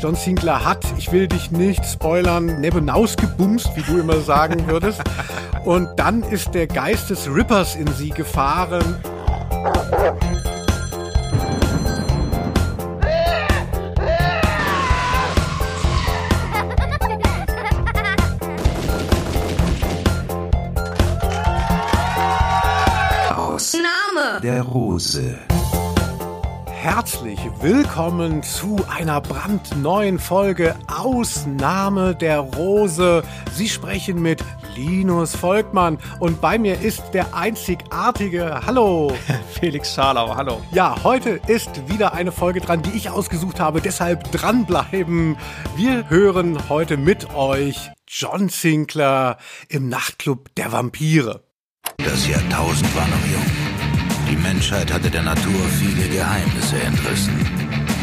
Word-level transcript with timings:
John 0.00 0.14
Sinclair 0.14 0.64
hat, 0.64 0.84
ich 0.96 1.10
will 1.10 1.26
dich 1.26 1.50
nicht 1.50 1.84
spoilern, 1.84 2.60
nebenausgebumst, 2.60 3.70
wie 3.74 3.82
du 3.82 3.98
immer 3.98 4.20
sagen 4.20 4.68
würdest. 4.68 5.02
Und 5.64 5.88
dann 5.96 6.22
ist 6.22 6.54
der 6.54 6.68
Geist 6.68 7.10
des 7.10 7.28
Rippers 7.28 7.74
in 7.74 7.88
sie 7.88 8.10
gefahren. 8.10 9.02
Aus 23.34 23.72
Name 23.74 24.40
der 24.40 24.62
Rose. 24.62 25.47
Herzlich 26.90 27.38
willkommen 27.60 28.42
zu 28.42 28.78
einer 28.88 29.20
brandneuen 29.20 30.18
Folge 30.18 30.74
Ausnahme 30.86 32.14
der 32.14 32.38
Rose. 32.38 33.22
Sie 33.52 33.68
sprechen 33.68 34.22
mit 34.22 34.42
Linus 34.74 35.36
Volkmann 35.36 35.98
und 36.18 36.40
bei 36.40 36.58
mir 36.58 36.80
ist 36.80 37.02
der 37.12 37.34
einzigartige 37.34 38.62
Hallo 38.64 39.12
Felix 39.60 39.92
Scharlau. 39.92 40.34
Hallo. 40.34 40.62
Ja, 40.72 40.96
heute 41.04 41.38
ist 41.46 41.90
wieder 41.90 42.14
eine 42.14 42.32
Folge 42.32 42.62
dran, 42.62 42.80
die 42.80 42.96
ich 42.96 43.10
ausgesucht 43.10 43.60
habe, 43.60 43.82
deshalb 43.82 44.32
dranbleiben. 44.32 45.36
Wir 45.76 46.08
hören 46.08 46.70
heute 46.70 46.96
mit 46.96 47.34
euch 47.34 47.90
John 48.08 48.48
Sinclair 48.48 49.36
im 49.68 49.90
Nachtclub 49.90 50.54
der 50.54 50.72
Vampire. 50.72 51.44
Das 51.98 52.26
Jahrtausend 52.26 52.96
war 52.96 53.06
noch 53.08 53.26
jung. 53.26 53.57
Die 54.30 54.36
Menschheit 54.36 54.92
hatte 54.92 55.10
der 55.10 55.22
Natur 55.22 55.64
viele 55.78 56.08
Geheimnisse 56.08 56.76
entrissen. 56.80 57.34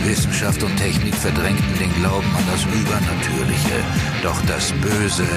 Wissenschaft 0.06 0.62
und 0.64 0.76
Technik 0.78 1.14
verdrängten 1.16 1.80
den 1.80 1.94
Glauben 1.96 2.28
an 2.36 2.44
das 2.52 2.64
Übernatürliche, 2.66 3.84
doch 4.24 4.42
das 4.46 4.72
Böse 4.74 5.28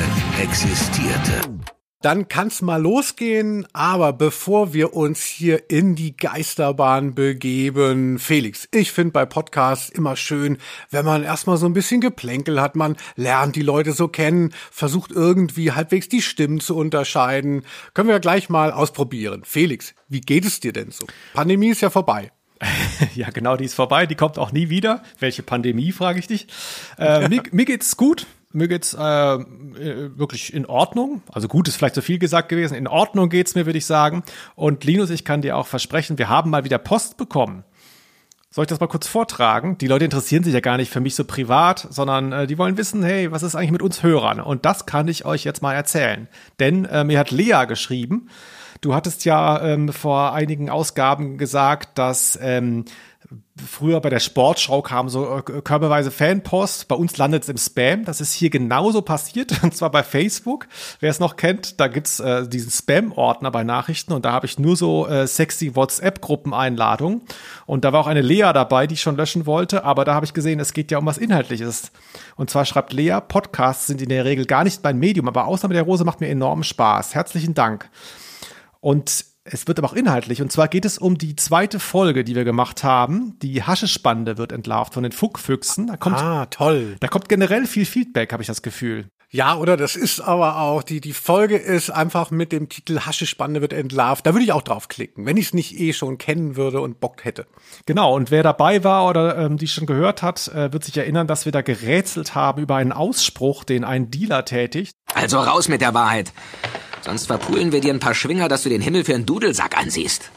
existierte. 0.40 1.77
Dann 2.00 2.28
kann's 2.28 2.62
mal 2.62 2.80
losgehen, 2.80 3.66
aber 3.72 4.12
bevor 4.12 4.72
wir 4.72 4.94
uns 4.94 5.24
hier 5.24 5.68
in 5.68 5.96
die 5.96 6.16
Geisterbahn 6.16 7.16
begeben, 7.16 8.20
Felix, 8.20 8.68
ich 8.70 8.92
finde 8.92 9.10
bei 9.10 9.26
Podcasts 9.26 9.88
immer 9.88 10.14
schön, 10.14 10.58
wenn 10.90 11.04
man 11.04 11.24
erstmal 11.24 11.56
so 11.56 11.66
ein 11.66 11.72
bisschen 11.72 12.00
Geplänkel 12.00 12.60
hat, 12.60 12.76
man 12.76 12.96
lernt 13.16 13.56
die 13.56 13.62
Leute 13.62 13.92
so 13.94 14.06
kennen, 14.06 14.54
versucht 14.70 15.10
irgendwie 15.10 15.72
halbwegs 15.72 16.08
die 16.08 16.22
Stimmen 16.22 16.60
zu 16.60 16.76
unterscheiden. 16.76 17.64
Können 17.94 18.08
wir 18.08 18.20
gleich 18.20 18.48
mal 18.48 18.70
ausprobieren. 18.70 19.42
Felix, 19.44 19.92
wie 20.06 20.20
geht 20.20 20.44
es 20.44 20.60
dir 20.60 20.72
denn 20.72 20.92
so? 20.92 21.04
Pandemie 21.34 21.70
ist 21.70 21.80
ja 21.80 21.90
vorbei. 21.90 22.30
ja, 23.16 23.30
genau, 23.30 23.56
die 23.56 23.64
ist 23.64 23.74
vorbei, 23.74 24.06
die 24.06 24.14
kommt 24.14 24.38
auch 24.38 24.52
nie 24.52 24.68
wieder. 24.68 25.02
Welche 25.18 25.42
Pandemie, 25.42 25.90
frage 25.90 26.20
ich 26.20 26.28
dich. 26.28 26.46
Äh, 26.96 27.28
mir, 27.28 27.42
mir 27.50 27.64
geht's 27.64 27.96
gut. 27.96 28.24
Mir 28.52 28.68
geht's 28.68 28.94
äh, 28.94 29.02
äh, 29.02 29.38
wirklich 30.18 30.54
in 30.54 30.64
Ordnung. 30.64 31.22
Also 31.30 31.48
gut 31.48 31.68
ist 31.68 31.76
vielleicht 31.76 31.94
zu 31.94 32.02
viel 32.02 32.18
gesagt 32.18 32.48
gewesen. 32.48 32.74
In 32.74 32.86
Ordnung 32.86 33.28
geht's 33.28 33.54
mir, 33.54 33.66
würde 33.66 33.78
ich 33.78 33.84
sagen. 33.84 34.22
Und 34.54 34.84
Linus, 34.84 35.10
ich 35.10 35.24
kann 35.24 35.42
dir 35.42 35.56
auch 35.56 35.66
versprechen, 35.66 36.16
wir 36.16 36.30
haben 36.30 36.50
mal 36.50 36.64
wieder 36.64 36.78
Post 36.78 37.18
bekommen. 37.18 37.64
Soll 38.50 38.62
ich 38.62 38.68
das 38.68 38.80
mal 38.80 38.86
kurz 38.86 39.06
vortragen? 39.06 39.76
Die 39.76 39.86
Leute 39.86 40.06
interessieren 40.06 40.42
sich 40.42 40.54
ja 40.54 40.60
gar 40.60 40.78
nicht 40.78 40.90
für 40.90 41.00
mich 41.00 41.14
so 41.14 41.24
privat, 41.24 41.86
sondern 41.90 42.32
äh, 42.32 42.46
die 42.46 42.56
wollen 42.56 42.78
wissen, 42.78 43.02
hey, 43.02 43.30
was 43.30 43.42
ist 43.42 43.54
eigentlich 43.54 43.72
mit 43.72 43.82
uns 43.82 44.02
Hörern? 44.02 44.40
Und 44.40 44.64
das 44.64 44.86
kann 44.86 45.06
ich 45.08 45.26
euch 45.26 45.44
jetzt 45.44 45.60
mal 45.60 45.74
erzählen. 45.74 46.28
Denn 46.58 46.86
äh, 46.86 47.04
mir 47.04 47.18
hat 47.18 47.30
Lea 47.30 47.66
geschrieben, 47.68 48.30
du 48.80 48.94
hattest 48.94 49.26
ja 49.26 49.60
ähm, 49.60 49.92
vor 49.92 50.32
einigen 50.32 50.70
Ausgaben 50.70 51.36
gesagt, 51.36 51.98
dass 51.98 52.38
ähm, 52.40 52.86
Früher 53.56 54.00
bei 54.00 54.10
der 54.10 54.20
Sportschau 54.20 54.80
kam 54.80 55.08
so 55.08 55.38
äh, 55.38 55.42
körperweise 55.42 56.12
Fanpost. 56.12 56.86
Bei 56.86 56.94
uns 56.94 57.16
landet 57.16 57.42
es 57.42 57.48
im 57.48 57.56
Spam. 57.56 58.04
Das 58.04 58.20
ist 58.20 58.32
hier 58.32 58.48
genauso 58.48 59.02
passiert. 59.02 59.52
Und 59.64 59.76
zwar 59.76 59.90
bei 59.90 60.04
Facebook. 60.04 60.68
Wer 61.00 61.10
es 61.10 61.18
noch 61.18 61.34
kennt, 61.34 61.80
da 61.80 61.88
gibt's 61.88 62.20
äh, 62.20 62.48
diesen 62.48 62.70
Spam-Ordner 62.70 63.50
bei 63.50 63.64
Nachrichten. 63.64 64.12
Und 64.12 64.24
da 64.24 64.32
habe 64.32 64.46
ich 64.46 64.58
nur 64.60 64.76
so 64.76 65.08
äh, 65.08 65.26
sexy 65.26 65.74
WhatsApp-Gruppeneinladungen. 65.74 67.22
Und 67.66 67.84
da 67.84 67.92
war 67.92 68.00
auch 68.00 68.06
eine 68.06 68.22
Lea 68.22 68.52
dabei, 68.54 68.86
die 68.86 68.94
ich 68.94 69.00
schon 69.00 69.16
löschen 69.16 69.46
wollte. 69.46 69.82
Aber 69.84 70.04
da 70.04 70.14
habe 70.14 70.24
ich 70.24 70.32
gesehen, 70.32 70.60
es 70.60 70.72
geht 70.72 70.92
ja 70.92 70.98
um 70.98 71.06
was 71.06 71.18
Inhaltliches. 71.18 71.90
Und 72.36 72.50
zwar 72.50 72.64
schreibt 72.64 72.92
Lea, 72.92 73.18
Podcasts 73.26 73.88
sind 73.88 74.00
in 74.00 74.10
der 74.10 74.24
Regel 74.24 74.46
gar 74.46 74.62
nicht 74.62 74.84
mein 74.84 74.98
Medium. 74.98 75.26
Aber 75.26 75.46
Ausnahme 75.46 75.74
der 75.74 75.82
Rose 75.82 76.04
macht 76.04 76.20
mir 76.20 76.28
enormen 76.28 76.62
Spaß. 76.62 77.16
Herzlichen 77.16 77.54
Dank. 77.54 77.90
Und 78.80 79.24
es 79.52 79.66
wird 79.66 79.78
aber 79.78 79.88
auch 79.88 79.94
inhaltlich. 79.94 80.42
Und 80.42 80.52
zwar 80.52 80.68
geht 80.68 80.84
es 80.84 80.98
um 80.98 81.18
die 81.18 81.36
zweite 81.36 81.80
Folge, 81.80 82.24
die 82.24 82.34
wir 82.34 82.44
gemacht 82.44 82.84
haben. 82.84 83.38
Die 83.40 83.62
Haschespande 83.62 84.38
wird 84.38 84.52
entlarvt 84.52 84.94
von 84.94 85.02
den 85.02 85.12
Fuckfüchsen. 85.12 85.88
Da 85.88 85.96
kommt, 85.96 86.16
ah, 86.16 86.46
toll. 86.46 86.96
Da 87.00 87.08
kommt 87.08 87.28
generell 87.28 87.66
viel 87.66 87.86
Feedback, 87.86 88.32
habe 88.32 88.42
ich 88.42 88.46
das 88.46 88.62
Gefühl. 88.62 89.08
Ja, 89.30 89.56
oder 89.56 89.76
das 89.76 89.94
ist 89.94 90.20
aber 90.20 90.58
auch, 90.58 90.82
die, 90.82 91.02
die 91.02 91.12
Folge 91.12 91.56
ist 91.56 91.90
einfach 91.90 92.30
mit 92.30 92.50
dem 92.50 92.70
Titel 92.70 93.00
Haschespande 93.00 93.60
wird 93.60 93.74
entlarvt. 93.74 94.26
Da 94.26 94.32
würde 94.32 94.44
ich 94.44 94.52
auch 94.52 94.62
draufklicken, 94.62 95.26
wenn 95.26 95.36
ich 95.36 95.46
es 95.46 95.54
nicht 95.54 95.78
eh 95.78 95.92
schon 95.92 96.16
kennen 96.16 96.56
würde 96.56 96.80
und 96.80 96.98
Bock 96.98 97.26
hätte. 97.26 97.46
Genau, 97.84 98.16
und 98.16 98.30
wer 98.30 98.42
dabei 98.42 98.84
war 98.84 99.06
oder 99.06 99.36
ähm, 99.36 99.58
die 99.58 99.68
schon 99.68 99.86
gehört 99.86 100.22
hat, 100.22 100.48
äh, 100.48 100.72
wird 100.72 100.84
sich 100.84 100.96
erinnern, 100.96 101.26
dass 101.26 101.44
wir 101.44 101.52
da 101.52 101.60
gerätselt 101.60 102.34
haben 102.34 102.62
über 102.62 102.76
einen 102.76 102.92
Ausspruch, 102.92 103.64
den 103.64 103.84
ein 103.84 104.10
Dealer 104.10 104.46
tätigt. 104.46 104.92
Also 105.12 105.40
raus 105.40 105.68
mit 105.68 105.82
der 105.82 105.92
Wahrheit. 105.92 106.32
Sonst 107.02 107.26
verpulen 107.26 107.72
wir 107.72 107.80
dir 107.80 107.92
ein 107.92 108.00
paar 108.00 108.14
Schwinger, 108.14 108.48
dass 108.48 108.62
du 108.62 108.68
den 108.68 108.80
Himmel 108.80 109.04
für 109.04 109.14
einen 109.14 109.26
Dudelsack 109.26 109.78
ansiehst. 109.78 110.30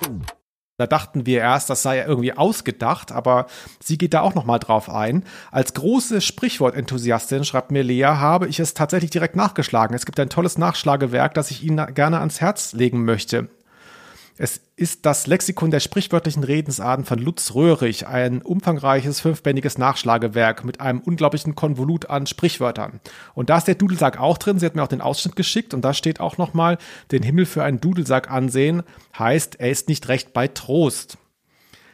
Da 0.77 0.87
dachten 0.87 1.27
wir 1.27 1.41
erst, 1.41 1.69
das 1.69 1.83
sei 1.83 1.99
irgendwie 1.99 2.33
ausgedacht, 2.33 3.11
aber 3.11 3.45
sie 3.79 3.99
geht 3.99 4.15
da 4.15 4.21
auch 4.21 4.33
nochmal 4.33 4.57
drauf 4.57 4.89
ein. 4.89 5.25
Als 5.51 5.75
große 5.75 6.21
Sprichwortenthusiastin, 6.21 7.43
schreibt 7.43 7.69
mir 7.69 7.83
Lea, 7.83 8.05
habe 8.05 8.47
ich 8.47 8.59
es 8.59 8.73
tatsächlich 8.73 9.11
direkt 9.11 9.35
nachgeschlagen. 9.35 9.95
Es 9.95 10.07
gibt 10.07 10.19
ein 10.19 10.29
tolles 10.29 10.57
Nachschlagewerk, 10.57 11.35
das 11.35 11.51
ich 11.51 11.63
Ihnen 11.63 11.93
gerne 11.93 12.19
ans 12.19 12.41
Herz 12.41 12.73
legen 12.73 13.05
möchte. 13.05 13.49
Es 14.43 14.59
ist 14.75 15.05
das 15.05 15.27
Lexikon 15.27 15.69
der 15.69 15.79
sprichwörtlichen 15.79 16.43
Redensarten 16.43 17.05
von 17.05 17.19
Lutz 17.19 17.53
Röhrig, 17.53 18.07
ein 18.07 18.41
umfangreiches 18.41 19.19
fünfbändiges 19.19 19.77
Nachschlagewerk 19.77 20.65
mit 20.65 20.81
einem 20.81 20.99
unglaublichen 20.99 21.53
Konvolut 21.53 22.09
an 22.09 22.25
Sprichwörtern. 22.25 23.01
Und 23.35 23.51
da 23.51 23.59
ist 23.59 23.67
der 23.67 23.75
Dudelsack 23.75 24.19
auch 24.19 24.39
drin. 24.39 24.57
Sie 24.57 24.65
hat 24.65 24.73
mir 24.73 24.81
auch 24.81 24.87
den 24.87 24.99
Ausschnitt 24.99 25.35
geschickt 25.35 25.75
und 25.75 25.85
da 25.85 25.93
steht 25.93 26.19
auch 26.19 26.39
nochmal, 26.39 26.79
den 27.11 27.21
Himmel 27.21 27.45
für 27.45 27.63
einen 27.63 27.81
Dudelsack 27.81 28.31
ansehen, 28.31 28.81
heißt, 29.15 29.59
er 29.59 29.69
ist 29.69 29.87
nicht 29.89 30.07
recht 30.07 30.33
bei 30.33 30.47
Trost. 30.47 31.19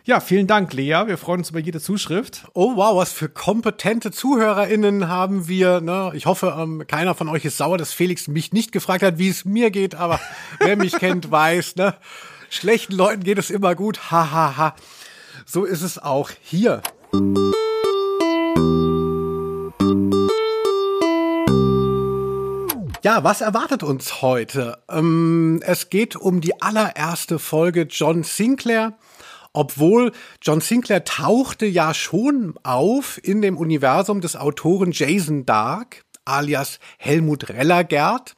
Ja, 0.06 0.22
vielen 0.22 0.48
Dank, 0.48 0.72
Lea. 0.72 1.04
Wir 1.06 1.18
freuen 1.18 1.42
uns 1.42 1.50
über 1.50 1.60
jede 1.60 1.82
Zuschrift. 1.82 2.48
Oh 2.54 2.78
wow, 2.78 2.96
was 2.96 3.12
für 3.12 3.28
kompetente 3.28 4.10
ZuhörerInnen 4.10 5.10
haben 5.10 5.50
wir. 5.50 5.82
Ne? 5.82 6.14
Ich 6.14 6.28
hoffe, 6.28 6.56
ähm, 6.58 6.86
keiner 6.88 7.14
von 7.14 7.28
euch 7.28 7.44
ist 7.44 7.58
sauer, 7.58 7.78
dass 7.78 7.92
Felix 7.92 8.30
mich 8.30 8.54
nicht 8.54 8.72
gefragt 8.72 9.04
hat, 9.04 9.18
wie 9.18 9.28
es 9.28 9.44
mir 9.44 9.70
geht, 9.70 9.96
aber 9.96 10.22
wer 10.62 10.78
mich 10.78 10.94
kennt, 10.94 11.30
weiß, 11.30 11.76
ne? 11.76 11.94
Schlechten 12.50 12.94
Leuten 12.94 13.24
geht 13.24 13.38
es 13.38 13.50
immer 13.50 13.76
gut. 13.76 14.12
Hahaha. 14.12 14.58
Ha, 14.58 14.58
ha. 14.58 14.76
So 15.46 15.66
ist 15.66 15.82
es 15.82 15.98
auch 15.98 16.30
hier. 16.42 16.82
Ja, 23.04 23.24
was 23.24 23.40
erwartet 23.40 23.84
uns 23.84 24.22
heute? 24.22 24.80
Ähm, 24.90 25.62
es 25.64 25.90
geht 25.90 26.16
um 26.16 26.42
die 26.42 26.62
allererste 26.62 27.40
Folge 27.40 27.84
John 27.84 28.24
Sinclair. 28.24 28.98
Obwohl 29.54 30.12
John 30.42 30.60
Sinclair 30.60 31.04
tauchte 31.06 31.66
ja 31.66 31.94
schon 31.94 32.56
auf 32.64 33.20
in 33.24 33.42
dem 33.42 33.58
Universum 33.58 34.20
des 34.20 34.36
Autoren 34.36 34.92
Jason 34.92 35.46
Dark, 35.46 36.04
alias 36.26 36.80
Helmut 36.98 37.50
Rellergert. 37.50 38.36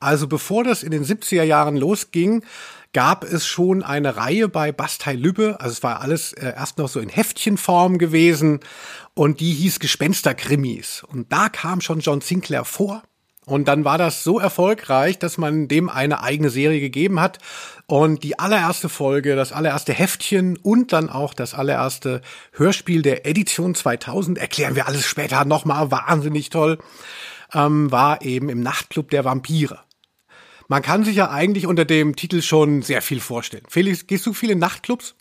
Also 0.00 0.26
bevor 0.26 0.64
das 0.64 0.82
in 0.82 0.90
den 0.90 1.04
70er 1.04 1.42
Jahren 1.42 1.76
losging, 1.76 2.42
gab 2.96 3.24
es 3.24 3.46
schon 3.46 3.82
eine 3.82 4.16
Reihe 4.16 4.48
bei 4.48 4.72
Bastei 4.72 5.12
Lübbe, 5.12 5.56
also 5.60 5.70
es 5.70 5.82
war 5.82 6.00
alles 6.00 6.32
äh, 6.32 6.54
erst 6.56 6.78
noch 6.78 6.88
so 6.88 6.98
in 6.98 7.10
Heftchenform 7.10 7.98
gewesen. 7.98 8.60
Und 9.12 9.40
die 9.40 9.52
hieß 9.52 9.80
Gespensterkrimis. 9.80 11.04
Und 11.06 11.30
da 11.30 11.50
kam 11.50 11.82
schon 11.82 12.00
John 12.00 12.22
Sinclair 12.22 12.64
vor. 12.64 13.02
Und 13.44 13.68
dann 13.68 13.84
war 13.84 13.98
das 13.98 14.24
so 14.24 14.38
erfolgreich, 14.38 15.18
dass 15.18 15.36
man 15.36 15.68
dem 15.68 15.90
eine 15.90 16.22
eigene 16.22 16.48
Serie 16.48 16.80
gegeben 16.80 17.20
hat. 17.20 17.38
Und 17.84 18.24
die 18.24 18.38
allererste 18.38 18.88
Folge, 18.88 19.36
das 19.36 19.52
allererste 19.52 19.92
Heftchen 19.92 20.56
und 20.56 20.94
dann 20.94 21.10
auch 21.10 21.34
das 21.34 21.52
allererste 21.52 22.22
Hörspiel 22.52 23.02
der 23.02 23.26
Edition 23.26 23.74
2000, 23.74 24.38
erklären 24.38 24.74
wir 24.74 24.86
alles 24.86 25.04
später 25.04 25.44
nochmal, 25.44 25.90
wahnsinnig 25.90 26.48
toll, 26.48 26.78
ähm, 27.52 27.92
war 27.92 28.22
eben 28.22 28.48
im 28.48 28.62
Nachtclub 28.62 29.10
der 29.10 29.26
Vampire. 29.26 29.80
Man 30.68 30.82
kann 30.82 31.04
sich 31.04 31.16
ja 31.16 31.30
eigentlich 31.30 31.66
unter 31.66 31.84
dem 31.84 32.16
Titel 32.16 32.42
schon 32.42 32.82
sehr 32.82 33.02
viel 33.02 33.20
vorstellen. 33.20 33.64
Felix, 33.68 34.06
gehst 34.06 34.26
du 34.26 34.32
viele 34.32 34.56
Nachtclubs? 34.56 35.14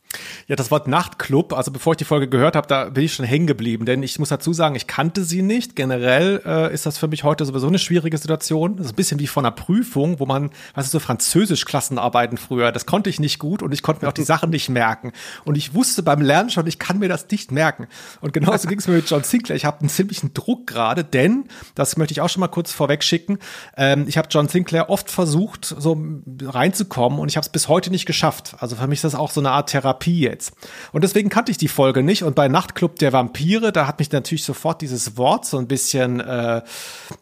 Ja, 0.48 0.56
das 0.56 0.72
Wort 0.72 0.88
Nachtclub, 0.88 1.54
also 1.54 1.72
bevor 1.72 1.94
ich 1.94 1.98
die 1.98 2.06
Folge 2.06 2.28
gehört 2.28 2.56
habe, 2.56 2.68
da 2.68 2.90
bin 2.90 3.04
ich 3.04 3.14
schon 3.14 3.26
hängen 3.26 3.48
geblieben, 3.48 3.86
denn 3.86 4.04
ich 4.04 4.20
muss 4.20 4.30
dazu 4.30 4.54
sagen, 4.54 4.76
ich 4.76 4.88
kannte 4.88 5.24
sie 5.24 5.42
nicht. 5.42 5.76
Generell 5.76 6.42
äh, 6.46 6.74
ist 6.74 6.86
das 6.86 6.98
für 6.98 7.08
mich 7.08 7.24
heute 7.24 7.46
sowieso 7.46 7.68
eine 7.68 7.80
schwierige 7.80 8.18
Situation. 8.18 8.78
Das 8.78 8.88
ist 8.88 8.94
ein 8.94 8.96
bisschen 8.96 9.20
wie 9.20 9.28
von 9.28 9.46
einer 9.46 9.56
Prüfung, 9.56 10.20
wo 10.20 10.26
man, 10.26 10.52
was 10.74 10.86
ist 10.86 10.92
so 10.92 11.00
Französisch-Klassenarbeiten 11.00 12.38
früher, 12.38 12.72
das 12.72 12.86
konnte 12.86 13.10
ich 13.10 13.20
nicht 13.20 13.40
gut 13.40 13.64
und 13.64 13.74
ich 13.74 13.82
konnte 13.82 14.04
mir 14.06 14.10
auch 14.10 14.14
die 14.14 14.24
Sachen 14.26 14.50
nicht 14.50 14.70
merken. 14.70 15.12
Und 15.44 15.56
ich 15.58 15.74
wusste 15.74 16.04
beim 16.04 16.22
Lernen 16.22 16.50
schon, 16.50 16.68
ich 16.68 16.80
kann 16.80 17.00
mir 17.00 17.10
das 17.10 17.28
nicht 17.30 17.52
merken. 17.52 17.88
Und 18.22 18.34
genauso 18.34 18.68
ging 18.70 18.80
es 18.80 18.88
mir 18.88 18.96
mit 18.96 19.10
John 19.10 19.24
Sinclair. 19.24 19.56
Ich 19.56 19.66
habe 19.66 19.80
einen 19.80 19.90
ziemlichen 19.90 20.34
Druck 20.34 20.68
gerade, 20.68 21.04
denn, 21.04 21.46
das 21.76 21.98
möchte 21.98 22.14
ich 22.14 22.22
auch 22.22 22.30
schon 22.30 22.42
mal 22.42 22.48
kurz 22.48 22.72
vorweg 22.72 23.04
schicken, 23.04 23.40
ähm, 23.78 24.06
ich 24.08 24.18
habe 24.18 24.28
John 24.30 24.48
Sinclair 24.48 24.90
oft 24.90 25.10
versucht, 25.10 25.66
so 25.66 25.98
reinzukommen 26.44 27.20
und 27.20 27.30
ich 27.30 27.38
habe 27.38 27.46
es 27.46 27.50
bis 27.50 27.68
heute 27.68 27.90
nicht 27.90 28.06
geschafft. 28.06 28.56
Also 28.60 28.76
für 28.76 28.88
mich 28.88 28.98
ist 28.98 29.04
das 29.04 29.16
auch 29.16 29.32
so 29.32 29.42
eine 29.42 29.52
Art 29.52 29.70
Therapie 29.70 30.05
jetzt. 30.12 30.54
Und 30.92 31.04
deswegen 31.04 31.30
kannte 31.30 31.52
ich 31.52 31.58
die 31.58 31.68
Folge 31.68 32.04
nicht. 32.04 32.24
Und 32.24 32.36
bei 32.36 32.48
Nachtclub 32.48 32.98
der 32.98 33.14
Vampire, 33.14 33.72
da 33.72 33.88
hat 33.88 34.00
mich 34.00 34.12
natürlich 34.12 34.44
sofort 34.44 34.82
dieses 34.82 35.18
Wort 35.18 35.46
so 35.46 35.58
ein 35.58 35.68
bisschen 35.68 36.20
äh, 36.20 36.62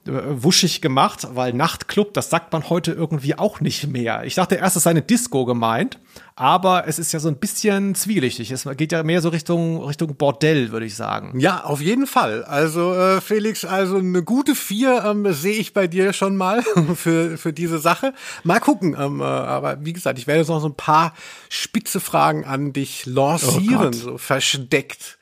wuschig 0.05 0.81
gemacht, 0.81 1.27
weil 1.33 1.53
Nachtclub, 1.53 2.13
das 2.13 2.29
sagt 2.29 2.53
man 2.53 2.69
heute 2.69 2.91
irgendwie 2.91 3.35
auch 3.37 3.59
nicht 3.61 3.87
mehr. 3.87 4.23
Ich 4.25 4.35
dachte 4.35 4.55
erst, 4.55 4.77
es 4.77 4.83
sei 4.83 4.91
eine 4.91 5.01
Disco 5.01 5.45
gemeint, 5.45 5.99
aber 6.35 6.87
es 6.87 6.97
ist 6.97 7.11
ja 7.11 7.19
so 7.19 7.27
ein 7.27 7.37
bisschen 7.37 7.93
zwielichtig. 7.93 8.49
Es 8.51 8.67
geht 8.75 8.91
ja 8.91 9.03
mehr 9.03 9.21
so 9.21 9.29
Richtung, 9.29 9.83
Richtung 9.83 10.15
Bordell, 10.15 10.71
würde 10.71 10.85
ich 10.85 10.95
sagen. 10.95 11.39
Ja, 11.39 11.63
auf 11.63 11.79
jeden 11.79 12.07
Fall. 12.07 12.43
Also, 12.43 12.93
äh, 12.93 13.21
Felix, 13.21 13.65
also 13.65 13.97
eine 13.97 14.23
gute 14.23 14.55
vier 14.55 15.03
ähm, 15.05 15.31
sehe 15.31 15.57
ich 15.57 15.73
bei 15.73 15.87
dir 15.87 16.11
schon 16.11 16.35
mal 16.35 16.63
für, 16.95 17.37
für 17.37 17.53
diese 17.53 17.77
Sache. 17.77 18.13
Mal 18.43 18.59
gucken. 18.59 18.95
Ähm, 18.99 19.21
äh, 19.21 19.23
aber 19.23 19.85
wie 19.85 19.93
gesagt, 19.93 20.17
ich 20.17 20.25
werde 20.25 20.39
jetzt 20.39 20.49
noch 20.49 20.61
so 20.61 20.69
ein 20.69 20.75
paar 20.75 21.13
spitze 21.49 21.99
Fragen 21.99 22.45
an 22.45 22.73
dich 22.73 23.05
lancieren, 23.05 23.89
oh 23.89 23.97
so 23.97 24.17
versteckt. 24.17 25.19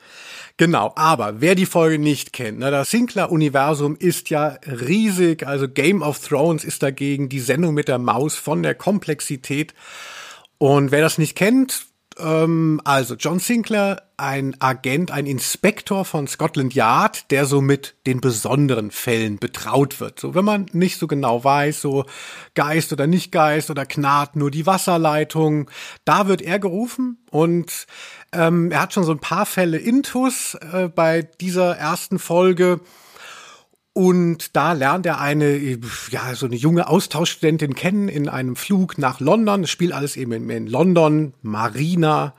Genau, 0.56 0.94
aber 0.96 1.42
wer 1.42 1.56
die 1.56 1.66
Folge 1.66 1.98
nicht 1.98 2.34
kennt, 2.34 2.60
ne, 2.60 2.69
das 2.69 2.92
Sinclair-Universum 2.92 3.96
ist 3.98 4.30
ja 4.30 4.58
riesig, 4.66 5.48
also 5.48 5.68
Game 5.68 6.04
of 6.04 6.19
Thrones 6.19 6.63
ist 6.63 6.84
dagegen 6.84 7.30
die 7.30 7.40
Sendung 7.40 7.74
mit 7.74 7.88
der 7.88 7.98
Maus 7.98 8.36
von 8.36 8.62
der 8.62 8.75
Komplexität 8.75 9.74
und 10.62 10.92
wer 10.92 11.02
das 11.02 11.18
nicht 11.18 11.36
kennt, 11.36 11.88
ähm, 12.19 12.81
also 12.84 13.16
John 13.16 13.40
Sinclair, 13.40 14.04
ein 14.16 14.56
Agent, 14.62 15.10
ein 15.10 15.25
Inspektor 15.25 16.06
von 16.06 16.28
Scotland 16.28 16.75
Yard, 16.75 17.31
der 17.31 17.48
so 17.48 17.62
mit 17.62 17.96
den 18.06 18.22
besonderen 18.22 18.92
Fällen 18.92 19.40
betraut 19.40 20.00
wird. 20.00 20.19
So, 20.19 20.36
wenn 20.36 20.46
man 20.46 20.68
nicht 20.72 21.00
so 21.00 21.08
genau 21.08 21.44
weiß, 21.44 21.81
so 21.81 22.06
Geist 22.54 22.94
oder 22.94 23.08
nicht 23.08 23.31
Geist 23.31 23.72
oder 23.72 23.88
knarrt 23.88 24.36
nur 24.36 24.52
die 24.52 24.68
Wasserleitung, 24.68 25.72
da 26.06 26.28
wird 26.28 26.44
er 26.44 26.60
gerufen 26.60 27.18
und 27.31 27.88
ähm, 28.31 28.69
er 28.69 28.81
hat 28.81 28.94
schon 28.94 29.04
so 29.04 29.13
ein 29.13 29.19
paar 29.19 29.48
Fälle 29.48 29.80
intus 29.80 30.54
äh, 30.74 30.90
bei 30.90 31.24
dieser 31.24 31.75
ersten 31.75 32.19
Folge 32.19 32.81
und 33.94 34.56
da 34.56 34.72
lernt 34.72 35.06
er 35.06 35.20
eine, 35.20 35.58
ja, 36.12 36.34
so 36.34 36.46
eine 36.46 36.56
junge 36.56 36.88
Austauschstudentin 36.88 37.76
kennen 37.76 38.08
in 38.08 38.30
einem 38.30 38.56
Flug 38.56 38.98
nach 38.98 39.20
London. 39.20 39.64
Das 39.64 39.70
spielt 39.70 39.92
alles 39.92 40.16
eben 40.16 40.50
in, 40.50 40.68
London, 40.68 41.34
Marina. 41.42 42.34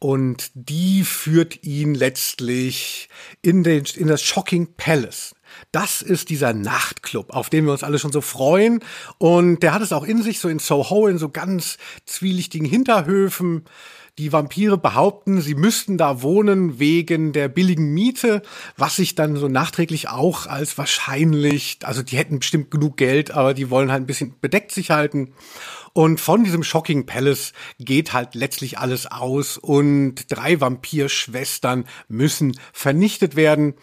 Und 0.00 0.50
die 0.54 1.04
führt 1.04 1.62
ihn 1.64 1.94
letztlich 1.94 3.08
in, 3.40 3.62
den, 3.62 3.84
in 3.94 4.08
das 4.08 4.22
Shocking 4.22 4.74
Palace. 4.76 5.34
Das 5.70 6.02
ist 6.02 6.28
dieser 6.28 6.52
Nachtclub, 6.52 7.30
auf 7.30 7.50
den 7.50 7.64
wir 7.66 7.72
uns 7.72 7.84
alle 7.84 8.00
schon 8.00 8.12
so 8.12 8.20
freuen. 8.20 8.80
Und 9.18 9.62
der 9.62 9.72
hat 9.72 9.82
es 9.82 9.92
auch 9.92 10.04
in 10.04 10.22
sich, 10.22 10.40
so 10.40 10.48
in 10.48 10.58
Soho, 10.58 11.06
in 11.06 11.18
so 11.18 11.28
ganz 11.28 11.78
zwielichtigen 12.04 12.66
Hinterhöfen. 12.66 13.64
Die 14.18 14.32
Vampire 14.32 14.78
behaupten, 14.78 15.42
sie 15.42 15.54
müssten 15.54 15.98
da 15.98 16.22
wohnen 16.22 16.78
wegen 16.78 17.34
der 17.34 17.48
billigen 17.48 17.92
Miete, 17.92 18.40
was 18.76 18.96
sich 18.96 19.14
dann 19.14 19.36
so 19.36 19.46
nachträglich 19.46 20.08
auch 20.08 20.46
als 20.46 20.78
wahrscheinlich, 20.78 21.78
also 21.82 22.02
die 22.02 22.16
hätten 22.16 22.38
bestimmt 22.38 22.70
genug 22.70 22.96
Geld, 22.96 23.30
aber 23.30 23.52
die 23.52 23.68
wollen 23.68 23.92
halt 23.92 24.02
ein 24.02 24.06
bisschen 24.06 24.34
bedeckt 24.40 24.72
sich 24.72 24.90
halten. 24.90 25.34
Und 25.92 26.18
von 26.18 26.44
diesem 26.44 26.62
Shocking 26.62 27.04
Palace 27.04 27.52
geht 27.78 28.14
halt 28.14 28.34
letztlich 28.34 28.78
alles 28.78 29.06
aus 29.06 29.58
und 29.58 30.30
drei 30.30 30.60
Vampirschwestern 30.62 31.84
müssen 32.08 32.58
vernichtet 32.72 33.36
werden. 33.36 33.74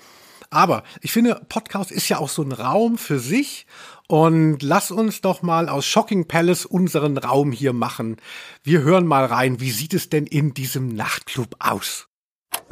Aber 0.50 0.84
ich 1.02 1.12
finde, 1.12 1.42
Podcast 1.50 1.92
ist 1.92 2.10
ja 2.10 2.20
auch 2.20 2.30
so 2.30 2.44
ein 2.44 2.52
Raum 2.52 3.00
für 3.00 3.20
sich 3.20 3.66
und 4.08 4.62
lass 4.62 4.92
uns 4.92 5.22
doch 5.22 5.42
mal 5.42 5.70
aus 5.70 5.86
Shocking 5.86 6.28
Palace 6.28 6.66
unseren 6.66 7.18
Raum 7.18 7.52
hier 7.52 7.74
machen. 7.74 8.18
Wir 8.64 8.82
hören 8.82 9.08
mal 9.08 9.26
rein, 9.26 9.60
wie 9.60 9.72
sieht 9.72 9.94
es 9.94 10.10
denn 10.10 10.26
in 10.26 10.54
diesem 10.54 10.90
Nachtclub 10.90 11.56
aus? 11.60 12.08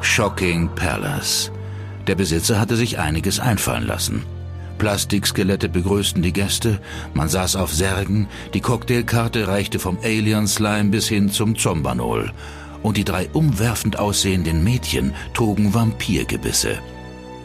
Shocking 0.02 0.70
Palace. 0.76 1.52
Der 2.08 2.16
Besitzer 2.16 2.60
hatte 2.60 2.76
sich 2.76 3.00
einiges 3.00 3.40
einfallen 3.40 3.86
lassen. 3.86 4.24
Plastikskelette 4.78 5.70
begrüßten 5.70 6.24
die 6.24 6.34
Gäste, 6.34 6.82
man 7.14 7.30
saß 7.30 7.56
auf 7.56 7.72
Särgen, 7.72 8.28
die 8.56 8.62
Cocktailkarte 8.62 9.48
reichte 9.48 9.78
vom 9.78 10.00
Alien 10.04 10.48
Slime 10.48 10.90
bis 10.90 11.08
hin 11.08 11.30
zum 11.30 11.56
Zombanol. 11.56 12.34
Und 12.82 12.98
die 12.98 13.04
drei 13.04 13.30
umwerfend 13.30 14.00
aussehenden 14.00 14.64
Mädchen 14.64 15.14
trugen 15.36 15.76
Vampirgebisse 15.76 16.80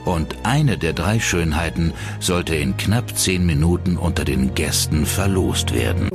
und 0.07 0.37
eine 0.45 0.79
der 0.79 0.93
drei 0.93 1.21
Schönheiten 1.21 1.93
sollte 2.21 2.55
in 2.55 2.77
knapp 2.77 3.17
zehn 3.17 3.45
Minuten 3.45 3.97
unter 3.97 4.25
den 4.25 4.55
Gästen 4.55 5.07
verlost 5.07 5.75
werden. 5.75 6.09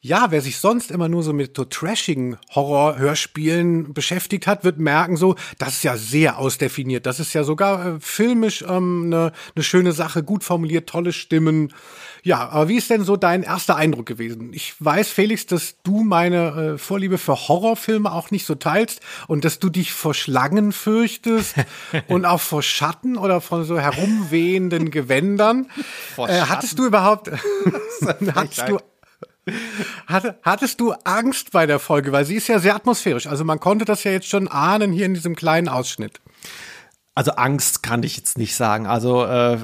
Ja, 0.00 0.30
wer 0.30 0.40
sich 0.40 0.58
sonst 0.58 0.92
immer 0.92 1.08
nur 1.08 1.24
so 1.24 1.32
mit 1.32 1.56
so 1.56 1.64
trashigen 1.64 2.36
Horror-Hörspielen 2.54 3.94
beschäftigt 3.94 4.46
hat, 4.46 4.62
wird 4.62 4.78
merken 4.78 5.16
so, 5.16 5.34
das 5.58 5.70
ist 5.70 5.82
ja 5.82 5.96
sehr 5.96 6.38
ausdefiniert. 6.38 7.04
Das 7.04 7.18
ist 7.18 7.32
ja 7.32 7.42
sogar 7.42 7.84
äh, 7.84 8.00
filmisch 8.00 8.62
ähm, 8.62 9.06
eine 9.06 9.32
ne 9.56 9.62
schöne 9.64 9.90
Sache, 9.90 10.22
gut 10.22 10.44
formuliert, 10.44 10.88
tolle 10.88 11.12
Stimmen. 11.12 11.72
Ja, 12.22 12.48
aber 12.48 12.68
wie 12.68 12.76
ist 12.76 12.90
denn 12.90 13.02
so 13.02 13.16
dein 13.16 13.42
erster 13.42 13.74
Eindruck 13.74 14.06
gewesen? 14.06 14.52
Ich 14.52 14.74
weiß, 14.78 15.08
Felix, 15.08 15.46
dass 15.46 15.82
du 15.82 16.04
meine 16.04 16.74
äh, 16.74 16.78
Vorliebe 16.78 17.18
für 17.18 17.48
Horrorfilme 17.48 18.12
auch 18.12 18.30
nicht 18.30 18.46
so 18.46 18.54
teilst 18.54 19.00
und 19.26 19.44
dass 19.44 19.58
du 19.58 19.68
dich 19.68 19.92
vor 19.92 20.14
Schlangen 20.14 20.70
fürchtest 20.70 21.56
und 22.06 22.24
auch 22.24 22.40
vor 22.40 22.62
Schatten 22.62 23.16
oder 23.16 23.40
von 23.40 23.64
so 23.64 23.80
herumwehenden 23.80 24.92
Gewändern. 24.92 25.68
Äh, 26.18 26.42
hattest 26.42 26.78
du 26.78 26.86
überhaupt, 26.86 27.32
hattest 28.32 28.68
du 28.68 28.78
hattest 30.06 30.80
du 30.80 30.92
Angst 31.04 31.52
bei 31.52 31.66
der 31.66 31.78
Folge? 31.78 32.12
Weil 32.12 32.24
sie 32.24 32.36
ist 32.36 32.48
ja 32.48 32.58
sehr 32.58 32.74
atmosphärisch. 32.74 33.26
Also 33.26 33.44
man 33.44 33.60
konnte 33.60 33.84
das 33.84 34.04
ja 34.04 34.10
jetzt 34.10 34.28
schon 34.28 34.48
ahnen 34.48 34.92
hier 34.92 35.06
in 35.06 35.14
diesem 35.14 35.34
kleinen 35.34 35.68
Ausschnitt. 35.68 36.20
Also 37.18 37.32
Angst 37.32 37.82
kann 37.82 38.04
ich 38.04 38.16
jetzt 38.16 38.38
nicht 38.38 38.54
sagen. 38.54 38.86
Also 38.86 39.24
äh, 39.24 39.58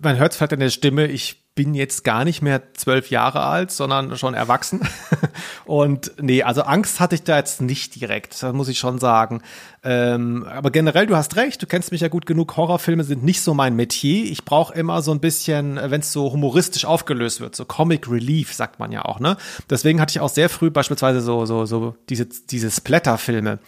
man 0.00 0.16
hört 0.16 0.30
es 0.30 0.36
vielleicht 0.36 0.52
an 0.52 0.60
der 0.60 0.70
Stimme, 0.70 1.08
ich 1.08 1.42
bin 1.56 1.74
jetzt 1.74 2.04
gar 2.04 2.24
nicht 2.24 2.40
mehr 2.40 2.72
zwölf 2.74 3.10
Jahre 3.10 3.40
alt, 3.42 3.72
sondern 3.72 4.16
schon 4.16 4.34
erwachsen. 4.34 4.80
Und 5.64 6.12
nee, 6.20 6.44
also 6.44 6.62
Angst 6.62 7.00
hatte 7.00 7.16
ich 7.16 7.24
da 7.24 7.36
jetzt 7.36 7.60
nicht 7.60 8.00
direkt, 8.00 8.40
das 8.40 8.52
muss 8.52 8.68
ich 8.68 8.78
schon 8.78 9.00
sagen. 9.00 9.42
Ähm, 9.82 10.46
aber 10.48 10.70
generell, 10.70 11.08
du 11.08 11.16
hast 11.16 11.34
recht, 11.34 11.60
du 11.60 11.66
kennst 11.66 11.90
mich 11.90 12.02
ja 12.02 12.06
gut 12.06 12.26
genug, 12.26 12.56
Horrorfilme 12.56 13.02
sind 13.02 13.24
nicht 13.24 13.42
so 13.42 13.54
mein 13.54 13.74
Metier. 13.74 14.30
Ich 14.30 14.44
brauche 14.44 14.72
immer 14.72 15.02
so 15.02 15.10
ein 15.10 15.18
bisschen, 15.18 15.80
wenn 15.82 16.00
es 16.00 16.12
so 16.12 16.32
humoristisch 16.32 16.84
aufgelöst 16.84 17.40
wird, 17.40 17.56
so 17.56 17.64
Comic 17.64 18.08
Relief, 18.08 18.54
sagt 18.54 18.78
man 18.78 18.92
ja 18.92 19.04
auch, 19.04 19.18
ne? 19.18 19.36
Deswegen 19.68 20.00
hatte 20.00 20.12
ich 20.12 20.20
auch 20.20 20.28
sehr 20.28 20.48
früh 20.48 20.70
beispielsweise 20.70 21.22
so, 21.22 21.44
so, 21.44 21.66
so 21.66 21.96
diese, 22.08 22.26
diese 22.26 22.70
Splatter-Filme 22.70 23.58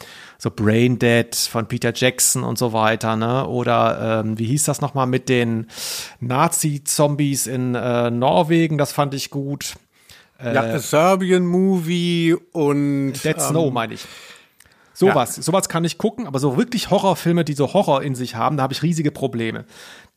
so 0.45 0.51
Brain 0.51 0.99
Dead 0.99 1.35
von 1.35 1.67
Peter 1.67 1.93
Jackson 1.95 2.45
und 2.45 2.59
so 2.59 2.75
weiter, 2.75 3.17
ne? 3.17 3.49
Oder 3.49 4.21
ähm, 4.25 4.39
wie 4.39 4.45
hieß 4.45 4.65
das 4.65 4.83
nochmal 4.83 5.07
mit 5.07 5.31
den 5.31 5.69
Nazi-Zombies 6.21 7.47
in 7.47 7.75
äh, 7.75 8.11
Norwegen? 8.11 8.77
Das 8.77 8.93
fand 8.93 9.15
ich 9.15 9.31
gut. 9.31 9.75
Äh, 10.39 10.55
ja, 10.55 10.79
Serbian 10.79 11.47
Movie 11.47 12.37
und 12.53 13.15
Dead 13.25 13.41
Snow 13.41 13.69
ähm, 13.69 13.73
meine 13.73 13.95
ich. 13.95 14.05
Sowas, 14.95 15.37
ja. 15.37 15.43
sowas 15.43 15.69
kann 15.69 15.85
ich 15.85 15.99
gucken, 15.99 16.27
aber 16.27 16.39
so 16.39 16.57
wirklich 16.57 16.91
Horrorfilme, 16.91 17.45
die 17.45 17.55
so 17.55 17.75
Horror 17.75 18.03
in 18.03 18.15
sich 18.15 18.37
haben, 18.37 18.57
da 18.57 18.63
habe 18.63 18.73
ich 18.73 18.83
riesige 18.83 19.11
Probleme. 19.11 19.65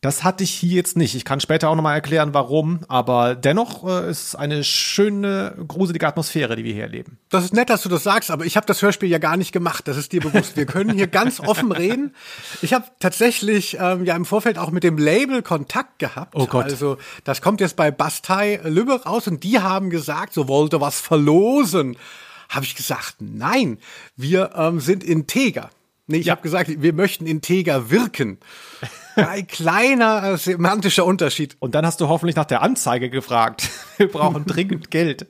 Das 0.02 0.24
hatte 0.24 0.44
ich 0.44 0.52
hier 0.52 0.76
jetzt 0.76 0.96
nicht. 0.96 1.16
Ich 1.16 1.26
kann 1.26 1.40
später 1.40 1.70
auch 1.70 1.76
nochmal 1.76 1.96
erklären, 1.96 2.36
warum, 2.36 2.82
aber 2.88 3.34
dennoch 3.34 3.88
äh, 3.88 4.12
ist 4.12 4.36
eine 4.36 4.64
schöne, 4.64 5.56
gruselige 5.68 6.08
Atmosphäre, 6.08 6.56
die 6.56 6.64
wir 6.64 6.74
hier 6.74 6.84
erleben. 6.84 7.18
Das 7.30 7.44
ist 7.44 7.54
nett, 7.56 7.72
dass 7.72 7.82
du 7.82 7.90
das 7.90 8.04
sagst, 8.04 8.30
aber 8.30 8.46
ich 8.46 8.56
habe 8.56 8.68
das 8.68 8.84
Hörspiel 8.84 9.10
ja 9.10 9.18
gar 9.18 9.38
nicht 9.38 9.52
gemacht. 9.52 9.88
Das 9.88 9.98
ist 9.98 10.12
dir 10.12 10.22
bewusst. 10.22 10.56
Wir 10.56 10.68
können 10.68 10.94
hier 10.94 11.08
ganz 11.08 11.40
offen 11.46 11.72
reden. 11.72 12.14
Ich 12.62 12.74
habe 12.74 12.86
tatsächlich 13.00 13.78
ähm, 13.82 14.06
ja 14.06 14.16
im 14.16 14.26
Vorfeld 14.26 14.60
auch 14.60 14.70
mit 14.70 14.84
dem 14.84 15.00
Label 15.00 15.42
Kontakt 15.42 15.98
gehabt. 15.98 16.36
Oh 16.36 16.46
Gott. 16.46 16.66
Also 16.66 16.98
das 17.24 17.42
kommt 17.42 17.60
jetzt 17.60 17.76
bei 17.76 17.90
Bastei 17.90 18.60
Lübbe 18.64 19.02
raus 19.04 19.28
und 19.28 19.44
die 19.44 19.60
haben 19.60 19.90
gesagt, 19.90 20.34
so 20.34 20.48
wollte 20.48 20.80
was 20.80 21.02
verlosen 21.02 21.98
habe 22.50 22.66
ich 22.66 22.76
gesagt, 22.76 23.18
nein, 23.20 23.78
wir 24.16 24.52
ähm, 24.56 24.80
sind 24.80 25.04
integer. 25.04 25.70
Nee, 26.08 26.18
ich 26.18 26.28
ja. 26.28 26.32
habe 26.32 26.42
gesagt, 26.42 26.82
wir 26.82 26.94
möchten 26.94 27.28
integer 27.28 27.92
wirken. 27.92 28.38
Ein 29.16 29.46
kleiner 29.48 30.24
äh, 30.24 30.38
semantischer 30.38 31.06
Unterschied. 31.06 31.58
Und 31.60 31.76
dann 31.76 31.86
hast 31.86 32.00
du 32.00 32.08
hoffentlich 32.08 32.38
nach 32.38 32.46
der 32.46 32.62
Anzeige 32.62 33.10
gefragt. 33.10 33.70
Wir 33.98 34.08
brauchen 34.08 34.46
dringend 34.48 34.92
Geld. 34.92 35.26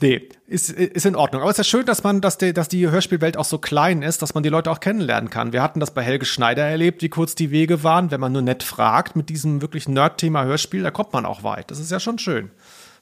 Nee, 0.00 0.28
ist, 0.48 0.70
ist 0.70 1.06
in 1.06 1.14
Ordnung. 1.14 1.40
Aber 1.40 1.50
es 1.50 1.58
ist 1.58 1.66
ja 1.66 1.78
schön, 1.78 1.86
dass 1.86 2.02
man, 2.02 2.20
dass 2.20 2.36
die, 2.36 2.52
dass 2.52 2.68
die 2.68 2.90
Hörspielwelt 2.90 3.36
auch 3.36 3.44
so 3.44 3.58
klein 3.58 4.02
ist, 4.02 4.20
dass 4.20 4.34
man 4.34 4.42
die 4.42 4.48
Leute 4.48 4.70
auch 4.70 4.80
kennenlernen 4.80 5.30
kann. 5.30 5.52
Wir 5.52 5.62
hatten 5.62 5.78
das 5.78 5.94
bei 5.94 6.02
Helge 6.02 6.26
Schneider 6.26 6.64
erlebt, 6.64 7.00
wie 7.00 7.08
kurz 7.08 7.36
die 7.36 7.52
Wege 7.52 7.84
waren. 7.84 8.10
Wenn 8.10 8.20
man 8.20 8.32
nur 8.32 8.42
nett 8.42 8.64
fragt 8.64 9.14
mit 9.14 9.28
diesem 9.28 9.62
wirklich 9.62 9.88
Nerd-Thema 9.88 10.44
Hörspiel, 10.44 10.82
da 10.82 10.90
kommt 10.90 11.12
man 11.12 11.24
auch 11.24 11.44
weit. 11.44 11.70
Das 11.70 11.78
ist 11.78 11.92
ja 11.92 12.00
schon 12.00 12.18
schön. 12.18 12.50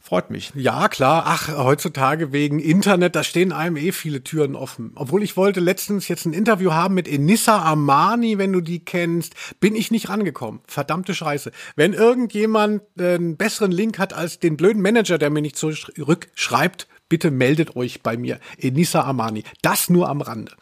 Freut 0.05 0.31
mich. 0.31 0.53
Ja, 0.57 0.89
klar. 0.89 1.23
Ach, 1.27 1.49
heutzutage 1.57 2.33
wegen 2.33 2.59
Internet, 2.59 3.15
da 3.15 3.23
stehen 3.23 3.53
einem 3.53 3.77
eh 3.77 3.93
viele 3.93 4.25
Türen 4.25 4.57
offen. 4.57 4.91
Obwohl 4.97 5.23
ich 5.23 5.37
wollte 5.37 5.61
letztens 5.61 6.09
jetzt 6.09 6.27
ein 6.27 6.33
Interview 6.33 6.73
haben 6.73 6.95
mit 6.95 7.07
Enissa 7.07 7.59
Armani, 7.59 8.37
wenn 8.37 8.53
du 8.53 8.61
die 8.61 8.85
kennst, 8.85 9.35
bin 9.61 9.77
ich 9.77 9.93
nicht 9.93 10.09
rangekommen. 10.09 10.61
Verdammte 10.67 11.15
Scheiße. 11.15 11.53
Wenn 11.77 11.93
irgendjemand 11.93 12.83
äh, 12.99 13.15
einen 13.15 13.37
besseren 13.37 13.71
Link 13.71 14.01
hat 14.01 14.13
als 14.13 14.41
den 14.41 14.57
blöden 14.57 14.83
Manager, 14.83 15.19
der 15.19 15.31
mir 15.31 15.41
nicht 15.41 15.57
zurückschreibt, 15.57 16.89
bitte 17.09 17.31
meldet 17.31 17.77
euch 17.77 18.03
bei 18.03 18.17
mir. 18.17 18.41
Enissa 18.59 19.03
Armani. 19.03 19.45
Das 19.63 19.89
nur 19.89 20.09
am 20.09 20.21
Rande. 20.21 20.53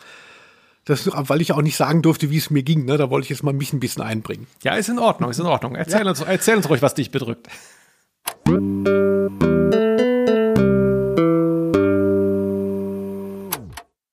Das, 0.85 1.09
weil 1.13 1.41
ich 1.41 1.53
auch 1.53 1.63
nicht 1.63 1.77
sagen 1.77 2.03
durfte, 2.03 2.31
wie 2.31 2.37
es 2.37 2.51
mir 2.51 2.63
ging. 2.63 2.85
Ne? 2.85 2.99
Da 2.99 3.09
wollte 3.09 3.25
ich 3.25 3.31
jetzt 3.31 3.43
mal 3.43 3.55
mich 3.55 3.73
ein 3.73 3.81
bisschen 3.81 4.03
einbringen. 4.03 4.47
Ja, 4.63 4.75
ist 4.75 4.91
in 4.91 4.99
Ordnung, 4.99 5.31
ist 5.31 5.41
in 5.41 5.47
Ordnung. 5.47 5.77
Erzähl, 5.77 6.05
ja. 6.05 6.11
uns, 6.11 6.21
erzähl 6.21 6.57
uns 6.57 6.69
ruhig, 6.69 6.83
was 6.83 6.95
dich 6.95 7.11
bedrückt. 7.11 7.49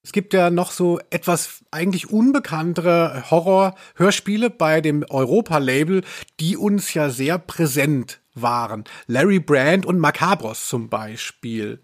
Es 0.03 0.13
gibt 0.13 0.33
ja 0.33 0.49
noch 0.49 0.71
so 0.71 0.99
etwas 1.09 1.63
eigentlich 1.69 2.09
unbekanntere 2.09 3.25
Horror-Hörspiele 3.29 4.49
bei 4.49 4.81
dem 4.81 5.05
Europa-Label, 5.09 6.03
die 6.39 6.57
uns 6.57 6.93
ja 6.93 7.09
sehr 7.09 7.37
präsent 7.37 8.19
waren. 8.33 8.85
Larry 9.07 9.39
Brand 9.39 9.85
und 9.85 9.99
Macabros 9.99 10.67
zum 10.67 10.89
Beispiel. 10.89 11.81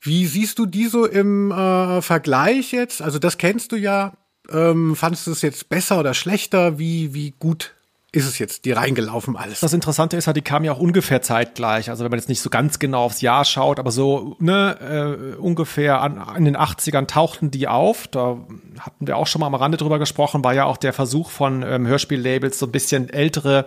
Wie 0.00 0.26
siehst 0.26 0.58
du 0.58 0.66
die 0.66 0.86
so 0.86 1.04
im 1.04 1.50
äh, 1.50 2.00
Vergleich 2.00 2.72
jetzt? 2.72 3.02
Also 3.02 3.18
das 3.18 3.38
kennst 3.38 3.72
du 3.72 3.76
ja. 3.76 4.16
Ähm, 4.48 4.96
fandest 4.96 5.26
du 5.26 5.32
es 5.32 5.42
jetzt 5.42 5.68
besser 5.68 5.98
oder 6.00 6.14
schlechter? 6.14 6.78
Wie, 6.78 7.12
wie 7.12 7.32
gut 7.32 7.75
ist 8.16 8.26
es 8.26 8.38
jetzt 8.38 8.64
die 8.64 8.72
reingelaufen 8.72 9.36
alles. 9.36 9.60
Das 9.60 9.74
Interessante 9.74 10.16
ist 10.16 10.26
halt, 10.26 10.38
die 10.38 10.42
kamen 10.42 10.64
ja 10.64 10.72
auch 10.72 10.78
ungefähr 10.78 11.20
zeitgleich. 11.20 11.90
Also 11.90 12.02
wenn 12.02 12.10
man 12.10 12.18
jetzt 12.18 12.30
nicht 12.30 12.40
so 12.40 12.48
ganz 12.48 12.78
genau 12.78 13.04
aufs 13.04 13.20
Jahr 13.20 13.44
schaut, 13.44 13.78
aber 13.78 13.90
so 13.90 14.36
ne, 14.38 15.36
äh, 15.36 15.36
ungefähr 15.36 16.00
an, 16.00 16.24
in 16.34 16.46
den 16.46 16.56
80ern 16.56 17.06
tauchten 17.06 17.50
die 17.50 17.68
auf. 17.68 18.08
Da 18.08 18.38
hatten 18.80 19.06
wir 19.06 19.18
auch 19.18 19.26
schon 19.26 19.40
mal 19.40 19.48
am 19.48 19.54
Rande 19.54 19.76
drüber 19.76 19.98
gesprochen, 19.98 20.42
war 20.42 20.54
ja 20.54 20.64
auch 20.64 20.78
der 20.78 20.94
Versuch 20.94 21.28
von 21.28 21.62
ähm, 21.62 21.86
Hörspiellabels, 21.86 22.58
so 22.58 22.64
ein 22.64 22.72
bisschen 22.72 23.10
ältere 23.10 23.66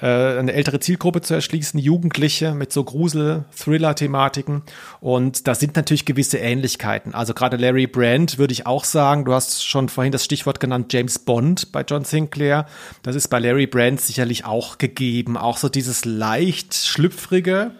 äh, 0.00 0.38
eine 0.38 0.52
ältere 0.52 0.78
Zielgruppe 0.78 1.22
zu 1.22 1.34
erschließen, 1.34 1.78
Jugendliche 1.80 2.54
mit 2.54 2.72
so 2.72 2.84
Grusel-Thriller-Thematiken. 2.84 4.62
Und 5.00 5.48
da 5.48 5.54
sind 5.56 5.74
natürlich 5.74 6.04
gewisse 6.04 6.38
Ähnlichkeiten. 6.38 7.14
Also 7.14 7.34
gerade 7.34 7.56
Larry 7.56 7.88
Brand 7.88 8.38
würde 8.38 8.52
ich 8.52 8.66
auch 8.66 8.84
sagen, 8.84 9.24
du 9.24 9.32
hast 9.32 9.66
schon 9.66 9.88
vorhin 9.88 10.12
das 10.12 10.24
Stichwort 10.24 10.60
genannt, 10.60 10.92
James 10.92 11.18
Bond 11.18 11.72
bei 11.72 11.82
John 11.82 12.04
Sinclair. 12.04 12.66
Das 13.02 13.16
ist 13.16 13.28
bei 13.28 13.40
Larry 13.40 13.66
Brand 13.66 14.00
sicherlich 14.00 14.44
auch 14.44 14.78
gegeben. 14.78 15.36
Auch 15.36 15.58
so 15.58 15.68
dieses 15.68 16.04
leicht 16.04 16.74
schlüpfrige, 16.74 17.72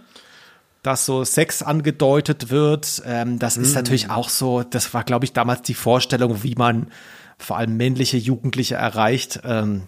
dass 0.83 1.07
so 1.07 1.23
Sex 1.23 1.63
angedeutet 1.63 2.51
wird. 2.51 3.01
Ähm, 3.07 3.39
das 3.39 3.57
mm. 3.57 3.63
ist 3.63 3.75
natürlich 3.77 4.11
auch 4.11 4.29
so, 4.29 4.65
das 4.65 4.93
war, 4.93 5.05
glaube 5.05 5.25
ich, 5.25 5.33
damals 5.35 5.63
die 5.63 5.75
Vorstellung, 5.75 6.43
wie 6.43 6.57
man 6.57 6.89
vor 7.39 7.59
allem 7.59 7.77
männliche 7.77 8.17
Jugendliche 8.17 8.75
erreicht. 8.75 9.41
Ähm, 9.45 9.83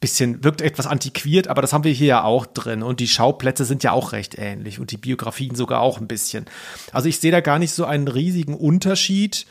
bisschen, 0.00 0.44
wirkt 0.44 0.60
etwas 0.60 0.86
antiquiert, 0.86 1.48
aber 1.48 1.60
das 1.60 1.72
haben 1.72 1.84
wir 1.84 1.92
hier 1.92 2.06
ja 2.06 2.24
auch 2.24 2.46
drin. 2.46 2.82
Und 2.82 3.00
die 3.00 3.08
Schauplätze 3.08 3.64
sind 3.64 3.82
ja 3.82 3.92
auch 3.92 4.12
recht 4.12 4.38
ähnlich 4.38 4.78
und 4.78 4.92
die 4.92 4.96
Biografien 4.96 5.56
sogar 5.56 5.80
auch 5.80 6.00
ein 6.00 6.06
bisschen. 6.06 6.46
Also 6.92 7.08
ich 7.08 7.18
sehe 7.18 7.32
da 7.32 7.40
gar 7.40 7.58
nicht 7.58 7.72
so 7.72 7.84
einen 7.84 8.06
riesigen 8.06 8.54
Unterschied. 8.54 9.46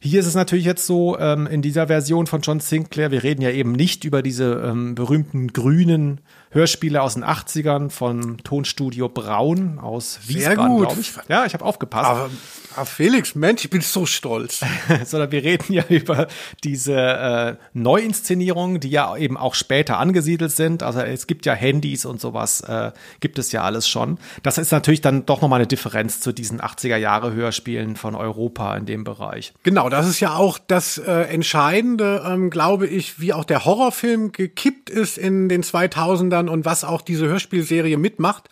Hier 0.00 0.18
ist 0.18 0.26
es 0.26 0.34
natürlich 0.34 0.64
jetzt 0.64 0.86
so, 0.86 1.16
ähm, 1.18 1.46
in 1.46 1.62
dieser 1.62 1.86
Version 1.86 2.26
von 2.26 2.40
John 2.40 2.58
Sinclair, 2.58 3.12
wir 3.12 3.22
reden 3.22 3.42
ja 3.42 3.50
eben 3.50 3.72
nicht 3.72 4.04
über 4.04 4.22
diese 4.22 4.54
ähm, 4.66 4.96
berühmten 4.96 5.52
grünen 5.52 6.20
Hörspiele 6.50 7.00
aus 7.00 7.14
den 7.14 7.24
80ern 7.24 7.90
von 7.90 8.38
Tonstudio 8.38 9.08
Braun 9.08 9.78
aus 9.78 10.18
Wiesbaden, 10.26 10.78
glaube 10.78 11.00
ich. 11.00 11.12
Ja, 11.28 11.46
ich 11.46 11.54
habe 11.54 11.64
aufgepasst. 11.64 12.10
Aber, 12.10 12.30
aber, 12.76 12.86
Felix, 12.86 13.34
Mensch, 13.34 13.64
ich 13.64 13.70
bin 13.70 13.80
so 13.80 14.04
stolz. 14.04 14.60
Sondern 15.04 15.32
wir 15.32 15.42
reden 15.42 15.72
ja 15.72 15.84
über 15.88 16.26
diese 16.64 16.94
äh, 16.94 17.54
Neuinszenierungen, 17.72 18.80
die 18.80 18.90
ja 18.90 19.16
eben 19.16 19.36
auch 19.36 19.54
später 19.54 19.98
angesiedelt 19.98 20.52
sind. 20.52 20.82
Also 20.82 21.00
es 21.00 21.26
gibt 21.26 21.46
ja 21.46 21.54
Handys 21.54 22.04
und 22.04 22.20
sowas, 22.20 22.60
äh, 22.62 22.92
gibt 23.20 23.38
es 23.38 23.52
ja 23.52 23.62
alles 23.62 23.88
schon. 23.88 24.18
Das 24.42 24.58
ist 24.58 24.72
natürlich 24.72 25.00
dann 25.00 25.24
doch 25.24 25.40
nochmal 25.40 25.60
eine 25.60 25.66
Differenz 25.66 26.20
zu 26.20 26.32
diesen 26.32 26.60
80er 26.60 26.96
Jahre 26.96 27.32
Hörspielen 27.32 27.96
von 27.96 28.14
Europa 28.14 28.76
in 28.76 28.84
dem 28.84 29.04
Bereich. 29.04 29.54
Genau, 29.62 29.88
das 29.88 30.06
ist 30.06 30.20
ja 30.20 30.34
auch 30.34 30.58
das 30.58 30.98
äh, 30.98 31.22
Entscheidende, 31.22 32.24
ähm, 32.26 32.50
glaube 32.50 32.86
ich, 32.86 33.20
wie 33.20 33.32
auch 33.32 33.44
der 33.44 33.64
Horrorfilm 33.64 34.32
gekippt 34.32 34.90
ist 34.90 35.18
in 35.18 35.48
den 35.48 35.62
2000ern 35.62 36.42
Kindern 36.42 36.48
und 36.48 36.64
was 36.64 36.84
auch 36.84 37.02
diese 37.02 37.26
Hörspielserie 37.26 37.98
mitmacht, 37.98 38.48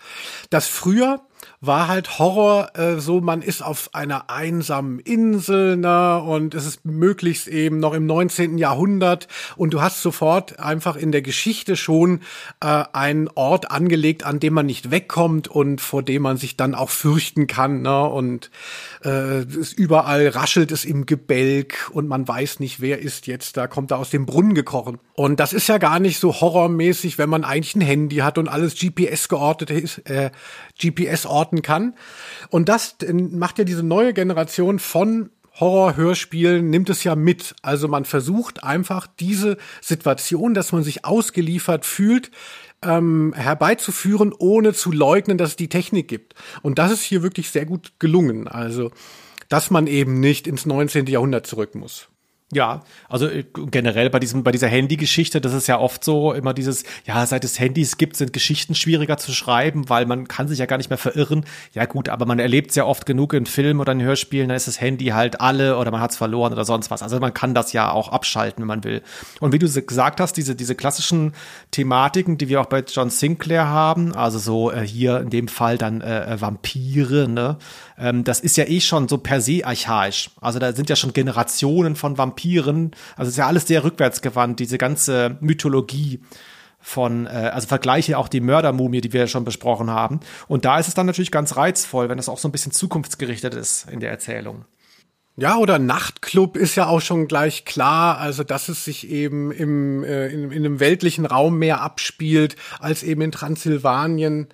dass 0.51 0.67
früher 0.67 1.21
war 1.63 1.89
halt 1.89 2.19
Horror 2.19 2.71
äh, 2.75 3.01
so, 3.01 3.21
man 3.21 3.43
ist 3.43 3.63
auf 3.63 3.91
einer 3.93 4.31
einsamen 4.31 4.99
Insel, 4.99 5.77
ne, 5.77 6.23
und 6.23 6.55
es 6.55 6.65
ist 6.65 6.87
möglichst 6.87 7.49
eben 7.49 7.81
noch 7.81 7.93
im 7.93 8.07
19. 8.07 8.57
Jahrhundert 8.57 9.29
und 9.57 9.75
du 9.75 9.83
hast 9.83 10.01
sofort 10.01 10.59
einfach 10.59 10.97
in 10.97 11.13
der 11.13 11.21
Geschichte 11.21 11.77
schon 11.77 12.21
äh, 12.61 12.85
einen 12.95 13.29
Ort 13.29 13.71
angelegt, 13.71 14.25
an 14.25 14.41
dem 14.41 14.55
man 14.55 14.65
nicht 14.65 14.91
wegkommt 14.91 15.49
und 15.49 15.83
vor 15.83 16.03
dem 16.03 16.23
man 16.23 16.39
sich 16.39 16.57
dann 16.57 16.75
auch 16.75 16.89
fürchten 16.89 17.47
kann, 17.47 17.83
ne, 17.83 18.09
und 18.09 18.51
äh, 19.05 19.43
es 19.43 19.73
überall 19.73 20.29
raschelt 20.29 20.73
es 20.73 20.85
im 20.85 21.07
Gebälk 21.07 21.91
und 21.93 22.09
man 22.09 22.27
weiß 22.27 22.61
nicht, 22.61 22.81
wer 22.81 23.01
ist 23.01 23.27
jetzt 23.27 23.57
da, 23.57 23.67
kommt 23.67 23.91
da 23.91 23.97
aus 23.97 24.11
dem 24.11 24.27
Brunnen 24.27 24.55
gekrochen. 24.55 24.99
Und 25.15 25.41
das 25.41 25.53
ist 25.53 25.69
ja 25.69 25.79
gar 25.79 26.01
nicht 26.01 26.21
so 26.21 26.41
horrormäßig, 26.41 27.19
wenn 27.19 27.31
man 27.31 27.45
eigentlich 27.45 27.75
ein 27.75 27.81
Handy 27.81 28.17
hat 28.17 28.39
und 28.39 28.49
alles 28.49 28.75
GPS 28.75 29.29
geordnet 29.29 29.71
ist, 29.71 29.99
äh, 30.11 30.31
GPS 30.79 31.27
orten 31.27 31.63
kann. 31.63 31.95
Und 32.51 32.69
das 32.69 32.97
macht 33.13 33.59
ja 33.59 33.65
diese 33.65 33.83
neue 33.83 34.13
Generation 34.13 34.79
von 34.79 35.31
Horror-Hörspielen 35.59 36.71
nimmt 36.71 36.89
es 36.91 37.05
ja 37.05 37.15
mit. 37.15 37.55
Also 37.63 37.87
man 37.87 38.05
versucht 38.05 38.65
einfach 38.65 39.07
diese 39.07 39.59
Situation, 39.83 40.55
dass 40.55 40.73
man 40.73 40.83
sich 40.83 41.05
ausgeliefert 41.05 41.85
fühlt, 41.85 42.31
ähm, 42.83 43.33
herbeizuführen, 43.35 44.35
ohne 44.37 44.73
zu 44.75 44.93
leugnen, 44.93 45.39
dass 45.39 45.51
es 45.51 45.57
die 45.57 45.69
Technik 45.69 46.09
gibt. 46.09 46.35
Und 46.63 46.79
das 46.79 46.93
ist 46.93 47.03
hier 47.03 47.23
wirklich 47.23 47.51
sehr 47.51 47.67
gut 47.67 47.93
gelungen. 47.99 48.49
Also, 48.49 48.91
dass 49.49 49.71
man 49.71 49.87
eben 49.87 50.21
nicht 50.21 50.47
ins 50.47 50.67
19. 50.67 51.07
Jahrhundert 51.07 51.47
zurück 51.47 51.75
muss. 51.75 52.10
Ja, 52.53 52.81
also 53.09 53.29
äh, 53.29 53.45
generell 53.71 54.11
bei 54.11 54.19
diesem, 54.19 54.43
bei 54.43 54.51
dieser 54.51 54.67
Handy-Geschichte, 54.67 55.41
das 55.41 55.53
ist 55.53 55.69
ja 55.69 55.79
oft 55.79 56.03
so 56.03 56.33
immer 56.33 56.53
dieses, 56.53 56.83
ja, 57.07 57.25
seit 57.25 57.45
es 57.45 57.61
Handys 57.61 57.97
gibt, 57.97 58.17
sind 58.17 58.33
Geschichten 58.33 58.75
schwieriger 58.75 59.19
zu 59.19 59.33
schreiben, 59.33 59.89
weil 59.89 60.05
man 60.05 60.27
kann 60.27 60.49
sich 60.49 60.59
ja 60.59 60.67
gar 60.67 60.77
nicht 60.77 60.91
mehr 60.91 60.99
verirren. 60.99 61.45
Ja 61.75 61.85
gut, 61.85 62.09
aber 62.09 62.27
man 62.27 62.41
erlebt 62.41 62.71
es 62.71 62.77
ja 62.77 62.85
oft 62.85 63.07
genug 63.07 63.35
in 63.35 63.47
Filmen 63.47 63.79
oder 63.79 63.93
in 63.93 64.03
Hörspielen, 64.03 64.49
dann 64.49 64.57
ist 64.57 64.67
das 64.67 64.81
Handy 64.81 65.07
halt 65.07 65.41
alle 65.41 65.77
oder 65.77 65.93
man 65.93 66.01
hat 66.01 66.11
es 66.11 66.17
verloren 66.17 66.53
oder 66.53 66.65
sonst 66.65 66.91
was. 66.91 67.03
Also 67.03 67.21
man 67.21 67.33
kann 67.33 67.55
das 67.55 67.73
ja 67.73 67.93
auch 67.93 68.09
abschalten, 68.09 68.63
wenn 68.63 68.69
man 68.69 68.83
will. 68.83 69.03
Und 69.39 69.53
wie 69.53 69.61
du 69.61 69.71
gesagt 69.71 70.21
hast, 70.21 70.37
diese, 70.37 70.57
diese 70.57 70.75
klassischen 70.75 71.35
Thematiken, 71.71 72.37
die 72.37 72.49
wir 72.49 72.61
auch 72.61 72.67
bei 72.67 72.81
John 72.81 73.11
Sinclair 73.11 73.69
haben, 73.69 74.13
also 74.13 74.41
so 74.41 74.73
äh, 74.73 74.85
hier 74.85 75.21
in 75.21 75.31
dem 75.31 75.47
Fall 75.47 75.79
dann 75.79 76.01
äh, 76.01 76.35
äh 76.35 76.41
Vampire, 76.41 77.29
ne? 77.29 77.59
Ähm, 78.01 78.25
das 78.25 78.41
ist 78.41 78.57
ja 78.57 78.65
eh 78.65 78.81
schon 78.81 79.07
so 79.07 79.19
per 79.19 79.41
se 79.41 79.65
archaisch. 79.65 80.31
Also 80.41 80.59
da 80.59 80.73
sind 80.73 80.89
ja 80.89 80.97
schon 80.97 81.13
Generationen 81.13 81.95
von 81.95 82.19
Vampiren. 82.19 82.93
Also 83.17 83.29
ist 83.29 83.37
ja 83.37 83.47
alles 83.47 83.67
sehr 83.67 83.85
rückwärtsgewandt, 83.85 84.59
diese 84.59 84.79
ganze 84.79 85.37
Mythologie 85.41 86.21
von, 86.81 87.27
äh, 87.27 87.51
also 87.53 87.69
vergleiche 87.69 88.17
auch 88.17 88.29
die 88.29 88.41
Mördermumie, 88.41 89.03
die 89.03 89.13
wir 89.13 89.21
ja 89.21 89.27
schon 89.27 89.45
besprochen 89.45 89.91
haben. 89.91 90.21
Und 90.49 90.65
da 90.65 90.79
ist 90.79 90.89
es 90.89 90.95
dann 90.95 91.07
natürlich 91.07 91.31
ganz 91.31 91.57
reizvoll, 91.57 92.09
wenn 92.09 92.19
es 92.19 92.29
auch 92.29 92.39
so 92.39 92.49
ein 92.49 92.53
bisschen 92.53 92.73
zukunftsgerichtet 92.73 93.55
ist 93.55 93.89
in 93.91 94.01
der 94.01 94.11
Erzählung. 94.11 94.65
Ja, 95.37 95.57
oder 95.57 95.79
Nachtclub 95.79 96.57
ist 96.57 96.75
ja 96.75 96.87
auch 96.87 97.01
schon 97.01 97.29
gleich 97.29 97.65
klar, 97.65 98.19
also 98.19 98.45
dass 98.45 98.69
es 98.69 98.85
sich 98.85 99.09
eben 99.09 99.53
im, 99.53 100.05
äh, 100.05 100.29
in, 100.29 100.51
in 100.51 100.65
einem 100.65 100.81
weltlichen 100.81 101.25
Raum 101.25 101.59
mehr 101.59 101.81
abspielt 101.81 102.57
als 102.79 103.03
eben 103.03 103.23
in 103.23 103.33
Transsilvanien. 103.33 104.49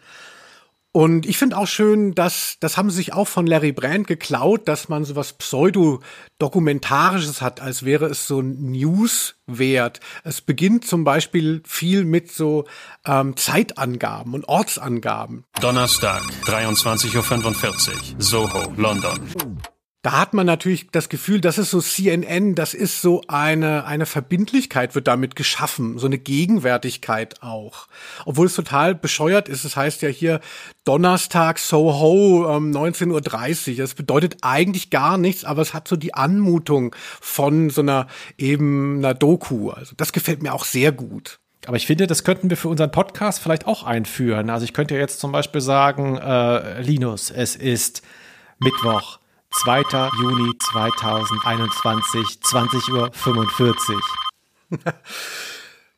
Und 0.97 1.26
ich 1.26 1.37
finde 1.37 1.59
auch 1.59 1.67
schön, 1.67 2.15
dass, 2.15 2.57
das 2.59 2.79
haben 2.79 2.88
sie 2.88 2.97
sich 2.97 3.12
auch 3.12 3.29
von 3.29 3.47
Larry 3.47 3.73
Brand 3.73 4.07
geklaut, 4.07 4.67
dass 4.67 4.88
man 4.88 5.05
sowas 5.05 5.35
Pseudo-Dokumentarisches 5.35 7.43
hat, 7.43 7.61
als 7.61 7.85
wäre 7.85 8.07
es 8.07 8.26
so 8.26 8.41
News-wert. 8.41 10.00
Es 10.25 10.41
beginnt 10.41 10.87
zum 10.87 11.05
Beispiel 11.05 11.62
viel 11.67 12.07
mit 12.07 12.33
so 12.33 12.65
ähm, 13.05 13.37
Zeitangaben 13.37 14.33
und 14.33 14.49
Ortsangaben. 14.49 15.45
Donnerstag, 15.61 16.23
23.45 16.47 17.15
Uhr, 17.15 17.23
Soho, 18.17 18.73
London. 18.79 19.21
Da 20.06 20.12
hat 20.12 20.34
man 20.34 20.46
natürlich 20.46 20.86
das 20.92 21.08
Gefühl, 21.08 21.40
das 21.40 21.58
ist 21.58 21.72
so 21.72 21.80
CNN, 21.80 22.54
das 22.54 22.75
ist 22.75 23.02
so 23.02 23.22
eine, 23.26 23.86
eine 23.86 24.06
Verbindlichkeit 24.06 24.94
wird 24.94 25.08
damit 25.08 25.34
geschaffen, 25.34 25.98
so 25.98 26.06
eine 26.06 26.16
Gegenwärtigkeit 26.16 27.42
auch. 27.42 27.88
Obwohl 28.25 28.46
es 28.46 28.54
total 28.54 28.94
bescheuert 28.94 29.48
ist, 29.48 29.64
es 29.64 29.75
heißt 29.75 30.02
ja 30.02 30.08
hier 30.08 30.38
Donnerstag 30.84 31.58
Soho 31.58 32.56
ähm, 32.56 32.70
19.30 32.70 33.70
Uhr. 33.72 33.76
Das 33.78 33.94
bedeutet 33.94 34.36
eigentlich 34.42 34.90
gar 34.90 35.18
nichts, 35.18 35.44
aber 35.44 35.60
es 35.60 35.75
hat 35.75 35.88
so 35.88 35.96
die 35.96 36.14
Anmutung 36.14 36.94
von 37.20 37.68
so 37.70 37.80
einer 37.80 38.06
eben 38.38 38.98
einer 38.98 39.12
Doku. 39.12 39.70
Also 39.70 39.94
das 39.96 40.12
gefällt 40.12 40.40
mir 40.40 40.54
auch 40.54 40.66
sehr 40.66 40.92
gut. 40.92 41.40
Aber 41.66 41.78
ich 41.78 41.86
finde, 41.88 42.06
das 42.06 42.22
könnten 42.22 42.48
wir 42.48 42.56
für 42.56 42.68
unseren 42.68 42.92
Podcast 42.92 43.40
vielleicht 43.40 43.66
auch 43.66 43.82
einführen. 43.82 44.50
Also 44.50 44.66
ich 44.66 44.72
könnte 44.72 44.94
jetzt 44.94 45.18
zum 45.18 45.32
Beispiel 45.32 45.60
sagen, 45.60 46.16
äh, 46.16 46.80
Linus, 46.80 47.32
es 47.32 47.56
ist 47.56 48.02
Mittwoch, 48.60 49.18
2. 49.62 49.82
Juni 50.20 50.52
2021, 50.58 52.40
20.45 52.42 53.92
Uhr. 53.92 54.00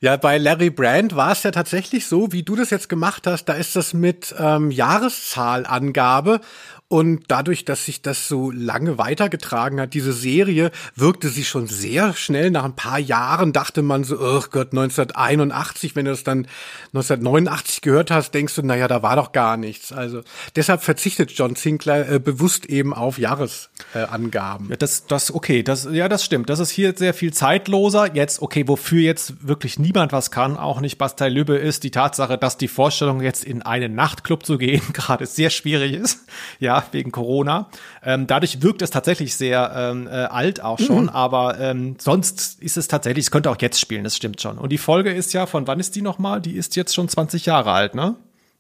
Ja, 0.00 0.16
bei 0.16 0.38
Larry 0.38 0.70
Brand 0.70 1.16
war 1.16 1.32
es 1.32 1.42
ja 1.42 1.50
tatsächlich 1.50 2.06
so, 2.06 2.30
wie 2.30 2.44
du 2.44 2.54
das 2.54 2.70
jetzt 2.70 2.88
gemacht 2.88 3.26
hast. 3.26 3.46
Da 3.46 3.54
ist 3.54 3.74
das 3.74 3.94
mit 3.94 4.32
ähm, 4.38 4.70
Jahreszahlangabe 4.70 6.40
und 6.90 7.25
dadurch, 7.28 7.66
dass 7.66 7.85
sich 7.85 8.00
das 8.00 8.28
so 8.28 8.50
lange 8.50 8.97
weitergetragen 8.97 9.78
hat, 9.78 9.92
diese 9.92 10.14
Serie, 10.14 10.71
wirkte 10.97 11.28
sie 11.28 11.45
schon 11.45 11.66
sehr 11.66 12.14
schnell. 12.14 12.50
Nach 12.50 12.64
ein 12.64 12.76
paar 12.76 12.99
Jahren 12.99 13.52
dachte 13.52 13.83
man 13.83 14.04
so, 14.04 14.18
oh 14.18 14.42
Gott, 14.50 14.68
1981, 14.73 15.97
wenn 15.97 16.07
du 16.07 16.12
das 16.12 16.25
dann 16.25 16.47
1989 16.95 17.83
gehört 17.83 18.11
hast, 18.11 18.33
denkst 18.33 18.54
du, 18.54 18.62
naja, 18.62 18.88
da 18.88 19.02
war 19.02 19.16
doch 19.16 19.33
gar 19.33 19.59
nichts. 19.59 19.92
Also 19.92 20.23
deshalb 20.57 20.83
verzichtet 20.83 21.30
John 21.33 21.57
Sinclair 21.57 22.11
äh, 22.11 22.18
bewusst 22.18 22.64
eben 22.64 22.95
auf 22.95 23.18
Jahresangaben. 23.18 24.68
Äh, 24.68 24.71
ja, 24.71 24.76
das, 24.76 25.07
das, 25.07 25.35
okay, 25.35 25.62
das, 25.62 25.87
ja, 25.92 26.09
das 26.09 26.25
stimmt. 26.25 26.49
Das 26.49 26.59
ist 26.59 26.71
hier 26.71 26.95
sehr 26.97 27.12
viel 27.12 27.35
zeitloser. 27.35 28.14
Jetzt, 28.14 28.40
okay, 28.40 28.66
wofür 28.66 29.02
jetzt 29.02 29.47
wirklich 29.47 29.78
niemand 29.78 30.12
was 30.12 30.30
kann, 30.30 30.57
auch 30.57 30.80
nicht 30.80 30.97
Bastei 30.97 31.28
Lübbe, 31.28 31.57
ist 31.57 31.85
die 31.85 31.90
Tatsache, 31.90 32.38
dass 32.38 32.57
die 32.57 32.68
Vorstellung, 32.68 33.21
jetzt 33.21 33.45
in 33.45 33.61
einen 33.61 33.95
Nachtclub 33.95 34.47
zu 34.47 34.57
gehen, 34.57 34.80
gerade 34.95 35.26
sehr 35.26 35.50
schwierig 35.50 35.92
ist. 35.92 36.21
Ja, 36.61 36.77
wegen 36.92 37.12
Corona. 37.12 37.68
Ähm, 38.02 38.26
dadurch 38.26 38.62
wirkt 38.62 38.82
es 38.82 38.90
tatsächlich 38.90 39.37
sehr 39.37 39.73
ähm, 39.75 40.06
äh, 40.06 40.11
alt 40.11 40.62
auch 40.62 40.78
schon, 40.78 41.04
mhm. 41.04 41.08
aber 41.11 41.58
ähm, 41.58 41.97
sonst 41.99 42.61
ist 42.61 42.76
es 42.76 42.88
tatsächlich, 42.88 43.26
es 43.26 43.30
könnte 43.30 43.50
auch 43.50 43.61
jetzt 43.61 43.80
spielen, 43.80 44.04
das 44.04 44.16
stimmt 44.16 44.40
schon. 44.40 44.58
Und 44.58 44.70
die 44.70 44.78
Folge 44.78 45.12
ist 45.12 45.32
ja, 45.32 45.47
von 45.47 45.66
wann 45.66 45.80
ist 45.80 45.97
die 45.97 46.02
nochmal? 46.02 46.40
Die 46.40 46.56
ist 46.56 46.76
jetzt 46.76 46.94
schon 46.94 47.08
20 47.08 47.47
Jahre 47.47 47.73
alt, 47.73 47.94
ne? 47.94 48.16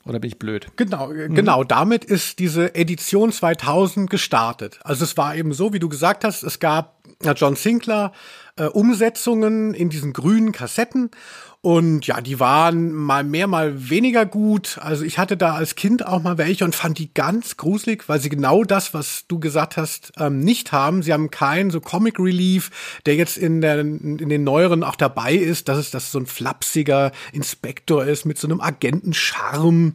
Oder 0.08 0.20
bin 0.20 0.28
ich 0.28 0.38
blöd? 0.38 0.68
Genau, 0.76 1.08
mhm. 1.08 1.34
genau. 1.34 1.64
Damit 1.64 2.04
ist 2.04 2.38
diese 2.38 2.74
Edition 2.74 3.30
2000 3.30 4.08
gestartet. 4.08 4.80
Also 4.82 5.04
es 5.04 5.16
war 5.16 5.36
eben 5.36 5.52
so, 5.52 5.72
wie 5.72 5.78
du 5.78 5.88
gesagt 5.88 6.24
hast, 6.24 6.42
es 6.42 6.60
gab 6.60 6.96
John 7.36 7.56
Sinclair 7.56 8.12
äh, 8.58 8.64
Umsetzungen 8.64 9.74
in 9.74 9.88
diesen 9.88 10.12
grünen 10.12 10.52
Kassetten 10.52 11.10
und 11.60 12.06
ja, 12.06 12.20
die 12.20 12.38
waren 12.38 12.92
mal 12.92 13.24
mehr, 13.24 13.48
mal 13.48 13.90
weniger 13.90 14.24
gut. 14.26 14.78
Also 14.80 15.04
ich 15.04 15.18
hatte 15.18 15.36
da 15.36 15.54
als 15.54 15.74
Kind 15.74 16.06
auch 16.06 16.22
mal 16.22 16.38
welche 16.38 16.64
und 16.64 16.76
fand 16.76 16.98
die 16.98 17.12
ganz 17.12 17.56
gruselig, 17.56 18.08
weil 18.08 18.20
sie 18.20 18.28
genau 18.28 18.62
das, 18.62 18.94
was 18.94 19.26
du 19.26 19.40
gesagt 19.40 19.76
hast, 19.76 20.12
ähm, 20.18 20.38
nicht 20.38 20.70
haben. 20.70 21.02
Sie 21.02 21.12
haben 21.12 21.30
keinen 21.30 21.70
so 21.70 21.80
Comic 21.80 22.20
Relief, 22.20 23.00
der 23.06 23.16
jetzt 23.16 23.36
in, 23.36 23.60
der, 23.60 23.80
in 23.80 24.28
den 24.28 24.44
neueren 24.44 24.84
auch 24.84 24.94
dabei 24.94 25.34
ist, 25.34 25.68
dass 25.68 25.78
es 25.78 25.90
das 25.90 26.12
so 26.12 26.20
ein 26.20 26.26
flapsiger 26.26 27.10
Inspektor 27.32 28.04
ist 28.04 28.24
mit 28.24 28.38
so 28.38 28.46
einem 28.46 28.60
Agentencharme. 28.60 29.94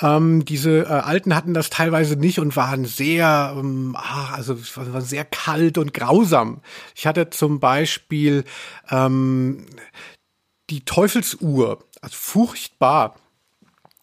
Ähm, 0.00 0.44
diese 0.44 0.82
äh, 0.82 0.88
Alten 0.88 1.34
hatten 1.34 1.54
das 1.54 1.70
teilweise 1.70 2.16
nicht 2.16 2.38
und 2.38 2.54
waren 2.56 2.84
sehr, 2.84 3.54
ähm, 3.56 3.96
ach, 3.98 4.32
also 4.34 4.58
waren 4.76 5.02
sehr 5.02 5.24
kalt 5.24 5.78
und 5.78 5.94
grausam. 5.94 6.60
Ich 6.94 7.06
hatte 7.06 7.30
zum 7.30 7.60
Beispiel 7.60 8.44
ähm, 8.90 9.66
die 10.68 10.84
Teufelsuhr, 10.84 11.78
also 12.00 12.16
furchtbar 12.16 13.16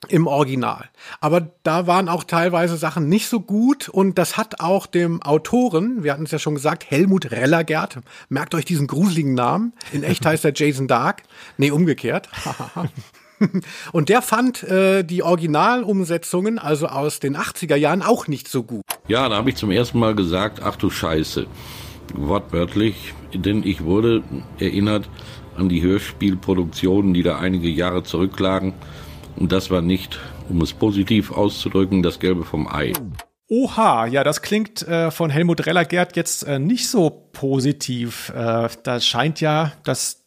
im 0.09 0.27
Original. 0.27 0.89
Aber 1.21 1.51
da 1.63 1.87
waren 1.87 2.09
auch 2.09 2.23
teilweise 2.23 2.77
Sachen 2.77 3.07
nicht 3.07 3.27
so 3.27 3.39
gut 3.39 3.87
und 3.87 4.17
das 4.17 4.35
hat 4.35 4.59
auch 4.59 4.85
dem 4.85 5.21
Autoren, 5.21 6.03
wir 6.03 6.11
hatten 6.11 6.25
es 6.25 6.31
ja 6.31 6.39
schon 6.39 6.55
gesagt, 6.55 6.89
Helmut 6.89 7.31
Rellergert, 7.31 7.99
merkt 8.29 8.55
euch 8.55 8.65
diesen 8.65 8.87
gruseligen 8.87 9.33
Namen, 9.33 9.73
in 9.91 10.03
echt 10.03 10.25
heißt 10.25 10.43
er 10.43 10.53
Jason 10.53 10.87
Dark, 10.87 11.23
nee, 11.57 11.71
umgekehrt. 11.71 12.29
und 13.91 14.09
der 14.09 14.21
fand 14.21 14.63
äh, 14.63 15.03
die 15.03 15.23
Originalumsetzungen, 15.23 16.59
also 16.59 16.87
aus 16.87 17.19
den 17.19 17.37
80er 17.37 17.75
Jahren, 17.75 18.01
auch 18.01 18.27
nicht 18.27 18.47
so 18.47 18.63
gut. 18.63 18.83
Ja, 19.07 19.29
da 19.29 19.35
habe 19.37 19.49
ich 19.49 19.55
zum 19.55 19.71
ersten 19.71 19.99
Mal 19.99 20.15
gesagt, 20.15 20.61
ach 20.63 20.75
du 20.75 20.89
Scheiße, 20.89 21.47
wortwörtlich, 22.13 23.13
denn 23.33 23.63
ich 23.63 23.83
wurde 23.83 24.23
erinnert 24.59 25.09
an 25.57 25.69
die 25.69 25.81
Hörspielproduktionen, 25.81 27.13
die 27.13 27.23
da 27.23 27.37
einige 27.37 27.69
Jahre 27.69 28.03
zurücklagen. 28.03 28.73
Und 29.35 29.51
das 29.51 29.71
war 29.71 29.81
nicht, 29.81 30.19
um 30.49 30.61
es 30.61 30.73
positiv 30.73 31.31
auszudrücken, 31.31 32.03
das 32.03 32.19
Gelbe 32.19 32.43
vom 32.43 32.67
Ei. 32.67 32.93
Oha, 33.49 34.07
ja, 34.07 34.23
das 34.23 34.41
klingt 34.41 34.81
äh, 34.87 35.11
von 35.11 35.29
Helmut 35.29 35.65
Rellergert 35.65 36.15
jetzt 36.15 36.43
äh, 36.43 36.59
nicht 36.59 36.89
so 36.89 37.09
positiv. 37.33 38.31
Äh, 38.35 38.69
da 38.83 38.99
scheint 38.99 39.41
ja 39.41 39.73
das 39.83 40.22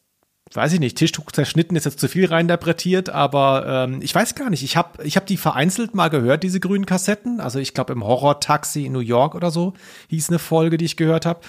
weiß 0.55 0.73
ich 0.75 0.81
nicht, 0.81 0.97
Tischtuch 0.97 1.33
zerschnitten 1.33 1.77
ist 1.77 1.85
jetzt 1.85 1.99
zu 1.99 2.09
viel 2.09 2.27
reinterpretiert, 2.27 3.09
aber 3.11 3.87
ähm, 3.89 4.01
ich 4.01 4.15
weiß 4.15 4.35
gar 4.35 4.49
nicht. 4.49 4.63
Ich 4.63 4.77
habe 4.77 5.05
ich 5.05 5.17
hab 5.17 5.27
die 5.27 5.37
vereinzelt 5.37 5.95
mal 5.95 6.09
gehört, 6.09 6.43
diese 6.43 6.61
grünen 6.61 6.87
Kassetten. 6.87 7.41
Also 7.41 7.59
ich 7.59 7.75
glaube 7.75 7.93
im 7.93 8.05
Horror-Taxi 8.05 8.87
in 8.87 8.93
New 8.93 9.01
York 9.01 9.35
oder 9.35 9.51
so 9.51 9.75
hieß 10.09 10.29
eine 10.29 10.39
Folge, 10.39 10.77
die 10.77 10.85
ich 10.85 10.97
gehört 10.97 11.27
habe. 11.27 11.41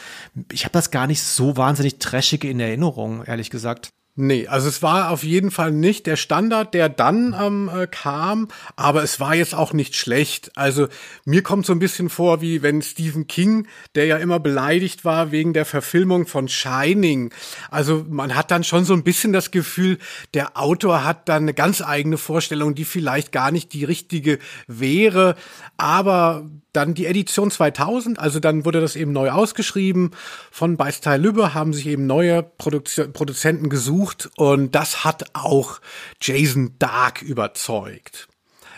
Ich 0.51 0.65
habe 0.65 0.73
das 0.73 0.91
gar 0.91 1.07
nicht 1.07 1.21
so 1.21 1.57
wahnsinnig 1.57 1.99
trashig 1.99 2.43
in 2.43 2.59
Erinnerung, 2.59 3.23
ehrlich 3.23 3.49
gesagt. 3.49 3.91
Nee, 4.19 4.47
also 4.47 4.67
es 4.67 4.81
war 4.81 5.11
auf 5.11 5.23
jeden 5.23 5.51
Fall 5.51 5.71
nicht 5.71 6.07
der 6.07 6.15
Standard, 6.15 6.73
der 6.73 6.89
dann 6.89 7.35
ähm, 7.39 7.69
äh, 7.71 7.85
kam, 7.85 8.47
aber 8.75 9.03
es 9.03 9.19
war 9.19 9.35
jetzt 9.35 9.53
auch 9.53 9.73
nicht 9.73 9.95
schlecht. 9.95 10.49
Also 10.55 10.87
mir 11.23 11.43
kommt 11.43 11.67
so 11.67 11.73
ein 11.73 11.77
bisschen 11.77 12.09
vor, 12.09 12.41
wie 12.41 12.63
wenn 12.63 12.81
Stephen 12.81 13.27
King, 13.27 13.67
der 13.93 14.07
ja 14.07 14.17
immer 14.17 14.39
beleidigt 14.39 15.05
war 15.05 15.29
wegen 15.31 15.53
der 15.53 15.65
Verfilmung 15.65 16.25
von 16.25 16.47
Shining. 16.47 17.31
Also 17.69 18.07
man 18.09 18.33
hat 18.33 18.49
dann 18.49 18.63
schon 18.63 18.85
so 18.85 18.95
ein 18.95 19.03
bisschen 19.03 19.33
das 19.33 19.51
Gefühl, 19.51 19.99
der 20.33 20.57
Autor 20.59 21.03
hat 21.03 21.29
dann 21.29 21.43
eine 21.43 21.53
ganz 21.53 21.83
eigene 21.83 22.17
Vorstellung, 22.17 22.73
die 22.73 22.85
vielleicht 22.85 23.31
gar 23.31 23.51
nicht 23.51 23.71
die 23.73 23.83
richtige 23.83 24.39
wäre, 24.65 25.35
aber 25.77 26.49
dann 26.77 26.93
die 26.93 27.07
Edition 27.07 27.49
2000, 27.49 28.19
also 28.19 28.39
dann 28.39 28.63
wurde 28.63 28.79
das 28.79 28.95
eben 28.95 29.11
neu 29.11 29.31
ausgeschrieben. 29.31 30.11
Von 30.51 30.77
Beisteil 30.77 31.19
Lübbe 31.19 31.55
haben 31.55 31.73
sich 31.73 31.87
eben 31.87 32.05
neue 32.05 32.43
Produzi 32.43 33.07
Produzenten 33.07 33.69
gesucht 33.69 34.29
und 34.37 34.75
das 34.75 35.03
hat 35.03 35.25
auch 35.33 35.79
Jason 36.21 36.75
Dark 36.77 37.23
überzeugt. 37.23 38.27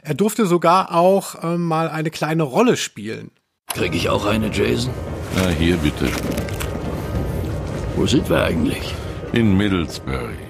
Er 0.01 0.13
durfte 0.13 0.45
sogar 0.45 0.95
auch 0.95 1.43
äh, 1.43 1.57
mal 1.57 1.89
eine 1.89 2.09
kleine 2.09 2.43
Rolle 2.43 2.77
spielen. 2.77 3.31
Krieg 3.67 3.93
ich 3.93 4.07
auch 4.07 4.25
eine, 4.25 4.49
Jason? 4.49 4.93
Na, 5.35 5.49
hier 5.49 5.75
bitte. 5.77 6.09
Wo 7.97 8.07
sind 8.07 8.29
wir 8.29 8.43
eigentlich? 8.43 8.95
In 9.33 9.57
Middlesbury. 9.57 10.48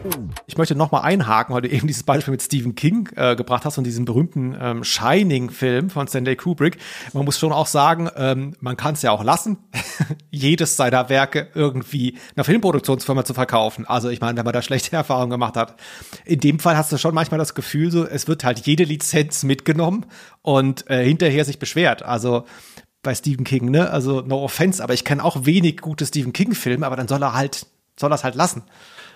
Ich 0.50 0.58
möchte 0.58 0.74
noch 0.74 0.92
mal 0.92 1.02
einhaken, 1.02 1.54
weil 1.54 1.62
du 1.62 1.70
eben 1.70 1.86
dieses 1.86 2.02
Beispiel 2.02 2.32
mit 2.32 2.42
Stephen 2.42 2.74
King 2.74 3.08
äh, 3.16 3.36
gebracht 3.36 3.66
hast 3.66 3.78
und 3.78 3.84
diesen 3.84 4.06
berühmten 4.06 4.58
ähm, 4.60 4.84
Shining-Film 4.84 5.92
von 5.92 6.08
Stanley 6.08 6.36
Kubrick. 6.36 6.80
Man 7.14 7.24
muss 7.24 7.38
schon 7.38 7.52
auch 7.52 7.68
sagen, 7.68 8.10
ähm, 8.16 8.56
man 8.60 8.76
kann 8.76 8.96
es 8.96 9.04
ja 9.04 9.12
auch 9.12 9.24
lassen, 9.24 9.60
jedes 10.32 10.76
seiner 10.76 11.08
Werke 11.08 11.50
irgendwie 11.54 12.18
einer 12.36 12.46
Filmproduktionsfirma 12.46 13.26
zu 13.26 13.36
verkaufen. 13.36 13.86
Also 13.86 14.10
ich 14.10 14.22
meine, 14.22 14.40
wenn 14.40 14.44
man 14.44 14.54
da 14.54 14.64
schlechte 14.64 14.96
Erfahrungen 14.96 15.30
gemacht 15.30 15.56
hat. 15.56 15.76
In 16.26 16.40
dem 16.40 16.58
Fall 16.58 16.76
hast 16.76 16.92
du 16.92 16.98
schon 16.98 17.14
manchmal 17.14 17.38
das 17.38 17.54
Gefühl, 17.54 17.92
so 17.92 18.08
es 18.08 18.28
wird 18.28 18.44
halt 18.44 18.66
jede 18.66 18.86
Lizenz 18.86 19.44
mitgenommen 19.44 20.08
und 20.42 20.90
äh, 20.90 21.04
hinterher 21.04 21.46
sich 21.46 21.60
beschwert. 21.60 22.02
Also 22.02 22.46
bei 23.04 23.14
Stephen 23.14 23.44
King, 23.44 23.70
ne? 23.70 23.92
Also 23.92 24.22
no 24.22 24.44
offense, 24.44 24.84
aber 24.84 24.96
ich 24.96 25.06
kenne 25.06 25.24
auch 25.24 25.46
wenig 25.46 25.78
gute 25.78 26.08
Stephen 26.08 26.34
King-Filme, 26.34 26.88
aber 26.88 26.96
dann 26.96 27.08
soll 27.08 27.22
er 27.22 27.36
halt 27.36 27.68
soll 28.00 28.10
das 28.10 28.24
halt 28.24 28.34
lassen. 28.34 28.64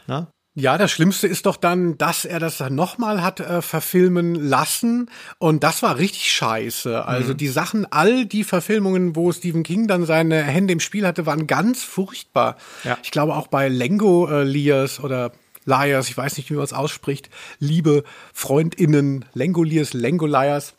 Ne? 0.05 0.27
Ja, 0.55 0.77
das 0.77 0.91
Schlimmste 0.91 1.25
ist 1.25 1.47
doch 1.47 1.57
dann, 1.57 1.97
dass 1.97 2.25
er 2.25 2.39
das 2.39 2.59
dann 2.59 2.75
nochmal 2.75 3.23
hat 3.23 3.39
äh, 3.39 3.63
verfilmen 3.63 4.35
lassen 4.35 5.09
und 5.39 5.63
das 5.63 5.81
war 5.81 5.97
richtig 5.97 6.31
scheiße. 6.31 7.05
Also 7.05 7.33
mhm. 7.33 7.37
die 7.37 7.47
Sachen, 7.47 7.91
all 7.91 8.27
die 8.27 8.43
Verfilmungen, 8.43 9.15
wo 9.15 9.31
Stephen 9.31 9.63
King 9.63 9.87
dann 9.87 10.05
seine 10.05 10.43
Hände 10.43 10.73
im 10.73 10.79
Spiel 10.79 11.07
hatte, 11.07 11.25
waren 11.25 11.47
ganz 11.47 11.81
furchtbar. 11.81 12.57
Ja. 12.83 12.99
Ich 13.01 13.09
glaube 13.09 13.35
auch 13.35 13.47
bei 13.47 13.67
Lengo 13.67 14.27
äh, 14.29 14.43
Liers 14.43 14.99
oder 14.99 15.31
Liars, 15.65 16.09
ich 16.09 16.17
weiß 16.17 16.37
nicht, 16.37 16.51
wie 16.51 16.55
man 16.55 16.65
es 16.65 16.73
ausspricht, 16.73 17.31
liebe 17.57 18.03
Freundinnen, 18.31 19.25
Lengoliers, 19.33 19.93
Lengoliers, 19.93 20.75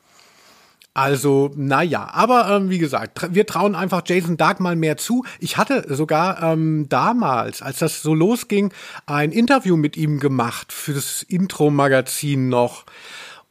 also, 0.94 1.50
naja, 1.56 2.08
aber 2.12 2.48
ähm, 2.48 2.70
wie 2.70 2.78
gesagt, 2.78 3.34
wir 3.34 3.46
trauen 3.46 3.74
einfach 3.74 4.02
Jason 4.06 4.36
Dark 4.36 4.60
mal 4.60 4.76
mehr 4.76 4.96
zu. 4.96 5.24
Ich 5.40 5.56
hatte 5.56 5.84
sogar 5.92 6.40
ähm, 6.42 6.86
damals, 6.88 7.62
als 7.62 7.80
das 7.80 8.00
so 8.00 8.14
losging, 8.14 8.72
ein 9.06 9.32
Interview 9.32 9.76
mit 9.76 9.96
ihm 9.96 10.20
gemacht 10.20 10.72
für 10.72 10.94
das 10.94 11.24
Intro-Magazin 11.24 12.48
noch. 12.48 12.84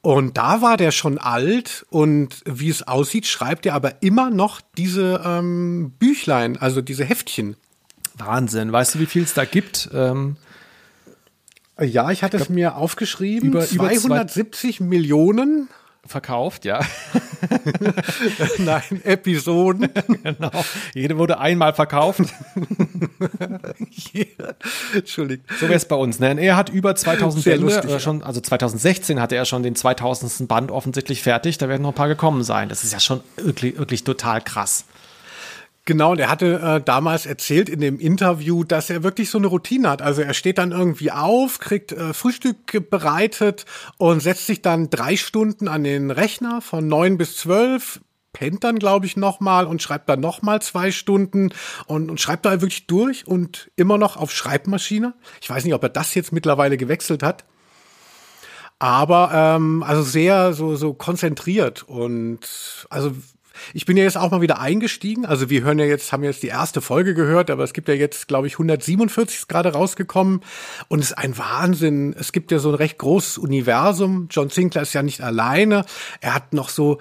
Und 0.01 0.37
da 0.37 0.61
war 0.61 0.77
der 0.77 0.91
schon 0.91 1.17
alt 1.17 1.85
und 1.89 2.41
wie 2.45 2.69
es 2.69 2.83
aussieht, 2.87 3.25
schreibt 3.27 3.65
er 3.65 3.73
aber 3.73 4.01
immer 4.01 4.29
noch 4.29 4.59
diese 4.77 5.21
ähm, 5.25 5.91
Büchlein, 5.99 6.57
also 6.57 6.81
diese 6.81 7.03
Heftchen. 7.05 7.55
Wahnsinn. 8.17 8.71
Weißt 8.71 8.95
du, 8.95 8.99
wie 8.99 9.05
viel 9.05 9.23
es 9.23 9.33
da 9.33 9.43
gibt? 9.45 9.89
Ähm, 9.93 10.35
ja, 11.79 12.11
ich 12.11 12.23
hatte 12.23 12.37
es 12.37 12.49
mir 12.49 12.75
aufgeschrieben. 12.75 13.49
über- 13.49 13.67
über 13.69 13.89
270 13.91 14.79
Millionen, 14.81 15.67
verkauft, 16.05 16.65
ja. 16.65 16.81
nein, 18.57 19.01
Episoden. 19.03 19.89
genau. 20.23 20.51
Jede 20.93 21.17
wurde 21.17 21.39
einmal 21.39 21.73
verkauft. 21.73 22.21
Entschuldigt. 24.93 25.43
So 25.59 25.67
wäre 25.67 25.75
es 25.75 25.85
bei 25.85 25.95
uns. 25.95 26.19
Ne? 26.19 26.39
Er 26.39 26.57
hat 26.57 26.69
über 26.69 26.95
2000 26.95 27.43
Sehr 27.43 27.53
Bände, 27.53 27.67
lustig, 27.67 27.89
äh, 27.89 27.93
ja. 27.93 27.99
schon, 27.99 28.23
also 28.23 28.41
2016 28.41 29.19
hatte 29.19 29.35
er 29.35 29.45
schon 29.45 29.63
den 29.63 29.75
2000. 29.75 30.47
Band 30.47 30.71
offensichtlich 30.71 31.23
fertig. 31.23 31.57
Da 31.57 31.69
werden 31.69 31.81
noch 31.81 31.91
ein 31.91 31.95
paar 31.95 32.07
gekommen 32.07 32.43
sein. 32.43 32.69
Das 32.69 32.83
ist 32.83 32.93
ja 32.93 32.99
schon 32.99 33.21
wirklich, 33.37 33.77
wirklich 33.77 34.03
total 34.03 34.41
krass. 34.41 34.85
Genau, 35.85 36.11
und 36.11 36.19
er 36.19 36.29
hatte 36.29 36.59
äh, 36.61 36.81
damals 36.81 37.25
erzählt 37.25 37.67
in 37.67 37.81
dem 37.81 37.99
Interview, 37.99 38.63
dass 38.63 38.89
er 38.89 39.03
wirklich 39.03 39.29
so 39.29 39.37
eine 39.37 39.47
Routine 39.47 39.89
hat. 39.89 40.01
Also 40.01 40.21
er 40.21 40.33
steht 40.33 40.57
dann 40.57 40.71
irgendwie 40.71 41.11
auf, 41.11 41.59
kriegt 41.59 41.91
äh, 41.91 42.13
Frühstück 42.13 42.89
bereitet 42.89 43.65
und 43.97 44.21
setzt 44.21 44.47
sich 44.47 44.61
dann 44.61 44.89
drei 44.89 45.17
Stunden 45.17 45.67
an 45.67 45.83
den 45.83 46.09
Rechner 46.09 46.61
von 46.61 46.87
neun 46.87 47.17
bis 47.17 47.35
zwölf, 47.35 47.99
pennt 48.31 48.63
dann, 48.63 48.79
glaube 48.79 49.05
ich, 49.05 49.17
nochmal 49.17 49.65
und 49.65 49.81
schreibt 49.81 50.07
dann 50.07 50.21
nochmal 50.21 50.61
zwei 50.61 50.89
Stunden 50.89 51.49
und, 51.85 52.09
und 52.09 52.21
schreibt 52.21 52.45
da 52.45 52.61
wirklich 52.61 52.87
durch 52.87 53.27
und 53.27 53.69
immer 53.75 53.97
noch 53.97 54.15
auf 54.15 54.31
Schreibmaschine. 54.31 55.13
Ich 55.41 55.49
weiß 55.49 55.65
nicht, 55.65 55.73
ob 55.73 55.83
er 55.83 55.89
das 55.89 56.15
jetzt 56.15 56.31
mittlerweile 56.31 56.77
gewechselt 56.77 57.23
hat. 57.23 57.43
Aber 58.79 59.31
ähm, 59.33 59.83
also 59.83 60.01
sehr 60.01 60.53
so 60.53 60.75
so 60.75 60.93
konzentriert 60.93 61.83
und 61.83 62.39
also 62.89 63.13
ich 63.73 63.85
bin 63.85 63.97
ja 63.97 64.03
jetzt 64.03 64.17
auch 64.17 64.31
mal 64.31 64.41
wieder 64.41 64.59
eingestiegen. 64.59 65.25
Also 65.25 65.49
wir 65.49 65.63
hören 65.63 65.79
ja 65.79 65.85
jetzt, 65.85 66.11
haben 66.11 66.23
jetzt 66.23 66.43
die 66.43 66.47
erste 66.47 66.81
Folge 66.81 67.13
gehört, 67.13 67.49
aber 67.49 67.63
es 67.63 67.73
gibt 67.73 67.87
ja 67.87 67.93
jetzt, 67.93 68.27
glaube 68.27 68.47
ich, 68.47 68.53
147 68.53 69.37
ist 69.37 69.49
gerade 69.49 69.73
rausgekommen 69.73 70.41
und 70.87 70.99
es 70.99 71.11
ist 71.11 71.17
ein 71.17 71.37
Wahnsinn. 71.37 72.15
Es 72.17 72.31
gibt 72.31 72.51
ja 72.51 72.59
so 72.59 72.69
ein 72.69 72.75
recht 72.75 72.97
großes 72.97 73.37
Universum. 73.37 74.27
John 74.29 74.49
Sinclair 74.49 74.83
ist 74.83 74.93
ja 74.93 75.03
nicht 75.03 75.21
alleine. 75.21 75.85
Er 76.21 76.35
hat 76.35 76.53
noch 76.53 76.69
so 76.69 76.99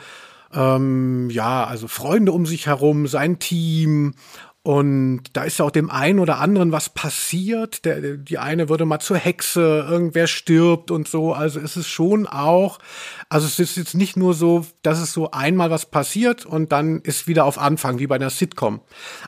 ähm, 0.54 1.30
ja, 1.30 1.64
also 1.64 1.88
Freunde 1.88 2.32
um 2.32 2.46
sich 2.46 2.66
herum, 2.66 3.06
sein 3.06 3.38
Team. 3.38 4.14
Und 4.64 5.22
da 5.32 5.42
ist 5.42 5.58
ja 5.58 5.64
auch 5.64 5.72
dem 5.72 5.90
einen 5.90 6.20
oder 6.20 6.38
anderen 6.38 6.70
was 6.70 6.88
passiert. 6.88 7.84
Der, 7.84 8.16
die 8.16 8.38
eine 8.38 8.68
würde 8.68 8.84
mal 8.84 9.00
zur 9.00 9.16
Hexe, 9.16 9.84
irgendwer 9.90 10.28
stirbt 10.28 10.92
und 10.92 11.08
so. 11.08 11.32
Also 11.32 11.58
es 11.58 11.76
ist 11.76 11.88
schon 11.88 12.28
auch, 12.28 12.78
also 13.28 13.46
es 13.48 13.58
ist 13.58 13.76
jetzt 13.76 13.94
nicht 13.94 14.16
nur 14.16 14.34
so, 14.34 14.64
dass 14.82 15.00
es 15.00 15.12
so 15.12 15.32
einmal 15.32 15.70
was 15.70 15.86
passiert 15.86 16.46
und 16.46 16.70
dann 16.70 17.00
ist 17.00 17.26
wieder 17.26 17.44
auf 17.44 17.58
Anfang, 17.58 17.98
wie 17.98 18.06
bei 18.06 18.14
einer 18.14 18.30
Sitcom. 18.30 18.80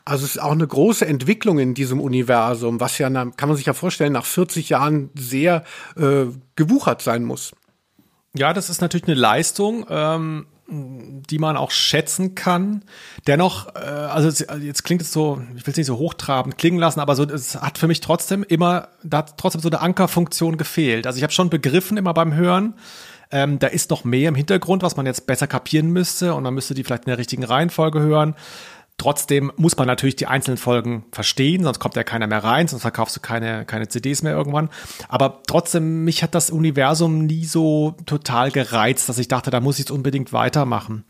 Also 0.05 0.25
es 0.25 0.37
ist 0.37 0.43
auch 0.43 0.53
eine 0.53 0.69
große 0.69 1.05
Entwicklung 1.05 1.59
in 1.59 1.75
diesem 1.75 2.01
Universum, 2.01 2.79
was 2.79 2.99
ja, 2.99 3.11
kann 3.11 3.49
man 3.49 3.57
sich 3.57 3.67
ja 3.67 3.73
vorstellen, 3.73 4.13
nach 4.13 4.27
40 4.27 4.69
Jahren 4.69 5.11
sehr 5.17 5.65
äh, 5.97 6.27
gewuchert 6.55 7.03
sein 7.03 7.25
muss. 7.25 7.53
Ja, 8.37 8.53
das 8.53 8.71
ist 8.71 8.81
natürlich 8.81 9.09
eine 9.09 9.15
Leistung, 9.15 9.87
ähm, 9.89 10.47
die 10.67 11.39
man 11.39 11.57
auch 11.57 11.71
schätzen 11.71 12.35
kann. 12.35 12.83
Dennoch, 13.27 13.75
äh, 13.75 13.79
also 13.79 14.29
also 14.49 14.65
jetzt 14.65 14.83
klingt 14.83 15.03
es 15.03 15.13
so, 15.13 15.43
ich 15.57 15.67
will 15.67 15.73
es 15.73 15.77
nicht 15.77 15.87
so 15.87 15.99
hochtrabend 15.99 16.57
klingen 16.57 16.79
lassen, 16.79 17.01
aber 17.01 17.17
so, 17.17 17.25
es 17.25 17.61
hat 17.61 17.77
für 17.77 17.87
mich 17.87 18.01
trotzdem 18.01 18.43
immer, 18.43 18.89
da 19.03 19.19
hat 19.19 19.37
trotzdem 19.37 19.61
so 19.61 19.69
eine 19.69 19.81
Ankerfunktion 19.81 20.57
gefehlt. 20.57 21.07
Also 21.07 21.19
ich 21.19 21.23
habe 21.23 21.33
schon 21.33 21.51
begriffen 21.51 21.99
immer 21.99 22.15
beim 22.15 22.35
Hören, 22.35 22.75
ähm, 23.31 23.59
da 23.59 23.67
ist 23.67 23.91
noch 23.91 24.05
mehr 24.05 24.29
im 24.29 24.35
Hintergrund, 24.35 24.83
was 24.83 24.97
man 24.97 25.07
jetzt 25.07 25.27
besser 25.27 25.47
kapieren 25.47 25.91
müsste 25.91 26.35
und 26.35 26.45
man 26.45 26.55
müsste 26.55 26.75
die 26.75 26.85
vielleicht 26.85 27.05
in 27.05 27.11
der 27.11 27.19
richtigen 27.19 27.45
Reihenfolge 27.45 28.01
hören. 28.01 28.35
Trotzdem 28.97 29.53
muss 29.57 29.77
man 29.77 29.89
natürlich 29.89 30.15
die 30.17 30.29
einzelnen 30.29 30.57
Folgen 30.57 31.05
verstehen, 31.11 31.65
sonst 31.65 31.81
kommt 31.81 31.97
ja 31.97 32.05
keiner 32.05 32.29
mehr 32.29 32.45
rein, 32.45 32.69
sonst 32.69 32.83
verkaufst 32.83 33.17
du 33.17 33.21
keine, 33.21 33.65
keine 33.65 33.89
CDs 33.89 34.23
mehr 34.23 34.33
irgendwann. 34.33 34.71
Aber 35.09 35.43
trotzdem, 35.47 36.05
mich 36.05 36.23
hat 36.23 36.35
das 36.35 36.51
Universum 36.51 37.27
nie 37.27 37.45
so 37.45 37.97
total 38.07 38.53
gereizt, 38.53 39.09
dass 39.09 39.19
ich 39.19 39.27
dachte, 39.27 39.51
da 39.51 39.61
muss 39.61 39.77
ich 39.77 39.81
jetzt 39.81 39.91
unbedingt 39.91 40.33
weitermachen. 40.33 41.05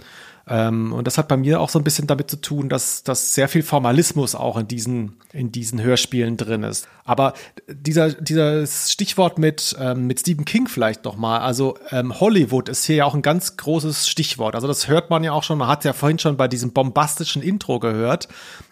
Ähm, 0.47 0.93
und 0.93 1.07
das 1.07 1.17
hat 1.17 1.29
bei 1.29 1.37
mir 1.37 1.61
auch 1.61 1.71
so 1.71 1.79
ein 1.79 1.85
bisschen 1.85 2.07
damit 2.07 2.31
zu 2.31 2.37
tun, 2.37 2.69
dass, 2.69 3.03
dass 3.03 3.35
sehr 3.35 3.49
viel 3.49 3.63
Formalismus 3.63 4.35
auch 4.35 4.59
in 4.59 4.69
diesen, 4.69 5.17
in 5.33 5.53
diesen 5.53 5.81
Hörspielen 5.81 6.37
drin 6.37 6.63
ist. 6.63 6.87
Aber 7.05 7.33
dieser, 7.69 8.13
dieses 8.13 8.93
Stichwort 8.93 9.39
mit, 9.39 9.75
ähm, 9.81 10.07
mit 10.07 10.21
Stephen 10.21 10.45
King 10.45 10.69
vielleicht 10.69 11.05
noch 11.05 11.17
mal. 11.17 11.39
Also 11.39 11.79
ähm, 11.91 12.21
Hollywood 12.21 12.69
ist 12.69 12.85
hier 12.85 12.97
ja 12.97 13.05
auch 13.07 13.15
ein 13.15 13.23
ganz 13.23 13.57
großes 13.57 14.09
Stichwort. 14.09 14.55
Also 14.55 14.69
das 14.69 14.89
hört 14.89 15.09
man 15.09 15.25
ja 15.25 15.33
auch 15.33 15.43
schon. 15.43 15.59
Man 15.59 15.69
hat 15.69 15.85
ja 15.85 15.95
vorhin 15.95 16.19
schon 16.19 16.37
bei 16.37 16.49
diesem 16.49 16.73
bombastischen 16.73 17.43
Intro 17.43 17.79
gehört. 17.79 18.29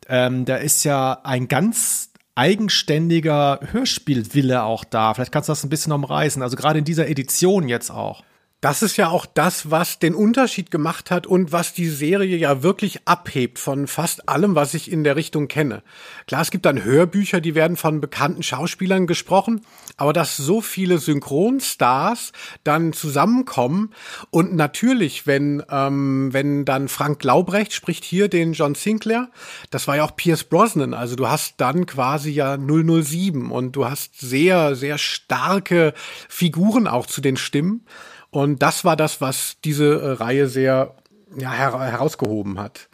Ähm, 0.09 0.45
da 0.45 0.57
ist 0.57 0.85
ja 0.85 1.21
ein 1.25 1.49
ganz 1.49 2.11
eigenständiger 2.35 3.61
Hörspielwille 3.73 4.63
auch 4.63 4.85
da. 4.85 5.15
Vielleicht 5.15 5.33
kannst 5.33 5.49
du 5.49 5.53
das 5.53 5.65
ein 5.65 5.71
bisschen 5.71 5.93
umreißen. 5.93 6.43
Also 6.43 6.57
gerade 6.57 6.79
in 6.79 6.85
dieser 6.85 7.09
Edition 7.09 7.69
jetzt 7.69 7.91
auch. 7.91 8.23
Das 8.63 8.81
ist 8.81 8.97
ja 8.97 9.09
auch 9.09 9.27
das, 9.27 9.73
was 9.73 9.99
den 9.99 10.15
Unterschied 10.15 10.71
gemacht 10.71 11.11
hat 11.11 11.27
und 11.27 11.51
was 11.51 11.75
die 11.75 11.89
Serie 11.89 12.37
ja 12.37 12.63
wirklich 12.63 13.09
abhebt 13.09 13.59
von 13.59 13.89
fast 13.89 14.29
allem, 14.29 14.55
was 14.55 14.75
ich 14.75 14.89
in 14.89 15.03
der 15.03 15.17
Richtung 15.17 15.49
kenne. 15.49 15.83
Klar, 16.29 16.43
es 16.43 16.53
gibt 16.53 16.65
dann 16.65 16.85
Hörbücher, 16.85 17.41
die 17.41 17.57
werden 17.57 17.77
von 17.77 18.01
bekannten 18.01 18.45
Schauspielern 18.45 19.09
gesprochen, 19.09 19.63
aber 19.97 20.13
dass 20.13 20.37
so 20.37 20.61
viele 20.61 20.99
Synchronstars 20.99 22.31
dann 22.63 22.93
zusammenkommen 22.93 23.91
und 24.31 24.55
natürlich, 24.55 25.27
wenn 25.27 25.65
ähm, 25.69 26.33
wenn 26.33 26.65
dann 26.65 26.87
Frank 26.87 27.25
Laubrecht 27.25 27.73
spricht 27.73 28.05
hier 28.05 28.29
den 28.29 28.53
John 28.53 28.77
Sinclair, 28.77 29.29
das 29.71 29.89
war 29.89 29.97
ja 29.97 30.05
auch 30.05 30.15
Pierce 30.15 30.45
Brosnan, 30.45 30.95
also 30.95 31.17
du 31.17 31.27
hast 31.27 31.55
dann 31.57 31.85
quasi 31.87 32.31
ja 32.31 32.57
007 32.57 33.51
und 33.51 33.73
du 33.73 33.87
hast 33.87 34.21
sehr 34.21 34.77
sehr 34.77 34.99
starke 34.99 35.95
Figuren 36.29 36.87
auch 36.87 37.07
zu 37.07 37.21
den 37.21 37.37
Stimmen. 37.37 37.85
Und 38.33 38.63
das 38.63 38.85
war 38.85 38.97
das, 38.97 39.21
was 39.21 39.59
diese 39.63 40.01
äh, 40.01 40.11
Reihe 40.13 40.49
sehr 40.49 40.95
ja, 41.37 41.53
her 41.53 41.79
herausgehoben 41.79 42.59
hat. 42.59 42.89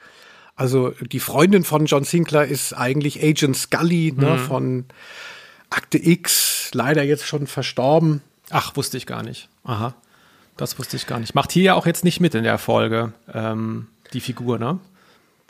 Also 0.56 0.90
die 1.00 1.20
Freundin 1.20 1.62
von 1.62 1.86
John 1.86 2.02
Sinclair 2.02 2.46
ist 2.46 2.72
eigentlich 2.72 3.22
Agent 3.22 3.56
Scully 3.56 4.12
ne, 4.16 4.36
von 4.38 4.86
Akte 5.70 5.98
X, 5.98 6.70
leider 6.74 7.04
jetzt 7.04 7.24
schon 7.24 7.46
verstorben. 7.46 8.20
Ach, 8.50 8.74
wusste 8.76 8.96
ich 8.96 9.06
gar 9.06 9.22
nicht. 9.22 9.48
Aha. 9.62 9.94
Das 10.56 10.76
wusste 10.80 10.96
ich 10.96 11.06
gar 11.06 11.20
nicht. 11.20 11.36
Macht 11.36 11.52
hier 11.52 11.62
ja 11.62 11.74
auch 11.74 11.86
jetzt 11.86 12.02
nicht 12.02 12.18
mit 12.18 12.34
in 12.34 12.42
der 12.42 12.58
Folge, 12.58 13.12
ähm, 13.32 13.86
die 14.12 14.20
Figur, 14.20 14.58
ne? 14.58 14.80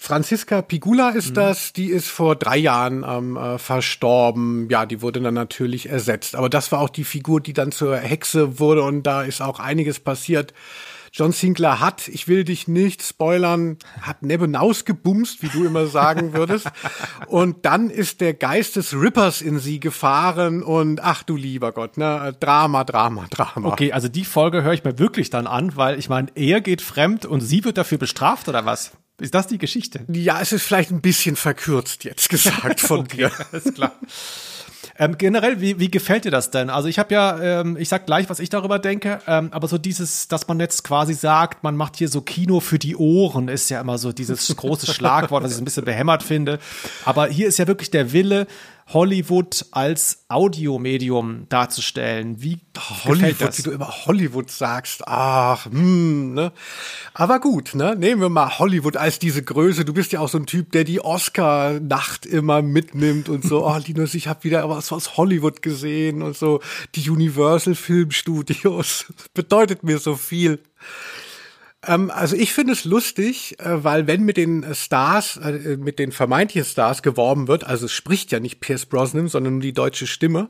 Franziska 0.00 0.62
Pigula 0.62 1.10
ist 1.10 1.36
das, 1.36 1.72
die 1.72 1.90
ist 1.90 2.06
vor 2.06 2.36
drei 2.36 2.56
Jahren 2.56 3.04
ähm, 3.06 3.36
äh, 3.36 3.58
verstorben. 3.58 4.68
Ja, 4.70 4.86
die 4.86 5.02
wurde 5.02 5.20
dann 5.20 5.34
natürlich 5.34 5.88
ersetzt. 5.88 6.36
Aber 6.36 6.48
das 6.48 6.70
war 6.70 6.80
auch 6.80 6.88
die 6.88 7.02
Figur, 7.02 7.40
die 7.40 7.52
dann 7.52 7.72
zur 7.72 7.96
Hexe 7.96 8.60
wurde 8.60 8.84
und 8.84 9.02
da 9.02 9.22
ist 9.22 9.42
auch 9.42 9.58
einiges 9.58 9.98
passiert. 9.98 10.54
John 11.12 11.32
Sinclair 11.32 11.80
hat, 11.80 12.06
ich 12.06 12.28
will 12.28 12.44
dich 12.44 12.68
nicht 12.68 13.02
spoilern, 13.02 13.78
hat 14.00 14.22
Nebben 14.22 14.54
ausgebumst, 14.54 15.42
wie 15.42 15.48
du 15.48 15.64
immer 15.64 15.86
sagen 15.86 16.32
würdest. 16.34 16.68
Und 17.26 17.64
dann 17.64 17.90
ist 17.90 18.20
der 18.20 18.34
Geist 18.34 18.76
des 18.76 18.94
Rippers 18.94 19.42
in 19.42 19.58
sie 19.58 19.80
gefahren 19.80 20.62
und 20.62 21.02
ach 21.02 21.24
du 21.24 21.34
lieber 21.34 21.72
Gott, 21.72 21.96
ne? 21.96 22.36
Drama, 22.38 22.84
Drama, 22.84 23.26
Drama. 23.30 23.68
Okay, 23.68 23.92
also 23.92 24.06
die 24.06 24.24
Folge 24.24 24.62
höre 24.62 24.74
ich 24.74 24.84
mir 24.84 24.98
wirklich 24.98 25.30
dann 25.30 25.48
an, 25.48 25.76
weil 25.76 25.98
ich 25.98 26.08
meine, 26.08 26.28
er 26.36 26.60
geht 26.60 26.82
fremd 26.82 27.26
und 27.26 27.40
sie 27.40 27.64
wird 27.64 27.78
dafür 27.78 27.98
bestraft 27.98 28.48
oder 28.48 28.64
was? 28.64 28.92
Ist 29.20 29.34
das 29.34 29.48
die 29.48 29.58
Geschichte? 29.58 30.00
Ja, 30.08 30.40
es 30.40 30.52
ist 30.52 30.62
vielleicht 30.62 30.90
ein 30.90 31.00
bisschen 31.00 31.34
verkürzt 31.34 32.04
jetzt 32.04 32.28
gesagt 32.28 32.80
von 32.80 33.04
dir. 33.08 33.32
Alles 33.52 33.74
klar. 33.74 33.92
Ähm, 34.96 35.16
generell, 35.16 35.60
wie, 35.60 35.78
wie 35.78 35.90
gefällt 35.90 36.24
dir 36.24 36.30
das 36.30 36.50
denn? 36.50 36.70
Also 36.70 36.88
ich 36.88 36.98
habe 36.98 37.14
ja, 37.14 37.60
ähm, 37.60 37.76
ich 37.76 37.88
sag 37.88 38.06
gleich, 38.06 38.28
was 38.28 38.40
ich 38.40 38.48
darüber 38.48 38.78
denke, 38.78 39.20
ähm, 39.26 39.48
aber 39.52 39.68
so 39.68 39.78
dieses, 39.78 40.26
dass 40.26 40.48
man 40.48 40.58
jetzt 40.58 40.82
quasi 40.82 41.14
sagt, 41.14 41.62
man 41.62 41.76
macht 41.76 41.96
hier 41.96 42.08
so 42.08 42.20
Kino 42.20 42.58
für 42.58 42.78
die 42.80 42.96
Ohren, 42.96 43.48
ist 43.48 43.70
ja 43.70 43.80
immer 43.80 43.98
so 43.98 44.12
dieses 44.12 44.54
große 44.54 44.86
Schlagwort, 44.92 45.44
was 45.44 45.52
ich 45.52 45.56
so 45.56 45.62
ein 45.62 45.64
bisschen 45.64 45.84
behämmert 45.84 46.24
finde. 46.24 46.58
Aber 47.04 47.28
hier 47.28 47.46
ist 47.46 47.58
ja 47.58 47.68
wirklich 47.68 47.90
der 47.90 48.12
Wille, 48.12 48.46
Hollywood 48.88 49.66
als 49.70 50.24
Audiomedium 50.28 51.46
darzustellen. 51.50 52.40
Wie 52.40 52.60
Hollywood, 53.04 53.40
das? 53.40 53.58
wie 53.58 53.62
du 53.64 53.70
immer 53.72 54.06
Hollywood 54.06 54.50
sagst. 54.50 55.02
Ach, 55.06 55.66
hm, 55.66 56.32
ne? 56.32 56.52
Aber 57.12 57.38
gut, 57.38 57.74
ne? 57.74 57.96
Nehmen 57.96 58.22
wir 58.22 58.30
mal 58.30 58.58
Hollywood 58.58 58.96
als 58.96 59.18
diese 59.18 59.42
Größe. 59.42 59.84
Du 59.84 59.92
bist 59.92 60.12
ja 60.12 60.20
auch 60.20 60.28
so 60.30 60.38
ein 60.38 60.46
Typ, 60.46 60.72
der 60.72 60.84
die 60.84 61.00
Oscar-Nacht 61.00 62.24
immer 62.24 62.62
mitnimmt 62.62 63.28
und 63.28 63.44
so. 63.44 63.66
Oh, 63.66 63.78
Linus, 63.84 64.14
ich 64.14 64.26
habe 64.26 64.44
wieder 64.44 64.68
was 64.70 64.90
aus 64.90 65.18
Hollywood 65.18 65.60
gesehen 65.60 66.22
und 66.22 66.36
so. 66.36 66.60
Die 66.94 67.10
Universal 67.10 67.74
Filmstudios. 67.74 69.06
Bedeutet 69.34 69.82
mir 69.82 69.98
so 69.98 70.16
viel. 70.16 70.60
Ähm, 71.86 72.10
also 72.10 72.34
ich 72.34 72.52
finde 72.52 72.72
es 72.72 72.84
lustig, 72.84 73.58
äh, 73.60 73.84
weil 73.84 74.06
wenn 74.08 74.24
mit 74.24 74.36
den 74.36 74.66
Stars, 74.74 75.36
äh, 75.36 75.76
mit 75.76 75.98
den 76.00 76.10
vermeintlichen 76.10 76.68
Stars 76.68 77.02
geworben 77.02 77.46
wird, 77.46 77.64
also 77.64 77.86
es 77.86 77.92
spricht 77.92 78.32
ja 78.32 78.40
nicht 78.40 78.60
Pierce 78.60 78.86
Brosnan, 78.86 79.28
sondern 79.28 79.54
nur 79.54 79.62
die 79.62 79.72
deutsche 79.72 80.08
Stimme, 80.08 80.48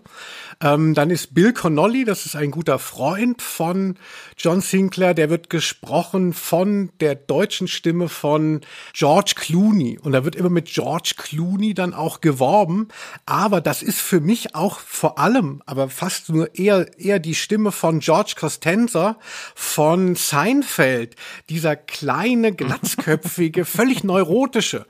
ähm, 0.62 0.94
dann 0.94 1.10
ist 1.10 1.34
Bill 1.34 1.52
Connolly, 1.52 2.04
das 2.04 2.24
ist 2.24 2.34
ein 2.34 2.50
guter 2.50 2.78
Freund 2.78 3.42
von 3.42 3.96
John 4.38 4.62
Sinclair, 4.62 5.12
der 5.12 5.28
wird 5.28 5.50
gesprochen 5.50 6.32
von 6.32 6.90
der 7.00 7.14
deutschen 7.14 7.68
Stimme 7.68 8.08
von 8.08 8.62
George 8.94 9.34
Clooney. 9.36 9.98
Und 9.98 10.12
da 10.12 10.24
wird 10.24 10.34
immer 10.34 10.50
mit 10.50 10.66
George 10.66 11.12
Clooney 11.16 11.74
dann 11.74 11.92
auch 11.92 12.22
geworben. 12.22 12.88
Aber 13.26 13.60
das 13.60 13.82
ist 13.82 14.00
für 14.00 14.20
mich 14.20 14.54
auch 14.54 14.80
vor 14.80 15.18
allem, 15.18 15.62
aber 15.66 15.90
fast 15.90 16.30
nur 16.30 16.54
eher, 16.54 16.98
eher 16.98 17.18
die 17.18 17.34
Stimme 17.34 17.70
von 17.70 18.00
George 18.00 18.34
Costanza 18.38 19.18
von 19.54 20.16
Seinfeld. 20.16 21.16
Dieser 21.48 21.76
kleine, 21.76 22.52
glatzköpfige, 22.52 23.64
völlig 23.66 24.04
neurotische. 24.04 24.86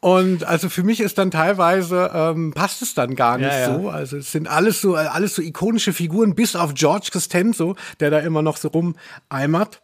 Und 0.00 0.42
also 0.42 0.68
für 0.68 0.82
mich 0.82 1.00
ist 1.00 1.18
dann 1.18 1.30
teilweise 1.30 2.10
ähm, 2.12 2.52
passt 2.52 2.82
es 2.82 2.94
dann 2.94 3.14
gar 3.14 3.38
nicht 3.38 3.46
Ja, 3.52 3.58
ja. 3.60 3.78
so. 3.78 3.88
Also 3.88 4.16
es 4.16 4.32
sind 4.32 4.48
alles 4.48 4.80
so 4.80 4.96
alles 4.96 5.36
so 5.36 5.42
ikonische 5.42 5.92
Figuren, 5.92 6.34
bis 6.34 6.56
auf 6.56 6.74
George 6.74 7.10
Costanzo, 7.12 7.76
der 8.00 8.10
da 8.10 8.18
immer 8.18 8.42
noch 8.42 8.56
so 8.56 8.68
rumeimert. 8.68 9.80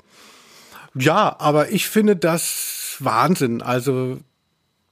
Ja, 0.94 1.36
aber 1.38 1.70
ich 1.70 1.86
finde 1.86 2.16
das 2.16 2.96
Wahnsinn. 2.98 3.62
Also 3.62 4.18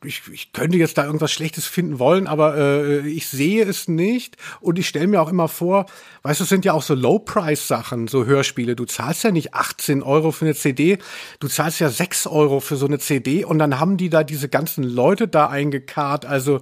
ich, 0.07 0.23
ich 0.33 0.53
könnte 0.53 0.79
jetzt 0.79 0.97
da 0.97 1.05
irgendwas 1.05 1.33
Schlechtes 1.33 1.67
finden 1.67 1.99
wollen, 1.99 2.27
aber 2.27 2.57
äh, 2.57 3.09
ich 3.09 3.27
sehe 3.27 3.65
es 3.65 3.89
nicht. 3.89 4.37
Und 4.61 4.79
ich 4.79 4.89
stelle 4.89 5.07
mir 5.07 5.21
auch 5.21 5.29
immer 5.29 5.49
vor, 5.49 5.87
weißt 6.23 6.41
du, 6.41 6.45
es 6.45 6.49
sind 6.49 6.65
ja 6.65 6.73
auch 6.73 6.83
so 6.83 6.95
Low-Price-Sachen, 6.95 8.09
so 8.09 8.25
Hörspiele. 8.25 8.77
Du 8.77 8.85
zahlst 8.85 9.25
ja 9.25 9.31
nicht 9.31 9.55
18 9.55 10.03
Euro 10.03 10.33
für 10.33 10.45
eine 10.45 10.55
CD, 10.55 10.99
du 11.41 11.49
zahlst 11.49 11.81
ja 11.81 11.91
6 11.91 12.27
Euro 12.27 12.61
für 12.61 12.77
so 12.77 12.87
eine 12.87 12.99
CD 12.99 13.45
und 13.45 13.59
dann 13.59 13.79
haben 13.79 13.97
die 13.97 14.09
da 14.09 14.25
diese 14.25 14.49
ganzen 14.49 14.85
Leute 14.85 15.29
da 15.29 15.49
eingekarrt. 15.49 16.25
Also 16.25 16.61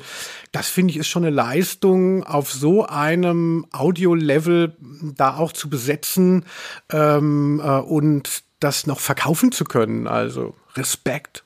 das 0.52 0.68
finde 0.68 0.92
ich 0.92 0.96
ist 0.96 1.09
schon 1.09 1.24
eine 1.24 1.35
Leistung, 1.35 2.24
auf 2.24 2.52
so 2.52 2.87
einem 2.87 3.66
Audio-Level 3.72 4.76
da 5.16 5.37
auch 5.37 5.52
zu 5.52 5.68
besetzen 5.68 6.44
ähm, 6.90 7.61
äh, 7.62 7.78
und 7.78 8.42
das 8.61 8.87
noch 8.87 9.00
verkaufen 9.00 9.52
zu 9.52 9.64
können. 9.64 10.07
Also 10.07 10.54
Respekt. 10.74 11.43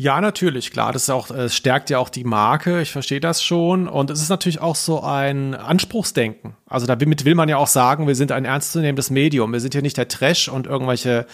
Ja, 0.00 0.22
natürlich, 0.22 0.70
klar. 0.70 0.94
Das 0.94 1.02
ist 1.02 1.10
auch, 1.10 1.30
es 1.30 1.54
stärkt 1.54 1.90
ja 1.90 1.98
auch 1.98 2.08
die 2.08 2.24
Marke. 2.24 2.80
Ich 2.80 2.90
verstehe 2.90 3.20
das 3.20 3.42
schon. 3.42 3.86
Und 3.86 4.08
es 4.08 4.22
ist 4.22 4.30
natürlich 4.30 4.58
auch 4.58 4.74
so 4.74 5.02
ein 5.02 5.54
Anspruchsdenken. 5.54 6.56
Also 6.66 6.86
damit 6.86 7.26
will 7.26 7.34
man 7.34 7.50
ja 7.50 7.58
auch 7.58 7.66
sagen, 7.66 8.06
wir 8.06 8.14
sind 8.14 8.32
ein 8.32 8.46
ernstzunehmendes 8.46 9.10
Medium. 9.10 9.52
Wir 9.52 9.60
sind 9.60 9.74
hier 9.74 9.82
nicht 9.82 9.98
der 9.98 10.08
Trash 10.08 10.48
und 10.48 10.66
irgendwelche 10.66 11.26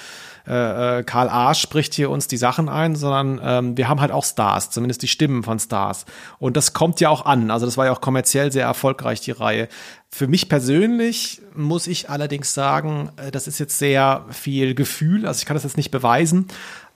äh, 0.48 0.98
äh, 0.98 1.02
Karl 1.04 1.28
Arsch 1.28 1.60
spricht 1.60 1.94
hier 1.94 2.10
uns 2.10 2.26
die 2.26 2.36
Sachen 2.36 2.68
ein, 2.68 2.96
sondern 2.96 3.40
ähm, 3.40 3.76
wir 3.76 3.88
haben 3.88 4.00
halt 4.00 4.10
auch 4.10 4.24
Stars, 4.24 4.70
zumindest 4.70 5.02
die 5.02 5.08
Stimmen 5.08 5.44
von 5.44 5.60
Stars. 5.60 6.04
Und 6.40 6.56
das 6.56 6.72
kommt 6.72 7.00
ja 7.00 7.08
auch 7.08 7.24
an. 7.24 7.52
Also 7.52 7.66
das 7.66 7.76
war 7.76 7.86
ja 7.86 7.92
auch 7.92 8.00
kommerziell 8.00 8.50
sehr 8.50 8.64
erfolgreich, 8.64 9.20
die 9.20 9.32
Reihe. 9.32 9.68
Für 10.08 10.28
mich 10.28 10.48
persönlich 10.48 11.42
muss 11.54 11.86
ich 11.88 12.10
allerdings 12.10 12.54
sagen, 12.54 13.10
äh, 13.16 13.30
das 13.30 13.46
ist 13.46 13.60
jetzt 13.60 13.78
sehr 13.78 14.24
viel 14.30 14.74
Gefühl. 14.74 15.26
Also 15.26 15.38
ich 15.38 15.46
kann 15.46 15.56
das 15.56 15.64
jetzt 15.64 15.76
nicht 15.76 15.90
beweisen, 15.90 16.46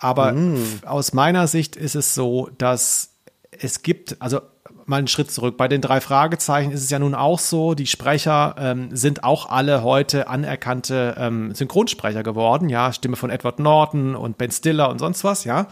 aber 0.01 0.35
f- 0.35 0.85
aus 0.85 1.13
meiner 1.13 1.47
Sicht 1.47 1.77
ist 1.77 1.95
es 1.95 2.15
so, 2.15 2.51
dass 2.59 3.13
es 3.51 3.83
gibt, 3.83 4.17
also 4.21 4.41
mal 4.87 4.97
einen 4.97 5.07
Schritt 5.07 5.31
zurück. 5.31 5.57
Bei 5.57 5.69
den 5.69 5.81
drei 5.81 6.01
Fragezeichen 6.01 6.73
ist 6.73 6.83
es 6.83 6.91
ja 6.91 6.99
nun 6.99 7.15
auch 7.15 7.39
so, 7.39 7.75
die 7.75 7.87
Sprecher 7.87 8.57
ähm, 8.59 8.89
sind 8.97 9.23
auch 9.23 9.49
alle 9.49 9.85
heute 9.85 10.27
anerkannte 10.27 11.15
ähm, 11.17 11.55
Synchronsprecher 11.55 12.25
geworden. 12.25 12.69
Ja, 12.69 12.93
Stimme 12.93 13.15
von 13.17 13.31
Edward 13.31 13.61
Norton 13.61 14.17
und 14.17 14.37
Ben 14.39 14.51
Stiller 14.51 14.91
und 14.91 14.99
sonst 14.99 15.23
was, 15.23 15.45
ja. 15.45 15.69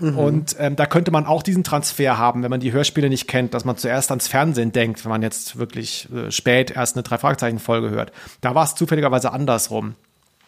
Und 0.00 0.56
ähm, 0.58 0.74
da 0.74 0.86
könnte 0.86 1.12
man 1.12 1.26
auch 1.26 1.44
diesen 1.44 1.62
Transfer 1.62 2.18
haben, 2.18 2.42
wenn 2.42 2.50
man 2.50 2.58
die 2.58 2.72
Hörspiele 2.72 3.08
nicht 3.08 3.28
kennt, 3.28 3.54
dass 3.54 3.64
man 3.64 3.76
zuerst 3.76 4.10
ans 4.10 4.26
Fernsehen 4.26 4.72
denkt, 4.72 5.04
wenn 5.04 5.10
man 5.10 5.22
jetzt 5.22 5.58
wirklich 5.58 6.08
äh, 6.12 6.32
spät 6.32 6.72
erst 6.72 6.96
eine 6.96 7.04
Drei-Fragezeichen-Folge 7.04 7.90
hört. 7.90 8.10
Da 8.40 8.56
war 8.56 8.64
es 8.64 8.74
zufälligerweise 8.74 9.32
andersrum. 9.32 9.94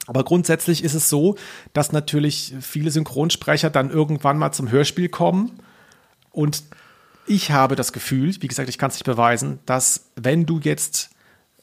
Aber 0.07 0.25
grundsätzlich 0.25 0.85
ist 0.85 0.95
es 0.95 1.09
so, 1.09 1.37
dass 1.73 1.93
natürlich 1.93 2.55
viele 2.61 2.91
Synchronsprecher 2.91 3.71
dann 3.71 3.91
irgendwann 3.91 4.39
mal 4.39 4.53
zum 4.53 4.71
Hörspiel 4.71 5.09
kommen. 5.09 5.53
Und 6.31 6.65
ich 7.27 7.51
habe 7.51 7.77
das 7.77 7.93
Gefühl, 7.93 8.35
wie 8.41 8.49
gesagt, 8.49 8.69
ich 8.69 8.79
kann 8.79 8.91
es 8.91 8.97
nicht 8.97 9.05
beweisen, 9.05 9.61
dass 9.67 10.11
wenn 10.17 10.47
du 10.47 10.61
jetzt 10.61 11.11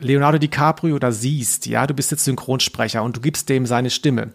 Leonardo 0.01 0.37
DiCaprio 0.37 0.99
da 0.99 1.11
siehst, 1.11 1.65
ja, 1.67 1.87
du 1.87 1.93
bist 1.93 2.11
jetzt 2.11 2.25
Synchronsprecher 2.25 3.03
und 3.03 3.17
du 3.17 3.21
gibst 3.21 3.49
dem 3.49 3.65
seine 3.65 3.89
Stimme, 3.89 4.33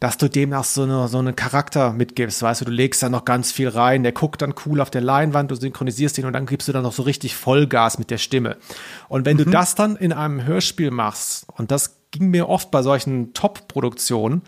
dass 0.00 0.18
du 0.18 0.28
dem 0.28 0.50
nach 0.50 0.64
so, 0.64 0.82
eine, 0.82 1.08
so 1.08 1.18
einen 1.18 1.36
Charakter 1.36 1.92
mitgibst, 1.92 2.42
weißt 2.42 2.60
du, 2.60 2.64
du 2.66 2.72
legst 2.72 3.02
da 3.02 3.08
noch 3.08 3.24
ganz 3.24 3.52
viel 3.52 3.68
rein, 3.68 4.02
der 4.02 4.12
guckt 4.12 4.42
dann 4.42 4.54
cool 4.66 4.80
auf 4.80 4.90
der 4.90 5.00
Leinwand, 5.00 5.50
du 5.50 5.54
synchronisierst 5.54 6.18
ihn 6.18 6.26
und 6.26 6.32
dann 6.32 6.46
gibst 6.46 6.68
du 6.68 6.72
dann 6.72 6.82
noch 6.82 6.92
so 6.92 7.02
richtig 7.02 7.36
Vollgas 7.36 7.98
mit 7.98 8.10
der 8.10 8.18
Stimme. 8.18 8.56
Und 9.08 9.24
wenn 9.24 9.36
du 9.36 9.44
das 9.44 9.74
dann 9.74 9.96
in 9.96 10.12
einem 10.12 10.44
Hörspiel 10.44 10.90
machst, 10.90 11.46
und 11.56 11.70
das 11.70 11.96
ging 12.10 12.30
mir 12.30 12.48
oft 12.48 12.70
bei 12.70 12.82
solchen 12.82 13.32
Top-Produktionen, 13.34 14.42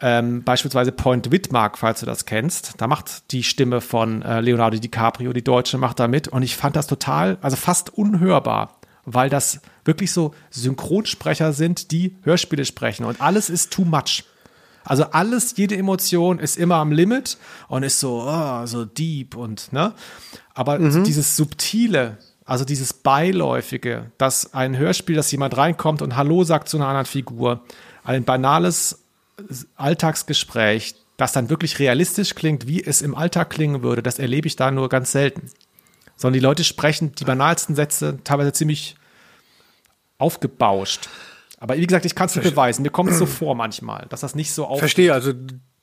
ähm, 0.00 0.44
beispielsweise 0.44 0.92
Point 0.92 1.32
Widmark, 1.32 1.78
falls 1.78 2.00
du 2.00 2.06
das 2.06 2.24
kennst. 2.24 2.80
Da 2.80 2.86
macht 2.86 3.32
die 3.32 3.42
Stimme 3.42 3.80
von 3.80 4.22
äh, 4.22 4.40
Leonardo 4.40 4.78
DiCaprio, 4.78 5.32
die 5.32 5.42
Deutsche, 5.42 5.78
macht 5.78 5.98
da 5.98 6.06
mit. 6.06 6.28
Und 6.28 6.42
ich 6.42 6.56
fand 6.56 6.76
das 6.76 6.86
total, 6.86 7.38
also 7.40 7.56
fast 7.56 7.92
unhörbar, 7.92 8.77
weil 9.14 9.30
das 9.30 9.60
wirklich 9.84 10.12
so 10.12 10.34
Synchronsprecher 10.50 11.52
sind, 11.52 11.90
die 11.90 12.16
Hörspiele 12.22 12.64
sprechen. 12.64 13.04
Und 13.04 13.20
alles 13.20 13.50
ist 13.50 13.72
too 13.72 13.84
much. 13.84 14.24
Also 14.84 15.04
alles, 15.04 15.54
jede 15.56 15.76
Emotion 15.76 16.38
ist 16.38 16.56
immer 16.56 16.76
am 16.76 16.92
Limit 16.92 17.36
und 17.68 17.82
ist 17.82 18.00
so, 18.00 18.24
oh, 18.26 18.64
so 18.66 18.84
deep 18.84 19.36
und, 19.36 19.72
ne? 19.72 19.92
Aber 20.54 20.78
dieses 20.78 21.36
Subtile, 21.36 22.16
also 22.44 22.64
dieses 22.64 22.94
Beiläufige, 22.94 24.10
dass 24.16 24.54
ein 24.54 24.76
Hörspiel, 24.78 25.16
dass 25.16 25.30
jemand 25.30 25.56
reinkommt 25.56 26.00
und 26.00 26.16
Hallo 26.16 26.42
sagt 26.44 26.68
zu 26.68 26.78
einer 26.78 26.88
anderen 26.88 27.06
Figur, 27.06 27.62
ein 28.02 28.24
banales 28.24 29.02
Alltagsgespräch, 29.76 30.94
das 31.18 31.32
dann 31.32 31.50
wirklich 31.50 31.78
realistisch 31.78 32.34
klingt, 32.34 32.66
wie 32.66 32.82
es 32.82 33.02
im 33.02 33.14
Alltag 33.14 33.50
klingen 33.50 33.82
würde, 33.82 34.02
das 34.02 34.18
erlebe 34.18 34.46
ich 34.46 34.56
da 34.56 34.70
nur 34.70 34.88
ganz 34.88 35.12
selten. 35.12 35.50
Sondern 36.16 36.34
die 36.34 36.44
Leute 36.44 36.64
sprechen 36.64 37.14
die 37.14 37.24
banalsten 37.24 37.74
Sätze 37.74 38.18
teilweise 38.24 38.52
ziemlich 38.52 38.96
aufgebauscht. 40.18 41.08
Aber 41.58 41.76
wie 41.76 41.86
gesagt, 41.86 42.04
ich 42.04 42.14
kann 42.14 42.26
es 42.26 42.36
nicht 42.36 42.44
beweisen. 42.44 42.82
Mir 42.82 42.90
kommt 42.90 43.10
es 43.10 43.18
so 43.18 43.26
vor 43.26 43.54
manchmal, 43.54 44.06
dass 44.10 44.20
das 44.20 44.34
nicht 44.34 44.52
so 44.52 44.66
auf. 44.66 44.78
Verstehe, 44.78 45.12
also 45.12 45.32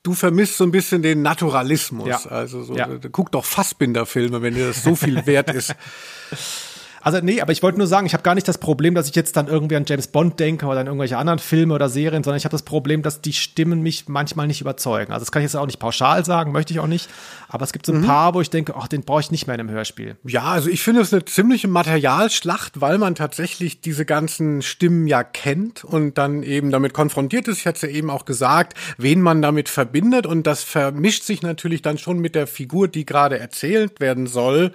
du 0.04 0.14
vermisst 0.14 0.58
so 0.58 0.64
ein 0.64 0.72
bisschen 0.72 1.02
den 1.02 1.22
Naturalismus. 1.22 2.08
Ja. 2.08 2.18
Also 2.30 2.64
so, 2.64 2.76
Ja. 2.76 2.88
guck 3.12 3.32
doch 3.32 3.44
Fassbinder-Filme, 3.44 4.42
wenn 4.42 4.54
dir 4.56 4.68
das 4.68 4.84
so 4.84 4.96
viel 4.96 5.26
wert 5.26 5.50
ist. 5.54 5.76
Also 7.06 7.20
nee, 7.22 7.40
aber 7.40 7.52
ich 7.52 7.62
wollte 7.62 7.78
nur 7.78 7.86
sagen, 7.86 8.08
ich 8.08 8.14
habe 8.14 8.24
gar 8.24 8.34
nicht 8.34 8.48
das 8.48 8.58
Problem, 8.58 8.96
dass 8.96 9.08
ich 9.08 9.16
jetzt 9.16 9.38
dann 9.38 9.48
irgendwie 9.48 9.76
an 9.76 9.86
James 9.86 10.08
Bond 10.08 10.40
denke 10.40 10.66
oder 10.66 10.80
an 10.80 10.88
irgendwelche 10.88 11.20
anderen 11.20 11.38
Filme 11.38 11.76
oder 11.76 11.88
Serien, 11.88 12.24
sondern 12.24 12.38
ich 12.38 12.46
habe 12.46 12.52
das 12.52 12.64
Problem, 12.64 13.04
dass 13.04 13.22
die 13.22 13.32
Stimmen 13.32 13.84
mich 13.84 14.08
manchmal 14.08 14.48
nicht 14.48 14.60
überzeugen. 14.60 15.14
Also 15.14 15.24
das 15.24 15.32
kann 15.32 15.44
ich 15.44 15.46
jetzt 15.46 15.56
auch 15.56 15.68
nicht 15.68 15.78
pauschal 15.78 16.26
sagen, 16.26 16.52
möchte 16.52 16.74
ich 16.74 16.80
auch 16.80 16.88
nicht. 16.88 17.08
Aber 17.48 17.64
es 17.64 17.74
gibt 17.74 17.86
so 17.86 17.94
ein 17.94 18.02
paar, 18.02 18.34
wo 18.34 18.42
ich 18.42 18.50
denke, 18.50 18.74
ach, 18.76 18.88
den 18.88 19.04
brauche 19.04 19.20
ich 19.20 19.30
nicht 19.30 19.46
mehr 19.46 19.54
in 19.54 19.60
einem 19.60 19.70
Hörspiel. 19.70 20.18
Ja, 20.24 20.46
also 20.46 20.68
ich 20.68 20.82
finde 20.82 21.02
es 21.02 21.14
eine 21.14 21.24
ziemliche 21.24 21.68
Materialschlacht, 21.68 22.82
weil 22.82 22.98
man 22.98 23.14
tatsächlich 23.14 23.82
diese 23.82 24.06
ganzen 24.06 24.64
Stimmen 24.64 25.06
ja 25.06 25.24
kennt 25.24 25.84
und 25.84 26.18
dann 26.18 26.42
eben 26.42 26.72
damit 26.72 26.96
konfrontiert 26.96 27.48
ist. 27.48 27.60
Ich 27.60 27.68
hatte 27.68 27.76
es 27.76 27.82
ja 27.84 27.96
eben 27.96 28.10
auch 28.10 28.26
gesagt, 28.26 28.74
wen 28.98 29.22
man 29.22 29.44
damit 29.44 29.70
verbindet 29.70 30.26
und 30.26 30.48
das 30.48 30.64
vermischt 30.64 31.22
sich 31.22 31.44
natürlich 31.44 31.84
dann 31.84 32.00
schon 32.00 32.18
mit 32.18 32.34
der 32.34 32.48
Figur, 32.48 32.88
die 32.88 33.06
gerade 33.06 33.38
erzählt 33.38 34.00
werden 34.00 34.26
soll. 34.26 34.74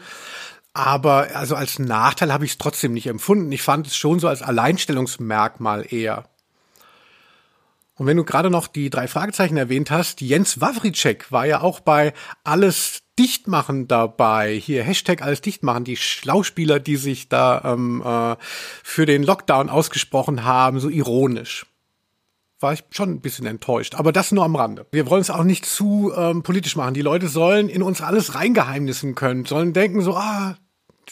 Aber 0.72 1.28
also 1.35 1.56
als 1.56 1.78
Nachteil 1.78 2.33
habe 2.33 2.44
ich 2.44 2.52
es 2.52 2.59
trotzdem 2.59 2.92
nicht 2.92 3.06
empfunden. 3.06 3.50
Ich 3.50 3.62
fand 3.62 3.87
es 3.87 3.96
schon 3.96 4.20
so 4.20 4.28
als 4.28 4.42
Alleinstellungsmerkmal 4.42 5.87
eher. 5.92 6.28
Und 7.96 8.06
wenn 8.06 8.16
du 8.16 8.24
gerade 8.24 8.50
noch 8.50 8.66
die 8.66 8.88
drei 8.88 9.09
Fragezeichen 9.09 9.59
erwähnt 9.59 9.90
hast, 9.90 10.22
Jens 10.22 10.61
Wawricek 10.61 11.30
war 11.30 11.44
ja 11.44 11.61
auch 11.61 11.80
bei 11.80 12.14
Alles 12.44 13.02
Dichtmachen 13.18 13.88
dabei. 13.88 14.54
Hier 14.54 14.83
Hashtag 14.83 15.20
Alles 15.20 15.42
Dichtmachen, 15.42 15.85
die 15.85 15.96
Schlauspieler, 15.96 16.80
die 16.80 16.96
sich 16.96 17.28
da 17.28 17.61
ähm, 17.62 18.02
äh, 18.02 18.37
für 18.83 19.04
den 19.04 19.22
Lockdown 19.22 19.68
ausgesprochen 19.68 20.44
haben, 20.44 20.80
so 20.80 20.88
ironisch. 20.88 21.66
War 22.61 22.75
ich 22.75 22.85
schon 22.90 23.11
ein 23.11 23.20
bisschen 23.20 23.46
enttäuscht, 23.46 23.94
aber 23.94 24.12
das 24.12 24.33
nur 24.33 24.44
am 24.44 24.55
Rande. 24.55 24.87
Wir 24.92 25.09
wollen 25.09 25.23
es 25.23 25.31
auch 25.31 25.44
nicht 25.44 25.64
zu 25.64 26.12
ähm, 26.14 26.42
politisch 26.42 26.77
machen. 26.77 26.92
Die 26.92 27.01
Leute 27.01 27.29
sollen 27.29 27.70
in 27.70 27.83
uns 27.83 28.03
alles 28.03 28.35
reingeheimnissen 28.35 29.14
können, 29.14 29.46
sollen 29.46 29.73
denken 29.73 30.03
so, 30.03 30.14
ah, 30.14 30.57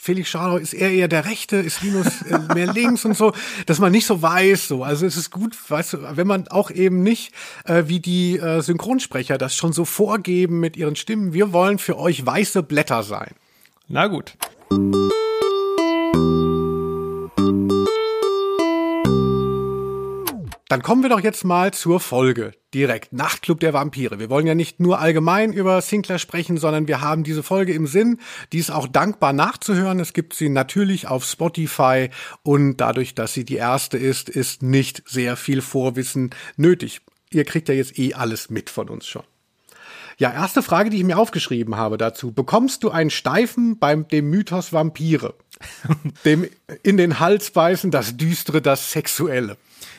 Felix 0.01 0.29
Scharlau 0.29 0.57
ist 0.59 0.75
er 0.75 0.91
eher 0.91 1.09
der 1.09 1.25
Rechte, 1.25 1.57
ist 1.57 1.83
Linus 1.83 2.23
äh, 2.23 2.39
mehr 2.55 2.73
links 2.73 3.05
und 3.05 3.17
so, 3.17 3.33
dass 3.67 3.79
man 3.79 3.93
nicht 3.93 4.07
so 4.07 4.23
weiß, 4.23 4.69
so. 4.69 4.85
Also 4.85 5.07
es 5.07 5.17
ist 5.17 5.31
gut, 5.31 5.57
weißt 5.69 5.95
du, 5.95 6.17
wenn 6.17 6.27
man 6.27 6.49
auch 6.49 6.71
eben 6.71 7.03
nicht 7.03 7.33
äh, 7.65 7.85
wie 7.87 8.01
die 8.01 8.39
äh, 8.39 8.61
Synchronsprecher 8.61 9.39
das 9.39 9.55
schon 9.55 9.73
so 9.73 9.85
vorgeben 9.85 10.61
mit 10.61 10.77
ihren 10.77 10.97
Stimmen. 10.97 11.33
Wir 11.33 11.53
wollen 11.53 11.79
für 11.79 11.99
euch 11.99 12.25
weiße 12.25 12.63
Blätter 12.63 13.03
sein. 13.03 13.35
Na 13.89 14.07
gut. 14.07 14.37
Dann 20.69 20.83
kommen 20.83 21.03
wir 21.03 21.09
doch 21.09 21.21
jetzt 21.21 21.45
mal 21.45 21.73
zur 21.73 21.99
Folge. 21.99 22.53
Direkt. 22.75 23.15
Nachtclub 23.15 23.61
der 23.61 23.73
Vampire. 23.73 24.19
Wir 24.19 24.29
wollen 24.29 24.47
ja 24.47 24.55
nicht 24.55 24.81
nur 24.81 24.99
allgemein 24.99 25.55
über 25.55 25.81
Sinclair 25.81 26.19
sprechen, 26.19 26.59
sondern 26.59 26.87
wir 26.87 27.01
haben 27.01 27.25
diese 27.25 27.43
Folge 27.43 27.73
im 27.73 27.87
Sinn. 27.87 28.19
Die 28.53 28.59
ist 28.59 28.71
auch 28.71 28.87
dankbar 28.87 29.33
nachzuhören. 29.33 29.99
Es 29.99 30.13
gibt 30.13 30.35
sie 30.35 30.51
natürlich 30.51 31.09
auf 31.09 31.25
Spotify 31.25 32.11
und 32.43 32.77
dadurch, 32.77 33.15
dass 33.15 33.33
sie 33.33 33.47
die 33.47 33.57
erste 33.57 33.97
ist, 33.97 34.29
ist 34.29 34.63
nicht 34.63 35.03
sehr 35.07 35.37
viel 35.37 35.63
Vorwissen 35.63 36.35
nötig. 36.59 37.01
Ihr 37.31 37.45
kriegt 37.45 37.71
ja 37.71 37.75
jetzt 37.75 37.99
eh 37.99 38.13
alles 38.13 38.51
mit 38.51 38.69
von 38.69 38.91
uns 38.91 39.07
schon. 39.07 39.25
Ja, 40.19 40.33
erste 40.33 40.63
Frage, 40.63 40.91
die 40.91 40.99
ich 40.99 41.05
mir 41.05 41.17
aufgeschrieben 41.17 41.77
habe 41.77 41.97
dazu. 41.97 42.33
Bekommst 42.33 42.83
du 42.83 42.91
einen 42.91 43.11
Steifen 43.11 43.79
beim 43.79 44.07
dem 44.09 44.29
Mythos 44.29 44.73
Vampire? 44.73 45.35
dem 46.25 46.47
in 46.83 46.97
den 46.99 47.21
Hals 47.21 47.53
beißen, 47.53 47.91
das 47.91 48.17
Düstere, 48.17 48.61
das 48.61 48.91
Sexuelle. 48.91 49.57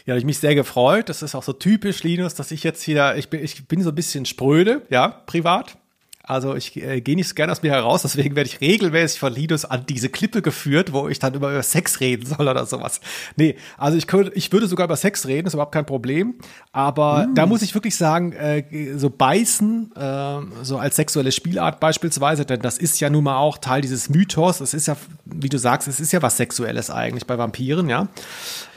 Ja, 0.09 0.13
habe 0.13 0.19
ich 0.21 0.25
mich 0.25 0.39
sehr 0.39 0.55
gefreut. 0.55 1.07
Das 1.07 1.21
ist 1.21 1.35
auch 1.35 1.43
so 1.43 1.53
typisch, 1.53 2.01
Linus, 2.01 2.33
dass 2.33 2.49
ich 2.49 2.63
jetzt 2.63 2.81
hier, 2.81 3.13
ich 3.15 3.29
bin, 3.29 3.43
ich 3.43 3.67
bin 3.67 3.83
so 3.83 3.89
ein 3.89 3.95
bisschen 3.95 4.25
spröde, 4.25 4.81
ja, 4.89 5.07
privat. 5.07 5.77
Also 6.23 6.55
ich 6.55 6.75
äh, 6.77 7.01
gehe 7.01 7.15
nicht 7.15 7.27
so 7.27 7.33
gerne 7.33 7.51
aus 7.51 7.63
mir 7.63 7.71
heraus, 7.71 8.03
deswegen 8.03 8.35
werde 8.35 8.47
ich 8.47 8.61
regelmäßig 8.61 9.19
von 9.19 9.33
Linus 9.33 9.65
an 9.65 9.85
diese 9.89 10.09
Klippe 10.09 10.43
geführt, 10.43 10.93
wo 10.93 11.09
ich 11.09 11.17
dann 11.17 11.33
immer 11.33 11.49
über 11.49 11.63
Sex 11.63 12.01
reden 12.01 12.25
soll 12.25 12.47
oder 12.47 12.67
sowas. 12.67 13.01
Nee, 13.35 13.55
also 13.79 13.97
ich 13.97 14.05
könnte, 14.05 14.31
ich 14.35 14.51
würde 14.51 14.67
sogar 14.67 14.85
über 14.85 14.95
Sex 14.95 15.25
reden, 15.25 15.47
ist 15.47 15.55
überhaupt 15.55 15.73
kein 15.73 15.87
Problem. 15.87 16.35
Aber 16.71 17.25
mm. 17.25 17.33
da 17.33 17.47
muss 17.47 17.63
ich 17.63 17.73
wirklich 17.73 17.95
sagen, 17.95 18.33
äh, 18.33 18.95
so 18.95 19.09
beißen, 19.09 19.91
äh, 19.95 20.63
so 20.63 20.77
als 20.77 20.97
sexuelle 20.97 21.31
Spielart 21.31 21.79
beispielsweise, 21.79 22.45
denn 22.45 22.61
das 22.61 22.77
ist 22.77 22.99
ja 22.99 23.09
nun 23.09 23.23
mal 23.23 23.37
auch 23.37 23.57
Teil 23.57 23.81
dieses 23.81 24.09
Mythos. 24.09 24.59
Es 24.61 24.75
ist 24.75 24.85
ja, 24.85 24.97
wie 25.25 25.49
du 25.49 25.57
sagst, 25.57 25.87
es 25.87 25.99
ist 25.99 26.11
ja 26.11 26.21
was 26.21 26.37
Sexuelles 26.37 26.91
eigentlich 26.91 27.25
bei 27.25 27.39
Vampiren, 27.39 27.89
ja. 27.89 28.07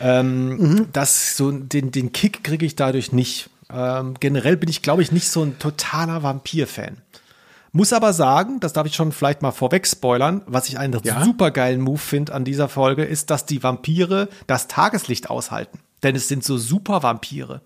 Ähm, 0.02 0.56
mhm. 0.56 0.86
Das 0.92 1.36
so 1.36 1.50
den 1.50 1.92
den 1.92 2.12
Kick 2.12 2.44
kriege 2.44 2.66
ich 2.66 2.76
dadurch 2.76 3.12
nicht. 3.12 3.48
Ähm, 3.72 4.14
generell 4.20 4.56
bin 4.56 4.68
ich, 4.68 4.82
glaube 4.82 5.02
ich, 5.02 5.12
nicht 5.12 5.28
so 5.28 5.42
ein 5.42 5.58
totaler 5.58 6.22
Vampir-Fan. 6.22 6.98
Muss 7.74 7.94
aber 7.94 8.12
sagen, 8.12 8.60
das 8.60 8.74
darf 8.74 8.86
ich 8.86 8.94
schon 8.94 9.12
vielleicht 9.12 9.40
mal 9.40 9.50
vorweg 9.50 9.86
spoilern, 9.86 10.42
was 10.44 10.68
ich 10.68 10.78
einen 10.78 11.00
ja? 11.04 11.24
supergeilen 11.24 11.80
Move 11.80 11.98
finde 11.98 12.34
an 12.34 12.44
dieser 12.44 12.68
Folge, 12.68 13.04
ist, 13.04 13.30
dass 13.30 13.46
die 13.46 13.62
Vampire 13.62 14.28
das 14.46 14.68
Tageslicht 14.68 15.30
aushalten. 15.30 15.78
Denn 16.02 16.14
es 16.14 16.28
sind 16.28 16.44
so 16.44 16.58
super 16.58 17.02
Vampire. 17.02 17.62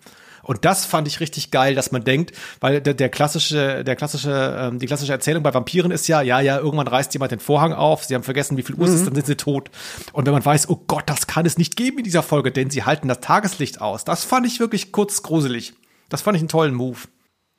Und 0.47 0.65
das 0.65 0.87
fand 0.87 1.09
ich 1.09 1.19
richtig 1.19 1.51
geil, 1.51 1.75
dass 1.75 1.91
man 1.91 2.05
denkt, 2.05 2.33
weil 2.61 2.81
der, 2.81 2.95
der 2.95 3.09
klassische, 3.09 3.83
der 3.83 3.97
klassische, 3.97 4.57
ähm, 4.59 4.79
die 4.79 4.87
klassische 4.87 5.13
Erzählung 5.13 5.43
bei 5.43 5.53
Vampiren 5.53 5.91
ist 5.91 6.07
ja, 6.07 6.23
ja, 6.23 6.41
ja, 6.41 6.59
irgendwann 6.59 6.87
reißt 6.87 7.13
jemand 7.15 7.33
den 7.33 7.41
Vorhang 7.41 7.73
auf, 7.73 8.05
sie 8.05 8.15
haben 8.15 8.23
vergessen, 8.23 8.57
wie 8.57 8.63
viel 8.63 8.77
Uhr 8.77 8.87
es 8.87 8.95
ist, 8.95 9.01
mhm. 9.01 9.07
dann 9.07 9.15
sind 9.17 9.27
sie 9.27 9.37
tot. 9.37 9.71
Und 10.13 10.25
wenn 10.27 10.33
man 10.33 10.45
weiß, 10.45 10.69
oh 10.69 10.83
Gott, 10.87 11.05
das 11.07 11.27
kann 11.27 11.47
es 11.47 11.59
nicht 11.59 11.77
geben 11.77 11.99
in 11.99 12.05
dieser 12.05 12.23
Folge, 12.23 12.53
denn 12.53 12.71
sie 12.71 12.85
halten 12.85 13.09
das 13.09 13.21
Tageslicht 13.21 13.81
aus. 13.81 14.05
Das 14.05 14.25
fand 14.25 14.47
ich 14.47 14.61
wirklich 14.61 14.93
kurz 14.93 15.23
gruselig. 15.23 15.75
Das 16.09 16.23
fand 16.23 16.37
ich 16.37 16.43
einen 16.43 16.49
tollen 16.49 16.75
Move. 16.75 16.99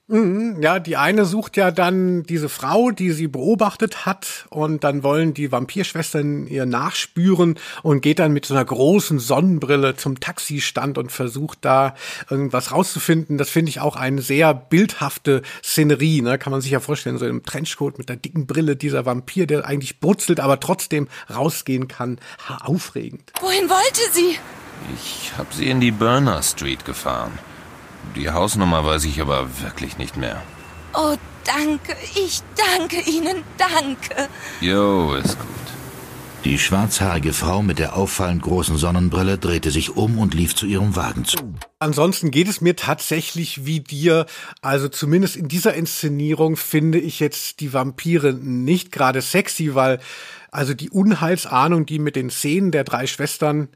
Mhm, 0.09 0.61
ja, 0.61 0.79
die 0.79 0.95
eine 0.95 1.25
sucht 1.25 1.57
ja 1.57 1.69
dann 1.69 2.23
diese 2.23 2.47
Frau, 2.47 2.91
die 2.91 3.11
sie 3.11 3.27
beobachtet 3.27 4.05
hat, 4.05 4.45
und 4.49 4.85
dann 4.85 5.03
wollen 5.03 5.33
die 5.33 5.51
Vampirschwestern 5.51 6.47
ihr 6.47 6.65
nachspüren 6.65 7.59
und 7.83 7.99
geht 7.99 8.19
dann 8.19 8.31
mit 8.31 8.45
so 8.45 8.53
einer 8.53 8.63
großen 8.63 9.19
Sonnenbrille 9.19 9.97
zum 9.97 10.21
Taxistand 10.21 10.97
und 10.97 11.11
versucht 11.11 11.59
da 11.65 11.93
irgendwas 12.29 12.71
rauszufinden. 12.71 13.37
Das 13.37 13.49
finde 13.49 13.69
ich 13.69 13.81
auch 13.81 13.97
eine 13.97 14.21
sehr 14.21 14.53
bildhafte 14.53 15.41
Szenerie. 15.61 16.21
Ne? 16.21 16.37
Kann 16.37 16.51
man 16.51 16.61
sich 16.61 16.71
ja 16.71 16.79
vorstellen, 16.79 17.17
so 17.17 17.27
im 17.27 17.43
Trenchcoat 17.43 17.97
mit 17.97 18.07
der 18.07 18.15
dicken 18.15 18.47
Brille 18.47 18.77
dieser 18.77 19.05
Vampir, 19.05 19.45
der 19.45 19.65
eigentlich 19.65 19.99
brutzelt, 19.99 20.39
aber 20.39 20.61
trotzdem 20.61 21.09
rausgehen 21.29 21.89
kann. 21.89 22.19
Ha, 22.47 22.59
aufregend. 22.63 23.33
Wohin 23.41 23.69
wollte 23.69 24.01
sie? 24.13 24.37
Ich 24.95 25.33
habe 25.37 25.53
sie 25.53 25.69
in 25.69 25.81
die 25.81 25.91
Burner 25.91 26.41
Street 26.43 26.85
gefahren. 26.85 27.37
Die 28.17 28.31
Hausnummer 28.31 28.83
weiß 28.83 29.05
ich 29.05 29.21
aber 29.21 29.47
wirklich 29.61 29.99
nicht 29.99 30.17
mehr. 30.17 30.41
Oh, 30.95 31.15
danke. 31.45 31.95
Ich 32.15 32.41
danke 32.55 32.99
Ihnen. 33.07 33.43
Danke. 33.59 34.27
Jo, 34.59 35.13
ist 35.13 35.37
gut. 35.39 35.47
Die 36.43 36.57
schwarzhaarige 36.57 37.33
Frau 37.33 37.61
mit 37.61 37.77
der 37.77 37.95
auffallend 37.95 38.41
großen 38.41 38.77
Sonnenbrille 38.77 39.37
drehte 39.37 39.69
sich 39.69 39.95
um 39.95 40.17
und 40.17 40.33
lief 40.33 40.55
zu 40.55 40.65
ihrem 40.65 40.95
Wagen 40.95 41.25
zu. 41.25 41.37
Ansonsten 41.77 42.31
geht 42.31 42.47
es 42.47 42.59
mir 42.59 42.75
tatsächlich 42.75 43.65
wie 43.65 43.81
dir. 43.81 44.25
Also 44.61 44.87
zumindest 44.87 45.35
in 45.35 45.47
dieser 45.47 45.75
Inszenierung 45.75 46.57
finde 46.57 46.99
ich 46.99 47.19
jetzt 47.19 47.59
die 47.59 47.73
Vampire 47.73 48.33
nicht 48.33 48.91
gerade 48.91 49.21
sexy, 49.21 49.75
weil 49.75 49.99
also 50.49 50.73
die 50.73 50.89
Unheilsahnung, 50.89 51.85
die 51.85 51.99
mit 51.99 52.15
den 52.15 52.29
Szenen 52.29 52.71
der 52.71 52.83
drei 52.83 53.05
Schwestern 53.05 53.69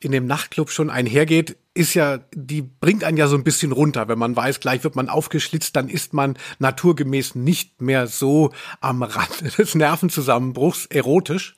in 0.00 0.12
dem 0.12 0.26
Nachtclub 0.26 0.70
schon 0.70 0.90
einhergeht, 0.90 1.56
ist 1.74 1.94
ja, 1.94 2.18
die 2.34 2.62
bringt 2.62 3.04
einen 3.04 3.16
ja 3.16 3.28
so 3.28 3.36
ein 3.36 3.44
bisschen 3.44 3.72
runter. 3.72 4.08
Wenn 4.08 4.18
man 4.18 4.34
weiß, 4.34 4.60
gleich 4.60 4.84
wird 4.84 4.96
man 4.96 5.08
aufgeschlitzt, 5.08 5.76
dann 5.76 5.88
ist 5.88 6.12
man 6.12 6.36
naturgemäß 6.58 7.34
nicht 7.34 7.80
mehr 7.80 8.06
so 8.06 8.52
am 8.80 9.02
Rand 9.02 9.58
des 9.58 9.74
Nervenzusammenbruchs 9.74 10.86
erotisch, 10.86 11.56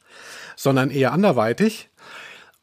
sondern 0.56 0.90
eher 0.90 1.12
anderweitig. 1.12 1.90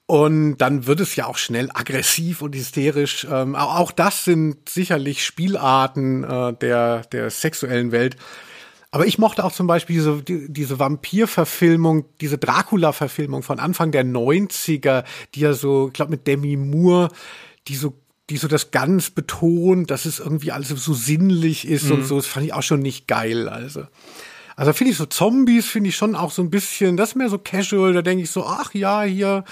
Und 0.08 0.58
dann 0.58 0.88
wird 0.88 1.02
es 1.02 1.16
ja 1.18 1.26
auch 1.26 1.38
schnell 1.38 1.70
aggressiv 1.74 2.42
und 2.42 2.56
hysterisch. 2.56 3.28
Ähm, 3.30 3.56
auch 3.56 3.92
das 3.92 4.24
sind 4.24 4.70
sicherlich 4.70 5.26
Spielarten 5.26 6.24
äh, 6.24 6.54
der, 6.54 7.02
der 7.12 7.30
sexuellen 7.30 7.92
Welt, 7.92 8.16
aber 8.92 9.06
ich 9.06 9.18
mochte 9.18 9.44
auch 9.44 9.52
zum 9.52 9.68
Beispiel 9.68 9.96
diese, 9.98 10.22
die, 10.24 10.52
diese 10.52 10.80
Vampir-Verfilmung, 10.80 12.06
diese 12.22 12.38
Dracula-Verfilmung 12.38 13.44
von 13.44 13.60
Anfang 13.60 13.92
der 13.92 14.06
90er, 14.06 15.04
die 15.36 15.42
ja 15.42 15.54
so, 15.54 15.88
ich 15.88 15.94
glaube 15.94 16.12
mit 16.12 16.26
Demi 16.26 16.56
Moore, 16.56 17.10
die 17.68 17.76
so 17.76 17.94
die 18.30 18.38
so 18.38 18.48
das 18.48 18.72
ganz 18.72 19.10
betont, 19.10 19.90
dass 19.90 20.06
es 20.06 20.20
irgendwie 20.20 20.52
alles 20.52 20.70
so 20.70 20.94
sinnlich 20.94 21.68
ist 21.68 21.86
mhm. 21.86 21.92
und 21.94 22.06
so, 22.06 22.18
das 22.18 22.28
fand 22.28 22.46
ich 22.46 22.54
auch 22.54 22.64
schon 22.64 22.82
nicht 22.82 23.08
geil, 23.08 23.48
also. 23.48 23.88
Also 24.56 24.74
finde 24.74 24.92
ich 24.92 24.98
so 24.98 25.06
Zombies, 25.06 25.68
finde 25.68 25.90
ich 25.90 25.96
schon 25.96 26.16
auch 26.16 26.32
so 26.32 26.42
ein 26.42 26.50
bisschen, 26.50 26.98
das 26.98 27.10
ist 27.10 27.16
mehr 27.16 27.30
so 27.30 27.38
casual, 27.38 27.94
da 27.94 28.02
denke 28.02 28.24
ich 28.24 28.32
so, 28.32 28.46
ach 28.46 28.74
ja, 28.74 29.04
hier, 29.04 29.44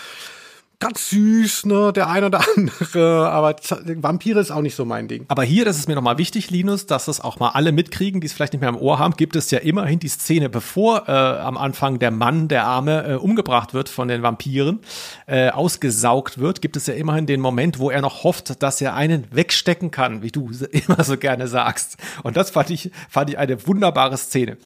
ganz 0.79 1.09
süß, 1.09 1.65
ne, 1.65 1.93
der 1.93 2.09
ein 2.09 2.23
oder 2.23 2.41
andere, 2.55 3.29
aber 3.29 3.55
Vampire 3.85 4.39
ist 4.39 4.51
auch 4.51 4.61
nicht 4.61 4.75
so 4.75 4.85
mein 4.85 5.07
Ding. 5.07 5.25
Aber 5.27 5.43
hier, 5.43 5.65
das 5.65 5.77
ist 5.77 5.87
mir 5.87 5.95
nochmal 5.95 6.17
wichtig, 6.17 6.51
Linus, 6.51 6.85
dass 6.85 7.05
das 7.05 7.21
auch 7.21 7.39
mal 7.39 7.49
alle 7.49 7.71
mitkriegen, 7.71 8.21
die 8.21 8.27
es 8.27 8.33
vielleicht 8.33 8.53
nicht 8.53 8.61
mehr 8.61 8.69
im 8.69 8.77
Ohr 8.77 8.99
haben, 8.99 9.15
gibt 9.15 9.35
es 9.35 9.51
ja 9.51 9.59
immerhin 9.59 9.99
die 9.99 10.07
Szene, 10.07 10.49
bevor 10.49 11.07
äh, 11.07 11.11
am 11.11 11.57
Anfang 11.57 11.99
der 11.99 12.11
Mann, 12.11 12.47
der 12.47 12.65
Arme, 12.65 13.07
äh, 13.07 13.13
umgebracht 13.15 13.73
wird 13.73 13.89
von 13.89 14.07
den 14.07 14.23
Vampiren, 14.23 14.79
äh, 15.27 15.49
ausgesaugt 15.49 16.37
wird, 16.37 16.61
gibt 16.61 16.77
es 16.77 16.87
ja 16.87 16.93
immerhin 16.93 17.25
den 17.25 17.41
Moment, 17.41 17.79
wo 17.79 17.89
er 17.89 18.01
noch 18.01 18.23
hofft, 18.23 18.61
dass 18.61 18.81
er 18.81 18.95
einen 18.95 19.25
wegstecken 19.31 19.91
kann, 19.91 20.21
wie 20.21 20.31
du 20.31 20.49
immer 20.71 21.03
so 21.03 21.17
gerne 21.17 21.47
sagst. 21.47 21.97
Und 22.23 22.37
das 22.37 22.49
fand 22.49 22.69
ich, 22.69 22.91
fand 23.09 23.29
ich 23.29 23.37
eine 23.37 23.65
wunderbare 23.67 24.17
Szene. 24.17 24.57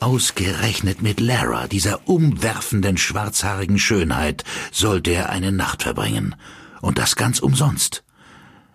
Ausgerechnet 0.00 1.02
mit 1.02 1.20
Lara, 1.20 1.68
dieser 1.68 2.08
umwerfenden 2.08 2.96
schwarzhaarigen 2.96 3.78
Schönheit, 3.78 4.44
sollte 4.70 5.10
er 5.12 5.30
eine 5.30 5.52
Nacht 5.52 5.82
verbringen. 5.82 6.34
Und 6.80 6.98
das 6.98 7.16
ganz 7.16 7.40
umsonst. 7.40 8.04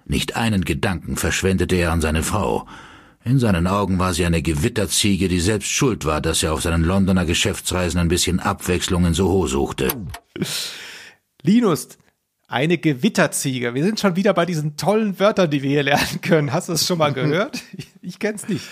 Nicht 0.06 0.36
einen 0.36 0.66
Gedanken 0.66 1.16
verschwendete 1.16 1.76
er 1.76 1.92
an 1.92 2.02
seine 2.02 2.24
Frau. 2.24 2.68
In 3.24 3.38
seinen 3.38 3.68
Augen 3.68 4.00
war 4.00 4.14
sie 4.14 4.26
eine 4.26 4.42
Gewitterziege, 4.42 5.28
die 5.28 5.40
selbst 5.40 5.70
schuld 5.70 6.06
war, 6.06 6.22
dass 6.22 6.42
er 6.42 6.54
auf 6.54 6.64
seinen 6.64 6.84
Londoner 6.84 7.26
Geschäftsreisen 7.26 8.00
ein 8.00 8.08
bisschen 8.08 8.40
Abwechslung 8.40 9.06
in 9.06 9.14
Soho 9.14 9.46
suchte. 9.46 9.90
Linus, 11.44 11.90
eine 12.48 12.80
Gewitterziege. 12.80 13.76
Wir 13.76 13.84
sind 13.84 14.00
schon 14.00 14.16
wieder 14.16 14.34
bei 14.34 14.46
diesen 14.46 14.76
tollen 14.76 15.20
Wörtern, 15.20 15.52
die 15.52 15.62
wir 15.62 15.70
hier 15.70 15.84
lernen 15.84 16.20
können. 16.22 16.52
Hast 16.52 16.68
du 16.68 16.74
es 16.74 16.86
schon 16.86 16.98
mal 16.98 17.14
gehört? 17.14 17.62
Ich, 17.78 17.88
ich 18.02 18.20
kenn's 18.20 18.48
nicht. 18.50 18.66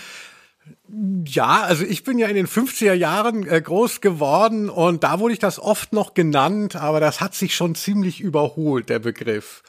Ja, 1.24 1.62
also 1.62 1.84
ich 1.84 2.02
bin 2.02 2.18
ja 2.18 2.26
in 2.26 2.34
den 2.34 2.48
50er 2.48 2.94
Jahren 2.94 3.46
äh, 3.46 3.60
groß 3.60 4.00
geworden 4.00 4.68
und 4.68 5.04
da 5.04 5.20
wurde 5.20 5.34
ich 5.34 5.38
das 5.38 5.60
oft 5.60 5.92
noch 5.92 6.14
genannt, 6.14 6.74
aber 6.74 6.98
das 6.98 7.20
hat 7.20 7.34
sich 7.34 7.54
schon 7.54 7.74
ziemlich 7.76 8.20
überholt, 8.20 8.88
der 8.88 8.98
Begriff. 8.98 9.62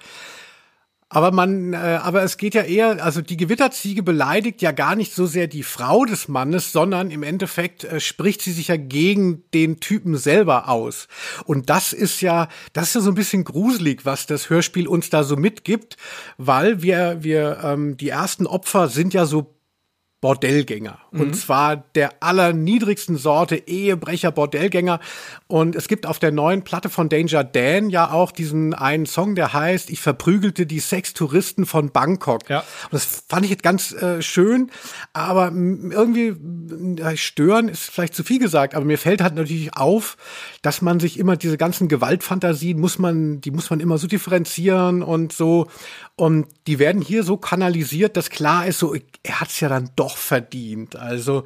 Aber 1.14 1.32
man, 1.32 1.74
äh, 1.74 2.00
aber 2.02 2.24
es 2.24 2.38
geht 2.38 2.56
ja 2.56 2.62
eher, 2.62 3.04
also 3.04 3.22
die 3.22 3.36
Gewitterziege 3.36 4.02
beleidigt 4.02 4.62
ja 4.62 4.72
gar 4.72 4.96
nicht 4.96 5.14
so 5.14 5.26
sehr 5.26 5.48
die 5.48 5.64
Frau 5.64 6.06
des 6.06 6.30
Mannes, 6.30 6.72
sondern 6.72 7.12
im 7.12 7.22
Endeffekt 7.22 7.84
äh, 7.84 8.00
spricht 8.00 8.42
sie 8.42 8.54
sich 8.54 8.70
ja 8.70 8.78
gegen 8.78 9.44
den 9.54 9.82
Typen 9.82 10.16
selber 10.16 10.70
aus. 10.70 11.10
Und 11.44 11.70
das 11.70 11.92
ist 11.92 12.22
ja, 12.22 12.48
das 12.72 12.88
ist 12.88 12.96
ja 12.96 13.02
so 13.02 13.12
ein 13.12 13.16
bisschen 13.16 13.44
gruselig, 13.44 14.06
was 14.06 14.26
das 14.26 14.50
Hörspiel 14.50 14.88
uns 14.88 15.10
da 15.10 15.26
so 15.26 15.36
mitgibt, 15.36 15.98
weil 16.38 16.82
wir, 16.82 17.18
wir, 17.20 17.60
ähm, 17.62 17.98
die 17.98 18.10
ersten 18.10 18.48
Opfer 18.48 18.88
sind 18.88 19.14
ja 19.14 19.26
so 19.26 19.54
Bordellgänger. 20.22 21.00
Und 21.12 21.30
Mhm. 21.30 21.34
zwar 21.34 21.78
der 21.96 22.22
allerniedrigsten 22.22 23.18
Sorte 23.18 23.56
Ehebrecher 23.56 24.32
Bordellgänger. 24.32 25.00
Und 25.48 25.76
es 25.76 25.88
gibt 25.88 26.06
auf 26.06 26.20
der 26.20 26.32
neuen 26.32 26.64
Platte 26.64 26.90
von 26.90 27.10
Danger 27.10 27.44
Dan 27.44 27.90
ja 27.90 28.12
auch 28.12 28.32
diesen 28.32 28.76
einen 28.76 29.08
Song, 29.08 29.34
der 29.34 29.52
heißt 29.52 29.90
Ich 29.90 30.00
verprügelte 30.00 30.68
die 30.68 30.80
Sextouristen 30.80 31.66
von 31.66 31.90
Bangkok. 31.92 32.48
Ja. 32.50 32.60
Und 32.60 32.94
das 32.94 33.24
fand 33.28 33.46
ich 33.46 33.52
jetzt 33.52 33.64
ganz 33.64 33.94
äh, 33.94 34.22
schön, 34.22 34.70
aber 35.12 35.48
irgendwie 35.48 36.36
äh, 37.02 37.18
stören 37.18 37.68
ist 37.68 37.90
vielleicht 37.90 38.14
zu 38.14 38.24
viel 38.24 38.40
gesagt, 38.40 38.76
aber 38.76 38.86
mir 38.86 39.00
fällt 39.00 39.22
halt 39.24 39.34
natürlich 39.36 39.76
auf, 39.76 40.18
dass 40.62 40.84
man 40.84 41.00
sich 41.00 41.18
immer 41.18 41.36
diese 41.36 41.58
ganzen 41.58 41.88
Gewaltfantasien 41.88 42.80
muss 42.80 43.00
man, 43.00 43.42
die 43.42 43.52
muss 43.52 43.72
man 43.72 43.80
immer 43.80 43.98
so 43.98 44.06
differenzieren 44.06 45.02
und 45.02 45.34
so. 45.34 45.68
Und 46.16 46.46
die 46.68 46.78
werden 46.78 47.02
hier 47.02 47.24
so 47.24 47.38
kanalisiert, 47.38 48.16
dass 48.16 48.30
klar 48.30 48.68
ist, 48.68 48.78
so, 48.78 48.94
er 49.24 49.42
hat's 49.42 49.60
ja 49.60 49.70
dann 49.70 49.90
doch 49.96 50.11
verdient. 50.18 50.96
Also, 50.96 51.46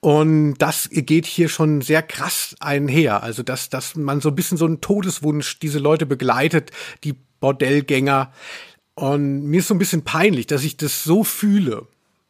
und 0.00 0.54
das 0.58 0.88
geht 0.90 1.26
hier 1.26 1.48
schon 1.48 1.80
sehr 1.80 2.02
krass 2.02 2.54
einher. 2.60 3.22
Also, 3.22 3.42
dass, 3.42 3.68
dass 3.68 3.96
man 3.96 4.20
so 4.20 4.30
ein 4.30 4.34
bisschen 4.34 4.58
so 4.58 4.66
einen 4.66 4.80
Todeswunsch 4.80 5.58
diese 5.58 5.78
Leute 5.78 6.06
begleitet, 6.06 6.70
die 7.04 7.14
Bordellgänger. 7.40 8.32
Und 8.94 9.44
mir 9.44 9.60
ist 9.60 9.68
so 9.68 9.74
ein 9.74 9.78
bisschen 9.78 10.04
peinlich, 10.04 10.46
dass 10.46 10.64
ich 10.64 10.76
das 10.76 11.04
so 11.04 11.24
fühle. 11.24 11.86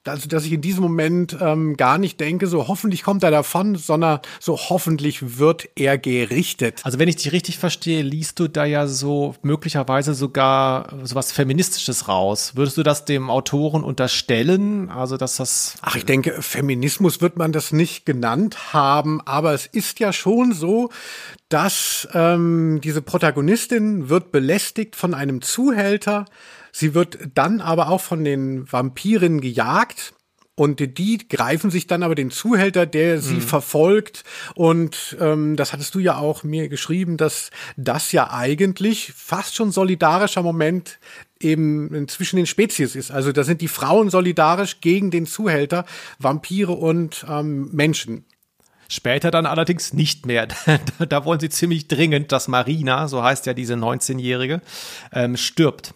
Also, 0.09 0.29
dass 0.29 0.45
ich 0.45 0.53
in 0.53 0.61
diesem 0.61 0.83
Moment 0.83 1.37
ähm, 1.41 1.77
gar 1.77 1.99
nicht 1.99 2.21
denke, 2.21 2.47
so 2.47 2.69
hoffentlich 2.69 3.03
kommt 3.03 3.23
er 3.23 3.31
davon, 3.31 3.77
sondern 3.77 4.21
so 4.41 4.57
hoffentlich 4.57 5.39
wird 5.39 5.69
er 5.75 5.99
gerichtet. 5.99 6.81
Also 6.85 6.99
wenn 6.99 7.09
ich 7.09 7.17
dich 7.17 7.33
richtig 7.33 7.59
verstehe, 7.59 8.03
liest 8.03 8.39
du 8.39 8.49
da 8.49 8.65
ja 8.65 8.87
so 8.87 9.35
möglicherweise 9.43 10.15
sogar 10.15 10.89
sowas 11.03 11.33
Feministisches 11.33 12.09
raus. 12.09 12.53
Würdest 12.55 12.77
du 12.77 12.83
das 12.83 13.05
dem 13.05 13.31
Autoren 13.31 13.83
unterstellen? 13.85 14.91
Also 14.91 15.17
dass 15.17 15.37
das 15.37 15.77
Ach, 15.83 15.97
ich 15.97 16.05
denke, 16.05 16.41
Feminismus 16.43 17.21
wird 17.21 17.37
man 17.37 17.53
das 17.53 17.73
nicht 17.73 18.07
genannt 18.07 18.73
haben, 18.73 19.21
aber 19.23 19.53
es 19.53 19.67
ist 19.67 20.01
ja 20.01 20.13
schon 20.13 20.53
so, 20.53 20.91
dass 21.49 22.09
ähm, 22.13 22.81
diese 22.83 23.03
Protagonistin 23.03 24.09
wird 24.09 24.33
belästigt 24.33 24.97
von 24.97 25.15
einem 25.15 25.43
Zuhälter. 25.43 26.25
Sie 26.79 26.93
wird 26.93 27.19
dann 27.33 27.63
aber 27.63 27.89
auch 27.89 28.03
von 28.03 28.23
den 28.23 28.71
Vampirinnen 28.71 29.41
gejagt. 29.41 30.13
Und 30.57 30.99
die 30.99 31.27
greifen 31.27 31.71
sich 31.71 31.87
dann 31.87 32.03
aber 32.03 32.15
den 32.15 32.31
Zuhälter, 32.31 32.85
der 32.85 33.21
sie 33.21 33.41
verfolgt. 33.41 34.25
Und 34.55 35.17
ähm, 35.21 35.57
das 35.57 35.73
hattest 35.73 35.95
du 35.95 35.99
ja 36.01 36.19
auch 36.19 36.45
mir 36.45 36.69
geschrieben, 36.69 37.17
dass 37.17 37.51
das 37.79 38.13
ja 38.13 38.31
eigentlich 38.31 39.13
fast 39.15 39.55
schon 39.55 39.71
solidarischer 39.71 40.43
Moment 40.43 40.99
eben 41.41 42.09
zwischen 42.09 42.37
den 42.37 42.47
Spezies 42.47 42.95
ist. 42.95 43.11
Also 43.11 43.33
da 43.33 43.43
sind 43.43 43.63
die 43.63 43.69
Frauen 43.69 44.11
solidarisch 44.11 44.81
gegen 44.83 45.11
den 45.11 45.25
Zuhälter, 45.25 45.87
Vampire 46.19 46.73
und 46.73 47.25
ähm, 47.27 47.71
Menschen. 47.73 48.27
Später 48.89 49.31
dann 49.31 49.47
allerdings 49.47 49.95
nicht 49.95 50.27
mehr. 50.27 50.49
Da, 50.99 51.07
da 51.07 51.25
wollen 51.25 51.41
sie 51.41 51.51
ziemlich 51.51 51.89
dringend, 51.89 52.33
dass 52.33 52.49
Marina, 52.49 53.09
so 53.09 53.23
heißt 53.23 53.47
ja 53.47 53.55
diese 53.55 53.75
19-Jährige, 53.75 54.61
ähm, 55.13 55.39
stirbt. 55.39 55.95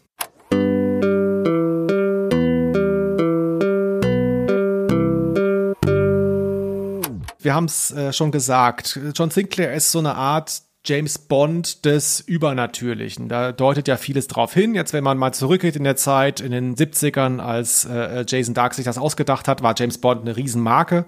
Wir 7.43 7.55
haben 7.55 7.65
es 7.65 7.91
äh, 7.91 8.13
schon 8.13 8.33
gesagt. 8.33 8.99
John 9.15 9.31
Sinclair 9.31 9.73
ist 9.73 9.93
so 9.93 9.99
eine 9.99 10.15
Art 10.15 10.63
James 10.85 11.19
Bond 11.19 11.85
des 11.85 12.21
Übernatürlichen. 12.21 13.29
Da 13.29 13.53
deutet 13.53 13.89
ja 13.89 13.97
vieles 13.97 14.29
drauf 14.29 14.53
hin. 14.53 14.75
Jetzt, 14.75 14.93
wenn 14.93 15.05
man 15.05 15.19
mal 15.19 15.33
zurückgeht 15.33 15.77
in 15.77 15.85
der 15.85 15.97
Zeit, 15.97 16.41
in 16.41 16.53
den 16.53 16.75
70ern, 16.75 17.39
als 17.39 17.85
äh, 17.85 18.25
Jason 18.27 18.55
Dark 18.55 18.75
sich 18.75 18.85
das 18.85 18.99
ausgedacht 18.99 19.49
hat, 19.49 19.63
war 19.63 19.75
James 19.77 19.99
Bond 19.99 20.23
eine 20.23 20.37
Riesenmarke. 20.37 21.05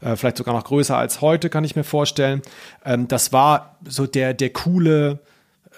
Äh, 0.00 0.16
vielleicht 0.16 0.36
sogar 0.36 0.54
noch 0.54 0.64
größer 0.64 0.96
als 0.96 1.20
heute, 1.20 1.50
kann 1.50 1.64
ich 1.64 1.76
mir 1.76 1.84
vorstellen. 1.84 2.42
Ähm, 2.84 3.08
das 3.08 3.32
war 3.32 3.78
so 3.86 4.06
der, 4.06 4.34
der 4.34 4.50
coole 4.50 5.20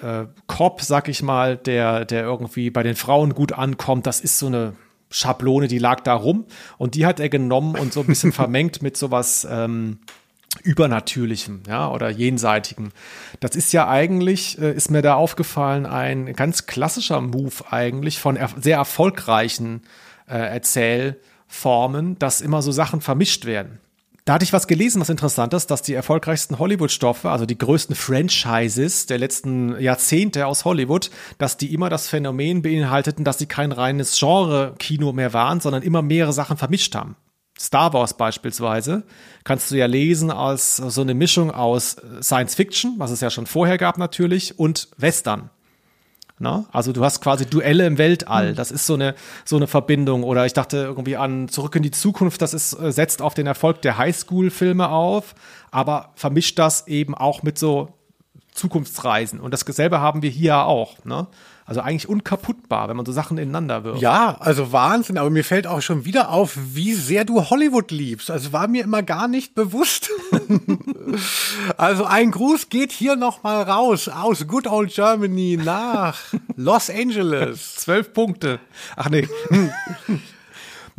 äh, 0.02 0.24
Cop, 0.46 0.82
sag 0.82 1.08
ich 1.08 1.22
mal, 1.22 1.56
der, 1.56 2.04
der 2.04 2.22
irgendwie 2.24 2.70
bei 2.70 2.82
den 2.82 2.96
Frauen 2.96 3.34
gut 3.34 3.52
ankommt. 3.52 4.06
Das 4.06 4.20
ist 4.20 4.38
so 4.38 4.46
eine 4.46 4.74
Schablone, 5.10 5.68
die 5.68 5.78
lag 5.78 6.00
da 6.00 6.14
rum. 6.14 6.46
Und 6.78 6.94
die 6.94 7.06
hat 7.06 7.20
er 7.20 7.28
genommen 7.28 7.76
und 7.76 7.92
so 7.92 8.00
ein 8.00 8.06
bisschen 8.06 8.32
vermengt 8.32 8.82
mit 8.82 8.96
sowas 8.96 9.46
ähm, 9.50 9.98
Übernatürlichem, 10.62 11.62
ja, 11.68 11.90
oder 11.90 12.10
Jenseitigem. 12.10 12.90
Das 13.38 13.54
ist 13.54 13.72
ja 13.72 13.88
eigentlich, 13.88 14.58
äh, 14.60 14.72
ist 14.72 14.90
mir 14.90 15.02
da 15.02 15.14
aufgefallen, 15.14 15.86
ein 15.86 16.32
ganz 16.34 16.66
klassischer 16.66 17.20
Move 17.20 17.70
eigentlich 17.70 18.18
von 18.18 18.36
er 18.36 18.50
sehr 18.60 18.76
erfolgreichen 18.76 19.82
äh, 20.28 20.38
Erzählformen, 20.38 22.18
dass 22.18 22.40
immer 22.40 22.62
so 22.62 22.72
Sachen 22.72 23.00
vermischt 23.00 23.44
werden. 23.44 23.78
Da 24.30 24.34
hatte 24.34 24.44
ich 24.44 24.52
was 24.52 24.68
gelesen, 24.68 25.00
was 25.00 25.08
interessant 25.08 25.52
ist, 25.54 25.72
dass 25.72 25.82
die 25.82 25.92
erfolgreichsten 25.92 26.60
Hollywood-Stoffe, 26.60 27.28
also 27.28 27.46
die 27.46 27.58
größten 27.58 27.96
Franchises 27.96 29.06
der 29.06 29.18
letzten 29.18 29.76
Jahrzehnte 29.80 30.46
aus 30.46 30.64
Hollywood, 30.64 31.10
dass 31.38 31.56
die 31.56 31.74
immer 31.74 31.90
das 31.90 32.06
Phänomen 32.06 32.62
beinhalteten, 32.62 33.24
dass 33.24 33.38
sie 33.38 33.46
kein 33.46 33.72
reines 33.72 34.16
Genre-Kino 34.16 35.12
mehr 35.12 35.32
waren, 35.32 35.58
sondern 35.58 35.82
immer 35.82 36.02
mehrere 36.02 36.32
Sachen 36.32 36.56
vermischt 36.56 36.94
haben. 36.94 37.16
Star 37.58 37.92
Wars 37.92 38.16
beispielsweise 38.16 39.02
kannst 39.42 39.72
du 39.72 39.74
ja 39.74 39.86
lesen 39.86 40.30
als 40.30 40.76
so 40.76 41.00
eine 41.00 41.14
Mischung 41.14 41.50
aus 41.50 41.96
Science 42.22 42.54
Fiction, 42.54 42.94
was 42.98 43.10
es 43.10 43.20
ja 43.20 43.30
schon 43.30 43.46
vorher 43.46 43.78
gab 43.78 43.98
natürlich, 43.98 44.60
und 44.60 44.90
Western. 44.96 45.50
Na? 46.42 46.64
Also 46.72 46.92
du 46.92 47.04
hast 47.04 47.20
quasi 47.20 47.44
Duelle 47.44 47.86
im 47.86 47.98
Weltall. 47.98 48.54
Das 48.54 48.70
ist 48.70 48.86
so 48.86 48.94
eine 48.94 49.14
so 49.44 49.56
eine 49.56 49.66
Verbindung. 49.66 50.24
Oder 50.24 50.46
ich 50.46 50.54
dachte 50.54 50.78
irgendwie 50.78 51.18
an 51.18 51.48
Zurück 51.48 51.76
in 51.76 51.82
die 51.82 51.90
Zukunft. 51.90 52.40
Das 52.40 52.54
ist 52.54 52.72
äh, 52.72 52.90
setzt 52.92 53.20
auf 53.20 53.34
den 53.34 53.46
Erfolg 53.46 53.82
der 53.82 53.98
Highschool-Filme 53.98 54.88
auf, 54.88 55.34
aber 55.70 56.12
vermischt 56.14 56.58
das 56.58 56.86
eben 56.86 57.14
auch 57.14 57.42
mit 57.42 57.58
so 57.58 57.92
Zukunftsreisen. 58.54 59.38
Und 59.38 59.52
das 59.52 59.60
selbe 59.60 60.00
haben 60.00 60.22
wir 60.22 60.30
hier 60.30 60.64
auch. 60.64 61.04
Ne? 61.04 61.26
Also 61.70 61.82
eigentlich 61.82 62.08
unkaputtbar, 62.08 62.88
wenn 62.88 62.96
man 62.96 63.06
so 63.06 63.12
Sachen 63.12 63.38
ineinander 63.38 63.84
wirft. 63.84 64.02
Ja, 64.02 64.36
also 64.40 64.72
Wahnsinn, 64.72 65.16
aber 65.18 65.30
mir 65.30 65.44
fällt 65.44 65.68
auch 65.68 65.82
schon 65.82 66.04
wieder 66.04 66.30
auf, 66.30 66.58
wie 66.74 66.94
sehr 66.94 67.24
du 67.24 67.48
Hollywood 67.48 67.92
liebst. 67.92 68.28
Also 68.28 68.52
war 68.52 68.66
mir 68.66 68.82
immer 68.82 69.04
gar 69.04 69.28
nicht 69.28 69.54
bewusst. 69.54 70.10
also 71.76 72.06
ein 72.06 72.32
Gruß 72.32 72.70
geht 72.70 72.90
hier 72.90 73.14
noch 73.14 73.44
mal 73.44 73.62
raus 73.62 74.08
aus 74.08 74.48
Good 74.48 74.66
Old 74.66 74.92
Germany 74.92 75.60
nach 75.64 76.18
Los 76.56 76.90
Angeles. 76.90 77.74
Zwölf 77.76 78.12
Punkte. 78.14 78.58
Ach 78.96 79.08
nee. 79.08 79.28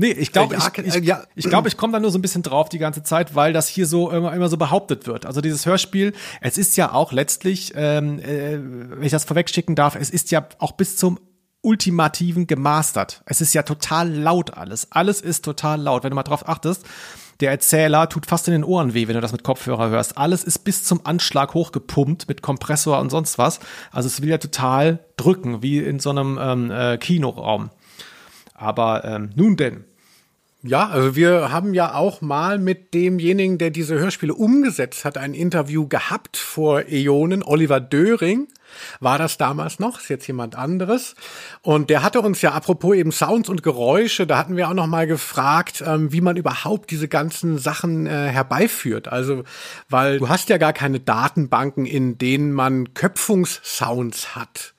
Nee, 0.01 0.13
ich 0.13 0.31
glaube, 0.31 0.55
ich, 0.55 0.77
äh, 0.79 0.99
ich, 0.99 1.05
ja. 1.05 1.21
ich, 1.35 1.45
glaub, 1.45 1.67
ich 1.67 1.77
komme 1.77 1.93
da 1.93 1.99
nur 1.99 2.09
so 2.09 2.17
ein 2.17 2.23
bisschen 2.23 2.41
drauf 2.41 2.69
die 2.69 2.79
ganze 2.79 3.03
Zeit, 3.03 3.35
weil 3.35 3.53
das 3.53 3.67
hier 3.67 3.85
so 3.85 4.09
immer, 4.09 4.33
immer 4.33 4.49
so 4.49 4.57
behauptet 4.57 5.05
wird. 5.05 5.27
Also 5.27 5.41
dieses 5.41 5.67
Hörspiel, 5.67 6.13
es 6.41 6.57
ist 6.57 6.75
ja 6.75 6.91
auch 6.91 7.11
letztlich, 7.11 7.73
ähm, 7.75 8.17
äh, 8.17 8.57
wenn 8.57 9.03
ich 9.03 9.11
das 9.11 9.25
vorwegschicken 9.25 9.75
darf, 9.75 9.95
es 9.95 10.09
ist 10.09 10.31
ja 10.31 10.47
auch 10.57 10.71
bis 10.71 10.97
zum 10.97 11.19
Ultimativen 11.61 12.47
gemastert. 12.47 13.21
Es 13.27 13.41
ist 13.41 13.53
ja 13.53 13.61
total 13.61 14.11
laut 14.11 14.57
alles. 14.57 14.91
Alles 14.91 15.21
ist 15.21 15.45
total 15.45 15.79
laut. 15.79 16.03
Wenn 16.03 16.09
du 16.09 16.15
mal 16.15 16.23
drauf 16.23 16.49
achtest, 16.49 16.83
der 17.39 17.51
Erzähler 17.51 18.09
tut 18.09 18.25
fast 18.25 18.47
in 18.47 18.53
den 18.53 18.63
Ohren 18.63 18.95
weh, 18.95 19.07
wenn 19.07 19.13
du 19.13 19.21
das 19.21 19.33
mit 19.33 19.43
Kopfhörer 19.43 19.91
hörst. 19.91 20.17
Alles 20.17 20.43
ist 20.43 20.63
bis 20.63 20.83
zum 20.83 21.05
Anschlag 21.05 21.53
hochgepumpt 21.53 22.27
mit 22.27 22.41
Kompressor 22.41 22.99
und 22.99 23.11
sonst 23.11 23.37
was. 23.37 23.59
Also 23.91 24.07
es 24.07 24.19
will 24.23 24.29
ja 24.29 24.39
total 24.39 24.97
drücken, 25.15 25.61
wie 25.61 25.77
in 25.77 25.99
so 25.99 26.09
einem 26.09 26.39
ähm, 26.41 26.71
äh, 26.71 26.97
Kinoraum. 26.97 27.69
Aber 28.55 29.05
ähm, 29.05 29.29
nun 29.35 29.57
denn. 29.57 29.85
Ja, 30.63 30.89
also 30.89 31.15
wir 31.15 31.51
haben 31.51 31.73
ja 31.73 31.95
auch 31.95 32.21
mal 32.21 32.59
mit 32.59 32.93
demjenigen, 32.93 33.57
der 33.57 33.71
diese 33.71 33.97
Hörspiele 33.97 34.35
umgesetzt 34.35 35.05
hat, 35.05 35.17
ein 35.17 35.33
Interview 35.33 35.87
gehabt 35.87 36.37
vor 36.37 36.83
Äonen. 36.87 37.41
Oliver 37.41 37.79
Döring 37.79 38.47
war 38.99 39.17
das 39.17 39.37
damals 39.37 39.79
noch, 39.79 39.99
ist 39.99 40.09
jetzt 40.09 40.27
jemand 40.27 40.55
anderes. 40.55 41.15
Und 41.63 41.89
der 41.89 42.03
hatte 42.03 42.21
uns 42.21 42.43
ja, 42.43 42.51
apropos 42.51 42.95
eben 42.95 43.11
Sounds 43.11 43.49
und 43.49 43.63
Geräusche, 43.63 44.27
da 44.27 44.37
hatten 44.37 44.55
wir 44.55 44.69
auch 44.69 44.75
noch 44.75 44.85
mal 44.85 45.07
gefragt, 45.07 45.83
ähm, 45.85 46.11
wie 46.11 46.21
man 46.21 46.37
überhaupt 46.37 46.91
diese 46.91 47.07
ganzen 47.07 47.57
Sachen 47.57 48.05
äh, 48.05 48.27
herbeiführt. 48.27 49.07
Also, 49.07 49.43
weil 49.89 50.19
du 50.19 50.29
hast 50.29 50.49
ja 50.49 50.57
gar 50.57 50.73
keine 50.73 50.99
Datenbanken, 50.99 51.87
in 51.87 52.19
denen 52.19 52.51
man 52.51 52.93
Köpfungssounds 52.93 54.35
hat. 54.35 54.75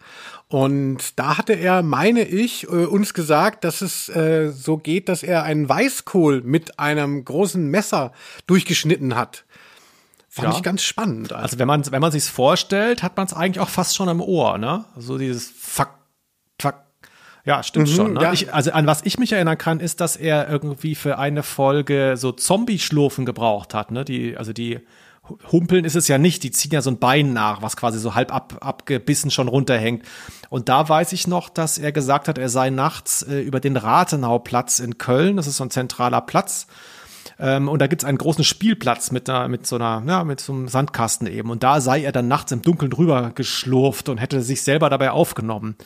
Und 0.52 1.18
da 1.18 1.38
hatte 1.38 1.54
er, 1.54 1.82
meine 1.82 2.22
ich, 2.24 2.64
äh, 2.64 2.84
uns 2.84 3.14
gesagt, 3.14 3.64
dass 3.64 3.80
es 3.80 4.10
äh, 4.10 4.50
so 4.50 4.76
geht, 4.76 5.08
dass 5.08 5.22
er 5.22 5.44
einen 5.44 5.66
Weißkohl 5.66 6.42
mit 6.42 6.78
einem 6.78 7.24
großen 7.24 7.66
Messer 7.68 8.12
durchgeschnitten 8.46 9.16
hat. 9.16 9.44
Fand 10.28 10.48
Ja. 10.48 10.56
ich 10.56 10.62
ganz 10.62 10.82
spannend. 10.82 11.32
Also 11.32 11.58
wenn 11.58 11.66
man 11.66 11.90
wenn 11.90 12.00
man 12.02 12.12
sich's 12.12 12.28
vorstellt, 12.28 13.02
hat 13.02 13.16
man 13.16 13.26
es 13.26 13.32
eigentlich 13.32 13.60
auch 13.60 13.70
fast 13.70 13.96
schon 13.96 14.08
im 14.08 14.20
Ohr, 14.20 14.58
ne? 14.58 14.84
So 14.98 15.16
dieses 15.16 15.50
Fuck, 15.58 15.88
Fuck. 16.60 16.74
Ja, 17.46 17.62
stimmt 17.62 17.88
Mhm, 17.88 17.94
schon. 17.94 18.12
Ne? 18.12 18.22
ja. 18.22 18.32
Ich, 18.34 18.52
also 18.52 18.72
an 18.72 18.86
was 18.86 19.00
ich 19.04 19.18
mich 19.18 19.32
erinnern 19.32 19.56
kann, 19.58 19.80
ist, 19.80 20.00
dass 20.02 20.16
er 20.16 20.48
irgendwie 20.50 20.94
für 20.94 21.18
eine 21.18 21.42
Folge 21.42 22.14
so 22.18 22.30
Zombie-Schlurfen 22.30 23.24
gebraucht 23.24 23.72
hat, 23.72 23.90
ne? 23.90 24.04
Die, 24.04 24.36
also 24.36 24.52
die 24.52 24.80
humpeln 25.50 25.84
ist 25.84 25.96
es 25.96 26.08
ja 26.08 26.18
nicht. 26.18 26.42
Die 26.42 26.50
ziehen 26.50 26.72
ja 26.72 26.82
so 26.82 26.90
ein 26.90 26.98
Bein 26.98 27.32
nach, 27.32 27.62
was 27.62 27.76
quasi 27.76 27.98
so 27.98 28.14
halb 28.14 28.32
ab, 28.32 28.58
abgebissen 28.60 29.30
schon 29.30 29.48
runterhängt. 29.48 30.04
Und 30.50 30.68
da 30.68 30.88
weiß 30.88 31.12
ich 31.12 31.26
noch, 31.26 31.48
dass 31.48 31.78
er 31.78 31.92
gesagt 31.92 32.28
hat, 32.28 32.38
er 32.38 32.48
sei 32.48 32.70
nachts 32.70 33.22
äh, 33.22 33.40
über 33.40 33.60
den 33.60 33.76
Rathenauplatz 33.76 34.78
in 34.78 34.98
Köln, 34.98 35.36
das 35.36 35.46
ist 35.46 35.56
so 35.56 35.64
ein 35.64 35.70
zentraler 35.70 36.20
Platz, 36.20 36.66
ähm, 37.38 37.68
und 37.68 37.80
da 37.80 37.86
gibt's 37.86 38.04
einen 38.04 38.18
großen 38.18 38.44
Spielplatz 38.44 39.10
mit, 39.10 39.28
einer, 39.28 39.48
mit 39.48 39.66
so 39.66 39.76
einer, 39.76 40.02
ja, 40.06 40.24
mit 40.24 40.40
so 40.40 40.52
einem 40.52 40.68
Sandkasten 40.68 41.26
eben. 41.26 41.50
Und 41.50 41.62
da 41.62 41.80
sei 41.80 42.02
er 42.02 42.12
dann 42.12 42.28
nachts 42.28 42.52
im 42.52 42.62
Dunkeln 42.62 42.90
drüber 42.90 43.32
geschlurft 43.34 44.08
und 44.08 44.18
hätte 44.18 44.42
sich 44.42 44.62
selber 44.62 44.90
dabei 44.90 45.10
aufgenommen. 45.10 45.76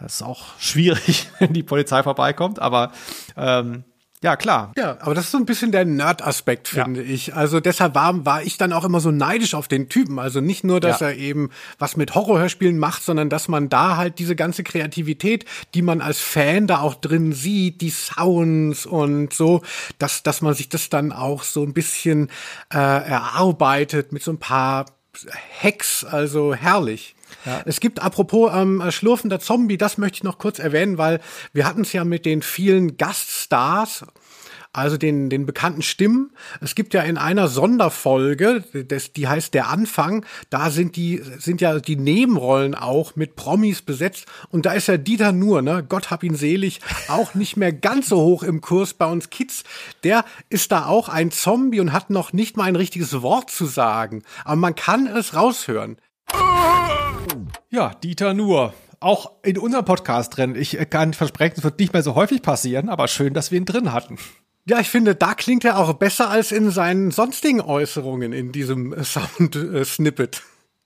Das 0.00 0.14
ist 0.14 0.22
auch 0.22 0.58
schwierig, 0.58 1.28
wenn 1.38 1.52
die 1.52 1.62
Polizei 1.62 2.02
vorbeikommt, 2.02 2.58
aber 2.58 2.92
ähm, 3.36 3.84
ja, 4.22 4.36
klar. 4.36 4.72
Ja, 4.76 4.98
aber 5.00 5.14
das 5.14 5.24
ist 5.24 5.30
so 5.32 5.38
ein 5.38 5.46
bisschen 5.46 5.72
der 5.72 5.84
Nerd-Aspekt, 5.84 6.68
finde 6.68 7.02
ja. 7.02 7.12
ich. 7.12 7.34
Also 7.34 7.58
deshalb 7.58 7.96
war, 7.96 8.24
war 8.24 8.42
ich 8.42 8.56
dann 8.56 8.72
auch 8.72 8.84
immer 8.84 9.00
so 9.00 9.10
neidisch 9.10 9.54
auf 9.54 9.66
den 9.66 9.88
Typen. 9.88 10.20
Also 10.20 10.40
nicht 10.40 10.62
nur, 10.62 10.78
dass 10.78 11.00
ja. 11.00 11.08
er 11.08 11.16
eben 11.16 11.50
was 11.80 11.96
mit 11.96 12.14
Horrorhörspielen 12.14 12.78
macht, 12.78 13.02
sondern 13.02 13.28
dass 13.30 13.48
man 13.48 13.68
da 13.68 13.96
halt 13.96 14.20
diese 14.20 14.36
ganze 14.36 14.62
Kreativität, 14.62 15.44
die 15.74 15.82
man 15.82 16.00
als 16.00 16.20
Fan 16.20 16.68
da 16.68 16.78
auch 16.78 16.94
drin 16.94 17.32
sieht, 17.32 17.80
die 17.80 17.90
Sounds 17.90 18.86
und 18.86 19.32
so, 19.32 19.62
dass, 19.98 20.22
dass 20.22 20.40
man 20.40 20.54
sich 20.54 20.68
das 20.68 20.88
dann 20.88 21.10
auch 21.10 21.42
so 21.42 21.64
ein 21.64 21.72
bisschen 21.72 22.30
äh, 22.72 22.78
erarbeitet 22.78 24.12
mit 24.12 24.22
so 24.22 24.30
ein 24.30 24.38
paar 24.38 24.86
Hacks, 25.60 26.04
also 26.04 26.54
herrlich. 26.54 27.16
Ja. 27.44 27.62
Es 27.64 27.80
gibt 27.80 28.00
apropos 28.02 28.50
ähm, 28.54 28.82
schlurfender 28.90 29.40
Zombie, 29.40 29.78
das 29.78 29.98
möchte 29.98 30.16
ich 30.16 30.22
noch 30.24 30.38
kurz 30.38 30.58
erwähnen, 30.58 30.98
weil 30.98 31.20
wir 31.52 31.66
hatten 31.66 31.82
es 31.82 31.92
ja 31.92 32.04
mit 32.04 32.26
den 32.26 32.42
vielen 32.42 32.96
Gaststars 32.96 34.04
also 34.72 34.96
den, 34.96 35.28
den 35.28 35.44
bekannten 35.44 35.82
Stimmen. 35.82 36.32
Es 36.60 36.74
gibt 36.74 36.94
ja 36.94 37.02
in 37.02 37.18
einer 37.18 37.48
Sonderfolge, 37.48 38.64
das, 38.88 39.12
die 39.12 39.28
heißt 39.28 39.52
Der 39.52 39.68
Anfang, 39.68 40.24
da 40.48 40.70
sind 40.70 40.96
die, 40.96 41.20
sind 41.38 41.60
ja 41.60 41.78
die 41.78 41.96
Nebenrollen 41.96 42.74
auch 42.74 43.14
mit 43.14 43.36
Promis 43.36 43.82
besetzt. 43.82 44.24
Und 44.50 44.64
da 44.64 44.72
ist 44.72 44.88
ja 44.88 44.96
Dieter 44.96 45.32
Nur, 45.32 45.60
ne, 45.60 45.84
Gott 45.86 46.10
hab 46.10 46.22
ihn 46.22 46.34
selig, 46.34 46.80
auch 47.08 47.34
nicht 47.34 47.56
mehr 47.56 47.72
ganz 47.72 48.08
so 48.08 48.20
hoch 48.22 48.42
im 48.42 48.62
Kurs 48.62 48.94
bei 48.94 49.06
uns 49.06 49.28
Kids. 49.28 49.64
Der 50.04 50.24
ist 50.48 50.72
da 50.72 50.86
auch 50.86 51.10
ein 51.10 51.30
Zombie 51.30 51.80
und 51.80 51.92
hat 51.92 52.08
noch 52.08 52.32
nicht 52.32 52.56
mal 52.56 52.64
ein 52.64 52.76
richtiges 52.76 53.20
Wort 53.20 53.50
zu 53.50 53.66
sagen. 53.66 54.22
Aber 54.44 54.56
man 54.56 54.74
kann 54.74 55.06
es 55.06 55.34
raushören. 55.34 55.98
Ja, 57.70 57.94
Dieter 58.02 58.34
Nur. 58.34 58.74
Auch 59.00 59.32
in 59.42 59.58
unserem 59.58 59.84
Podcast 59.84 60.36
drin. 60.36 60.54
Ich 60.54 60.78
kann 60.90 61.12
versprechen, 61.12 61.54
es 61.58 61.64
wird 61.64 61.78
nicht 61.78 61.92
mehr 61.92 62.02
so 62.02 62.14
häufig 62.14 62.42
passieren, 62.42 62.88
aber 62.88 63.08
schön, 63.08 63.34
dass 63.34 63.50
wir 63.50 63.58
ihn 63.58 63.64
drin 63.64 63.92
hatten. 63.92 64.18
Ja, 64.64 64.78
ich 64.78 64.88
finde, 64.88 65.16
da 65.16 65.34
klingt 65.34 65.64
er 65.64 65.78
auch 65.78 65.92
besser 65.94 66.30
als 66.30 66.52
in 66.52 66.70
seinen 66.70 67.10
sonstigen 67.10 67.60
Äußerungen 67.60 68.32
in 68.32 68.52
diesem 68.52 68.94
Sound-Snippet 69.02 70.42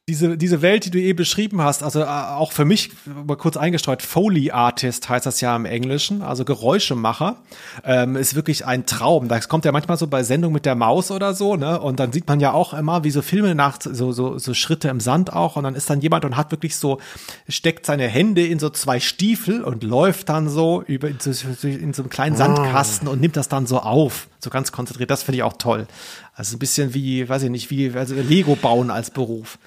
diese, 0.09 0.39
diese 0.39 0.63
Welt, 0.63 0.85
die 0.85 0.93
du 0.93 1.01
eh 1.01 1.15
beschrieben 1.15 1.61
hast, 1.61 1.83
also 1.83 2.01
äh, 2.01 2.05
auch 2.05 2.53
für 2.53 2.65
mich 2.65 2.93
mal 3.07 3.37
kurz 3.37 3.57
eingestreut, 3.57 4.03
Foley 4.03 4.53
Artist 4.53 5.09
heißt 5.09 5.27
das 5.27 5.41
ja 5.41 5.57
im 5.57 5.65
Englischen, 5.65 6.23
also 6.23 6.45
Geräuschemacher, 6.45 7.39
ähm, 7.83 8.15
ist 8.15 8.37
wirklich 8.37 8.65
ein 8.65 8.87
Traum. 8.87 9.27
Das 9.27 9.49
kommt 9.49 9.65
ja 9.65 9.73
manchmal 9.73 9.97
so 9.97 10.07
bei 10.07 10.23
Sendung 10.23 10.53
mit 10.53 10.65
der 10.65 10.77
Maus 10.77 11.11
oder 11.11 11.35
so, 11.35 11.57
ne? 11.57 11.81
Und 11.81 11.99
dann 11.99 12.13
sieht 12.13 12.29
man 12.29 12.39
ja 12.39 12.53
auch 12.53 12.73
immer, 12.73 13.03
wie 13.03 13.11
so 13.11 13.21
Filme 13.21 13.57
nach 13.57 13.79
so, 13.83 14.13
so, 14.13 14.39
so 14.39 14.55
Schritte 14.55 14.89
im 14.91 15.01
Sand 15.01 15.33
auch. 15.33 15.57
Und 15.57 15.65
dann 15.65 15.75
ist 15.75 15.91
dann 15.91 16.01
jemand 16.01 16.25
und 16.25 16.37
hat 16.37 16.53
wirklich 16.53 16.77
so, 16.77 17.01
steckt 17.49 17.85
seine 17.85 18.07
Hände 18.07 18.47
in 18.47 18.61
so 18.61 18.71
zwei 18.71 19.01
Stiefel 19.01 19.65
und 19.65 19.83
läuft 19.83 20.29
dann 20.29 20.49
so 20.49 20.85
über 20.87 21.09
in 21.09 21.19
so, 21.19 21.33
in 21.67 21.93
so 21.95 22.03
einem 22.03 22.11
kleinen 22.11 22.37
Sandkasten 22.37 23.09
und 23.09 23.21
nimmt 23.21 23.37
das 23.37 23.49
dann 23.49 23.67
so 23.67 23.81
auf. 23.81 24.29
So 24.39 24.51
ganz 24.51 24.71
konzentriert. 24.71 25.11
Das 25.11 25.25
finde 25.25 25.39
ich 25.39 25.43
auch 25.43 25.55
toll. 25.55 25.89
Also 26.33 26.55
ein 26.55 26.61
bisschen 26.61 26.95
wie, 26.95 27.29
weiß 27.29 27.43
ich 27.43 27.51
nicht, 27.51 27.73
wie 27.73 27.91
also 27.91 28.15
Lego 28.15 28.55
bauen 28.55 28.93
als 28.93 29.11
Beruf. 29.11 29.59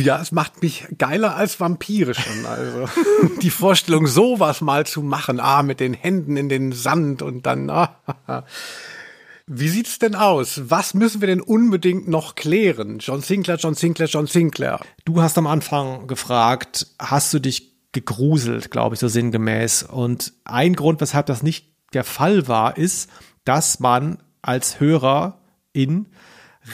Ja, 0.00 0.20
es 0.20 0.32
macht 0.32 0.62
mich 0.62 0.86
geiler 0.96 1.36
als 1.36 1.58
Vampire 1.60 2.14
schon. 2.14 2.46
Also 2.46 2.88
die 3.42 3.50
Vorstellung, 3.50 4.06
sowas 4.06 4.60
mal 4.60 4.86
zu 4.86 5.02
machen, 5.02 5.40
ah, 5.40 5.62
mit 5.62 5.80
den 5.80 5.94
Händen 5.94 6.36
in 6.36 6.48
den 6.48 6.72
Sand 6.72 7.22
und 7.22 7.46
dann. 7.46 7.70
Ah, 7.70 8.44
Wie 9.46 9.68
sieht's 9.68 9.98
denn 9.98 10.14
aus? 10.14 10.62
Was 10.64 10.94
müssen 10.94 11.20
wir 11.20 11.28
denn 11.28 11.40
unbedingt 11.40 12.06
noch 12.06 12.34
klären? 12.34 12.98
John 12.98 13.22
Sinclair, 13.22 13.56
John 13.56 13.74
Sinclair, 13.74 14.08
John 14.08 14.26
Sinclair. 14.26 14.80
Du 15.04 15.22
hast 15.22 15.38
am 15.38 15.46
Anfang 15.46 16.06
gefragt, 16.06 16.86
hast 16.98 17.32
du 17.32 17.38
dich 17.38 17.72
gegruselt, 17.92 18.70
glaube 18.70 18.94
ich, 18.94 19.00
so 19.00 19.08
sinngemäß. 19.08 19.84
Und 19.84 20.34
ein 20.44 20.74
Grund, 20.74 21.00
weshalb 21.00 21.26
das 21.26 21.42
nicht 21.42 21.66
der 21.94 22.04
Fall 22.04 22.46
war, 22.46 22.76
ist, 22.76 23.08
dass 23.44 23.80
man 23.80 24.18
als 24.42 24.80
Hörer 24.80 25.40
in 25.72 26.06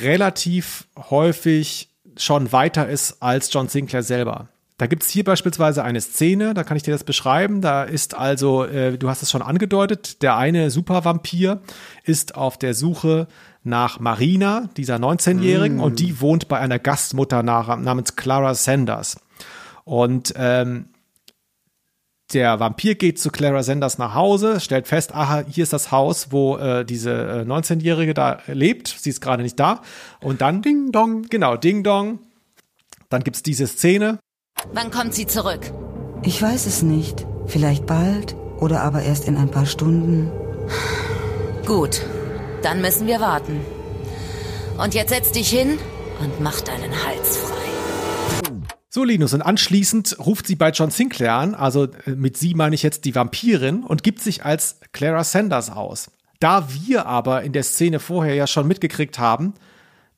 relativ 0.01 0.89
häufig 0.97 1.94
schon 2.17 2.53
weiter 2.53 2.89
ist 2.89 3.23
als 3.23 3.53
John 3.53 3.69
Sinclair 3.69 4.03
selber. 4.03 4.49
Da 4.77 4.89
gibt's 4.89 5.09
hier 5.09 5.23
beispielsweise 5.23 5.85
eine 5.85 6.01
Szene, 6.01 6.53
da 6.53 6.65
kann 6.65 6.77
ich 6.77 6.83
dir 6.83 6.91
das 6.91 7.05
beschreiben. 7.05 7.61
Da 7.61 7.85
ist 7.85 8.17
also, 8.17 8.65
äh, 8.65 8.99
du 8.99 9.09
hast 9.09 9.23
es 9.23 9.31
schon 9.31 9.43
angedeutet, 9.43 10.21
der 10.23 10.37
eine 10.37 10.71
Supervampir 10.71 11.61
ist 12.03 12.35
auf 12.35 12.59
der 12.59 12.75
Suche 12.75 13.29
nach 13.63 14.01
Marina, 14.01 14.69
dieser 14.77 14.97
19-Jährigen, 14.97 15.77
mm. 15.79 15.81
und 15.81 16.01
die 16.01 16.21
wohnt 16.21 16.49
bei 16.49 16.59
einer 16.59 16.81
Gastmutter 16.81 17.45
nach, 17.45 17.79
namens 17.79 18.17
Clara 18.17 18.55
Sanders. 18.55 19.21
Und 19.85 20.35
ähm, 20.37 20.87
der 22.33 22.59
Vampir 22.59 22.95
geht 22.95 23.19
zu 23.19 23.31
Clara 23.31 23.63
Sanders 23.63 23.99
nach 23.99 24.15
Hause, 24.15 24.61
stellt 24.61 24.89
fest, 24.89 25.15
aha, 25.15 25.45
hier 25.49 25.63
ist 25.63 25.73
das 25.73 25.91
Haus, 25.91 26.29
wo 26.31 26.57
äh, 26.57 26.85
diese 26.85 27.13
äh, 27.13 27.43
19-Jährige 27.43 28.15
da 28.15 28.39
lebt. 28.47 28.89
Sie 28.89 29.11
ist 29.11 29.21
gerade 29.21 29.43
nicht 29.43 29.61
da. 29.61 29.83
Und 30.21 30.41
dann 30.41 30.63
Ding 30.63 30.91
Dong. 30.91 31.23
Genau, 31.29 31.57
Ding 31.57 31.85
Dong. 31.85 32.21
Dann 33.11 33.23
gibt's 33.23 33.43
diese 33.43 33.67
Szene. 33.67 34.19
Wann 34.73 34.91
kommt 34.91 35.15
sie 35.15 35.27
zurück? 35.27 35.71
Ich 36.23 36.41
weiß 36.41 36.67
es 36.67 36.83
nicht. 36.83 37.27
Vielleicht 37.47 37.87
bald 37.87 38.35
oder 38.59 38.81
aber 38.81 39.03
erst 39.03 39.29
in 39.29 39.37
ein 39.37 39.51
paar 39.51 39.67
Stunden. 39.67 40.33
Gut, 41.67 42.01
dann 42.63 42.81
müssen 42.81 43.07
wir 43.07 43.21
warten. 43.21 43.61
Und 44.83 44.95
jetzt 44.95 45.11
setz 45.11 45.33
dich 45.33 45.51
hin 45.51 45.79
und 46.21 46.41
mach 46.41 46.61
deinen 46.63 46.93
Hals 47.05 47.37
frei. 47.37 47.64
So, 48.95 49.03
Linus, 49.03 49.35
und 49.35 49.43
anschließend 49.43 50.19
ruft 50.25 50.47
sie 50.47 50.55
bei 50.55 50.71
John 50.71 50.93
Sinclair 50.93 51.35
an, 51.35 51.57
also 51.57 51.89
äh, 52.07 52.11
mit 52.11 52.37
sie 52.37 52.55
meine 52.55 52.77
ich 52.77 52.85
jetzt 52.85 53.05
die 53.05 53.17
Vampirin, 53.17 53.83
und 53.83 54.05
gibt 54.05 54.23
sich 54.23 54.45
als 54.45 54.79
Clara 54.93 55.25
Sanders 55.25 55.69
aus. 55.69 56.13
Da 56.39 56.69
wir 56.73 57.07
aber 57.07 57.43
in 57.43 57.53
der 57.53 57.65
Szene 57.65 57.99
vorher 57.99 58.37
ja 58.37 58.47
schon 58.47 58.69
mitgekriegt 58.69 59.19
haben, 59.19 59.55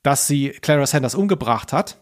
dass 0.03 0.27
sie 0.27 0.51
Clara 0.51 0.85
Sanders 0.85 1.15
umgebracht 1.15 1.73
hat, 1.73 1.97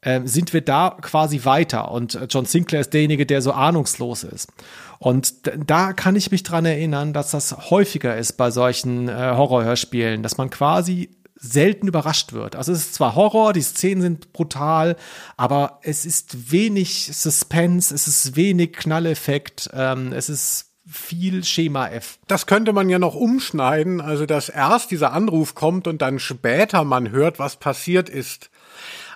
äh, 0.00 0.20
sind 0.22 0.52
wir 0.52 0.60
da 0.60 0.96
quasi 1.00 1.44
weiter. 1.44 1.90
Und 1.90 2.16
John 2.30 2.44
Sinclair 2.44 2.82
ist 2.82 2.94
derjenige, 2.94 3.26
der 3.26 3.42
so 3.42 3.50
ahnungslos 3.50 4.22
ist. 4.22 4.52
Und 5.00 5.34
da 5.66 5.92
kann 5.92 6.14
ich 6.14 6.30
mich 6.30 6.44
dran 6.44 6.64
erinnern, 6.64 7.12
dass 7.12 7.32
das 7.32 7.70
häufiger 7.70 8.16
ist 8.16 8.34
bei 8.34 8.52
solchen 8.52 9.08
äh, 9.08 9.32
Horrorhörspielen, 9.34 10.22
dass 10.22 10.38
man 10.38 10.50
quasi 10.50 11.10
selten 11.42 11.88
überrascht 11.88 12.32
wird. 12.32 12.54
Also 12.54 12.72
es 12.72 12.78
ist 12.78 12.94
zwar 12.94 13.16
Horror, 13.16 13.52
die 13.52 13.62
Szenen 13.62 14.00
sind 14.00 14.32
brutal, 14.32 14.96
aber 15.36 15.80
es 15.82 16.06
ist 16.06 16.52
wenig 16.52 17.10
Suspense, 17.12 17.92
es 17.92 18.06
ist 18.06 18.36
wenig 18.36 18.72
Knalleffekt, 18.72 19.68
ähm, 19.74 20.12
es 20.12 20.28
ist 20.28 20.70
viel 20.86 21.42
Schema 21.44 21.88
F. 21.88 22.18
Das 22.28 22.46
könnte 22.46 22.72
man 22.72 22.88
ja 22.88 22.98
noch 22.98 23.14
umschneiden, 23.14 24.00
also 24.00 24.24
dass 24.24 24.48
erst 24.48 24.90
dieser 24.92 25.12
Anruf 25.12 25.54
kommt 25.54 25.88
und 25.88 26.00
dann 26.00 26.20
später 26.20 26.84
man 26.84 27.10
hört, 27.10 27.38
was 27.38 27.56
passiert 27.56 28.08
ist. 28.08 28.50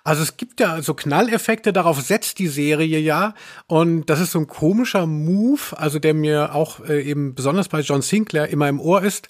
Also 0.06 0.22
es 0.22 0.36
gibt 0.36 0.60
ja 0.60 0.80
so 0.82 0.94
Knalleffekte, 0.94 1.72
darauf 1.72 2.00
setzt 2.00 2.38
die 2.38 2.46
Serie 2.46 3.00
ja. 3.00 3.34
Und 3.66 4.06
das 4.06 4.20
ist 4.20 4.30
so 4.30 4.38
ein 4.38 4.46
komischer 4.46 5.04
Move, 5.04 5.76
also 5.76 5.98
der 5.98 6.14
mir 6.14 6.54
auch 6.54 6.78
äh, 6.84 7.02
eben 7.02 7.34
besonders 7.34 7.68
bei 7.68 7.80
John 7.80 8.02
Sinclair 8.02 8.48
immer 8.48 8.68
im 8.68 8.78
Ohr 8.78 9.02
ist. 9.02 9.28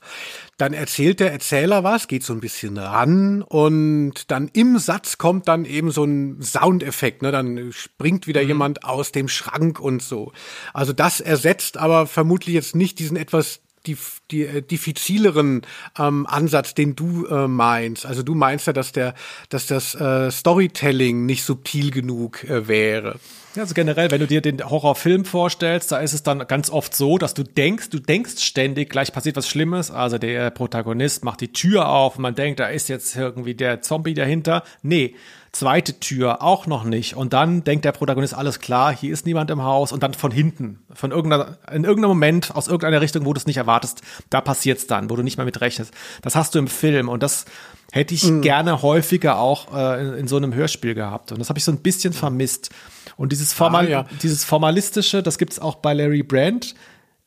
Dann 0.59 0.75
erzählt 0.75 1.21
der 1.21 1.33
Erzähler 1.33 1.83
was, 1.83 2.09
geht 2.09 2.25
so 2.25 2.35
ein 2.35 2.41
bisschen 2.41 2.77
ran 2.77 3.41
und 3.41 4.31
dann 4.31 4.51
im 4.53 4.77
Satz 4.77 5.17
kommt 5.17 5.49
dann 5.49 5.65
eben 5.65 5.91
so 5.91 6.05
ein 6.05 6.43
Soundeffekt, 6.43 7.23
ne? 7.23 7.33
Dann 7.33 7.73
springt 7.73 8.27
wieder 8.27 8.43
mhm. 8.43 8.49
jemand 8.49 8.85
aus 8.85 9.13
dem 9.13 9.29
Schrank 9.29 9.81
und 9.81 10.03
so. 10.03 10.33
Also 10.75 10.93
das 10.93 11.21
ersetzt 11.21 11.79
aber 11.79 12.07
vermutlich 12.07 12.55
jetzt 12.55 12.77
nicht 12.77 12.99
diesen 12.99 13.17
etwas 13.17 13.61
die, 13.87 13.97
die 14.31 14.45
äh, 14.45 14.63
diffizileren 14.63 15.63
ähm, 15.99 16.27
Ansatz, 16.27 16.75
den 16.75 16.97
du 16.97 17.27
äh, 17.27 17.49
meinst. 17.49 18.07
Also 18.07 18.23
du 18.23 18.35
meinst 18.35 18.67
ja, 18.67 18.73
dass 18.73 18.93
der, 18.93 19.15
dass 19.49 19.67
das 19.67 19.95
äh, 19.95 20.31
Storytelling 20.31 21.27
nicht 21.27 21.45
subtil 21.45 21.91
genug 21.91 22.45
äh, 22.45 22.69
wäre. 22.69 23.19
Ja, 23.57 23.63
also 23.63 23.73
generell, 23.73 24.11
wenn 24.11 24.21
du 24.21 24.27
dir 24.27 24.43
den 24.43 24.63
Horrorfilm 24.69 25.25
vorstellst, 25.25 25.91
da 25.91 25.97
ist 25.97 26.13
es 26.13 26.23
dann 26.23 26.47
ganz 26.47 26.69
oft 26.69 26.95
so, 26.95 27.17
dass 27.17 27.33
du 27.33 27.43
denkst, 27.43 27.89
du 27.89 27.99
denkst 27.99 28.43
ständig, 28.45 28.91
gleich 28.91 29.15
passiert 29.15 29.35
was 29.35 29.49
Schlimmes. 29.49 29.91
Also 29.91 30.19
der 30.19 30.51
Protagonist 30.51 31.25
macht 31.25 31.41
die 31.41 31.55
Tür 31.55 31.89
auf 31.89 32.17
und 32.17 32.23
man 32.23 32.35
denkt, 32.35 32.61
da 32.61 32.67
ist 32.67 32.91
jetzt 32.91 33.17
irgendwie 33.17 33.55
der 33.55 33.81
Zombie 33.81 34.13
dahinter. 34.13 34.63
Nee, 34.83 35.15
zweite 35.53 35.99
Tür 35.99 36.43
auch 36.43 36.67
noch 36.67 36.85
nicht. 36.85 37.17
Und 37.17 37.33
dann 37.33 37.65
denkt 37.65 37.87
der 37.87 37.93
Protagonist, 37.93 38.35
alles 38.35 38.61
klar, 38.61 38.95
hier 38.95 39.11
ist 39.11 39.25
niemand 39.25 39.51
im 39.51 39.63
Haus. 39.63 39.91
Und 39.91 40.03
dann 40.03 40.13
von 40.13 40.33
hinten, 40.33 40.81
von 40.93 41.11
irgendeiner, 41.11 41.57
in 41.73 41.85
irgendeinem 41.85 42.11
Moment, 42.11 42.55
aus 42.55 42.69
irgendeiner 42.69 43.01
Richtung, 43.01 43.25
wo 43.25 43.33
du 43.33 43.39
es 43.39 43.47
nicht 43.47 43.57
erwartest, 43.57 44.03
da 44.29 44.43
passiert's 44.43 44.87
dann, 44.87 45.09
wo 45.09 45.17
du 45.17 45.23
nicht 45.23 45.39
mehr 45.39 45.47
mit 45.47 45.63
rechnest. 45.63 45.95
Das 46.21 46.37
hast 46.37 46.55
du 46.55 46.59
im 46.59 46.69
Film. 46.69 47.09
Und 47.09 47.23
das 47.23 47.47
hätte 47.93 48.15
ich 48.15 48.25
mhm. 48.25 48.43
gerne 48.43 48.83
häufiger 48.83 49.39
auch 49.39 49.75
äh, 49.75 50.01
in, 50.01 50.15
in, 50.15 50.29
so 50.29 50.37
einem 50.37 50.55
Hörspiel 50.55 50.95
gehabt. 50.95 51.33
Und 51.33 51.39
das 51.39 51.49
habe 51.49 51.59
ich 51.59 51.65
so 51.65 51.73
ein 51.73 51.79
bisschen 51.79 52.13
vermisst. 52.13 52.71
Und 53.17 53.33
dieses, 53.33 53.53
Formal, 53.53 53.87
ah, 53.87 53.91
ja. 53.91 54.07
dieses 54.23 54.45
Formalistische, 54.45 55.23
das 55.23 55.39
gibt's 55.39 55.59
auch 55.59 55.77
bei 55.77 55.95
Larry 55.95 56.23
Brand 56.23 56.75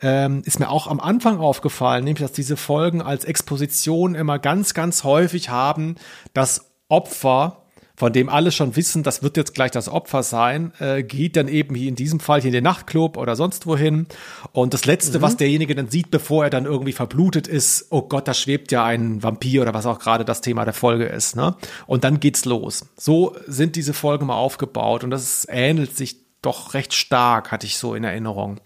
ähm, 0.02 0.42
ist 0.46 0.60
mir 0.60 0.70
auch 0.70 0.88
am 0.88 1.00
Anfang 1.00 1.40
aufgefallen, 1.40 2.04
nämlich 2.04 2.22
dass 2.22 2.32
diese 2.32 2.58
Folgen 2.58 3.02
als 3.02 3.26
Exposition 3.26 4.16
immer 4.16 4.40
ganz, 4.40 4.74
ganz 4.74 5.04
häufig 5.04 5.50
haben, 5.50 5.96
dass 6.34 6.72
Opfer 6.88 7.59
von 8.00 8.14
dem 8.14 8.30
alle 8.30 8.54
schon 8.54 8.78
wissen, 8.78 9.04
das 9.04 9.24
wird 9.24 9.36
jetzt 9.36 9.54
gleich 9.54 9.72
das 9.72 9.90
Opfer 9.90 10.24
sein, 10.24 10.72
äh, 10.80 11.04
geht 11.04 11.36
dann 11.36 11.50
eben 11.50 11.76
hier 11.76 11.90
in 11.90 11.96
diesem 11.96 12.22
Fall 12.22 12.40
hier 12.40 12.48
in 12.48 12.54
den 12.54 12.64
Nachtclub 12.64 13.18
oder 13.18 13.36
sonst 13.36 13.68
wohin. 13.68 14.08
Und 14.54 14.74
das 14.74 14.86
Letzte, 14.86 15.18
mhm. 15.18 15.22
was 15.22 15.36
derjenige 15.36 15.76
dann 15.76 15.90
sieht, 15.90 16.10
bevor 16.10 16.46
er 16.46 16.50
dann 16.50 16.64
irgendwie 16.64 16.94
verblutet 16.94 17.50
ist, 17.50 17.88
oh 17.90 18.04
Gott, 18.04 18.26
da 18.30 18.34
schwebt 18.34 18.72
ja 18.72 18.86
ein 18.86 19.22
Vampir 19.22 19.64
oder 19.64 19.74
was 19.74 19.86
auch 19.86 20.00
gerade 20.00 20.24
das 20.24 20.40
Thema 20.40 20.64
der 20.64 20.74
Folge 20.74 21.08
ist. 21.08 21.36
Ne? 21.36 21.58
Und 21.88 22.06
dann 22.06 22.22
geht's 22.22 22.46
los. 22.46 22.86
So 22.96 23.36
sind 23.48 23.76
diese 23.76 23.94
Folgen 23.94 24.28
mal 24.28 24.38
aufgebaut 24.38 25.04
und 25.04 25.10
das 25.10 25.46
ähnelt 25.50 25.98
sich 25.98 26.16
doch 26.42 26.74
recht 26.76 26.94
stark, 26.94 27.52
hatte 27.52 27.68
ich 27.68 27.78
so 27.78 27.96
in 27.96 28.06
Erinnerung. 28.06 28.62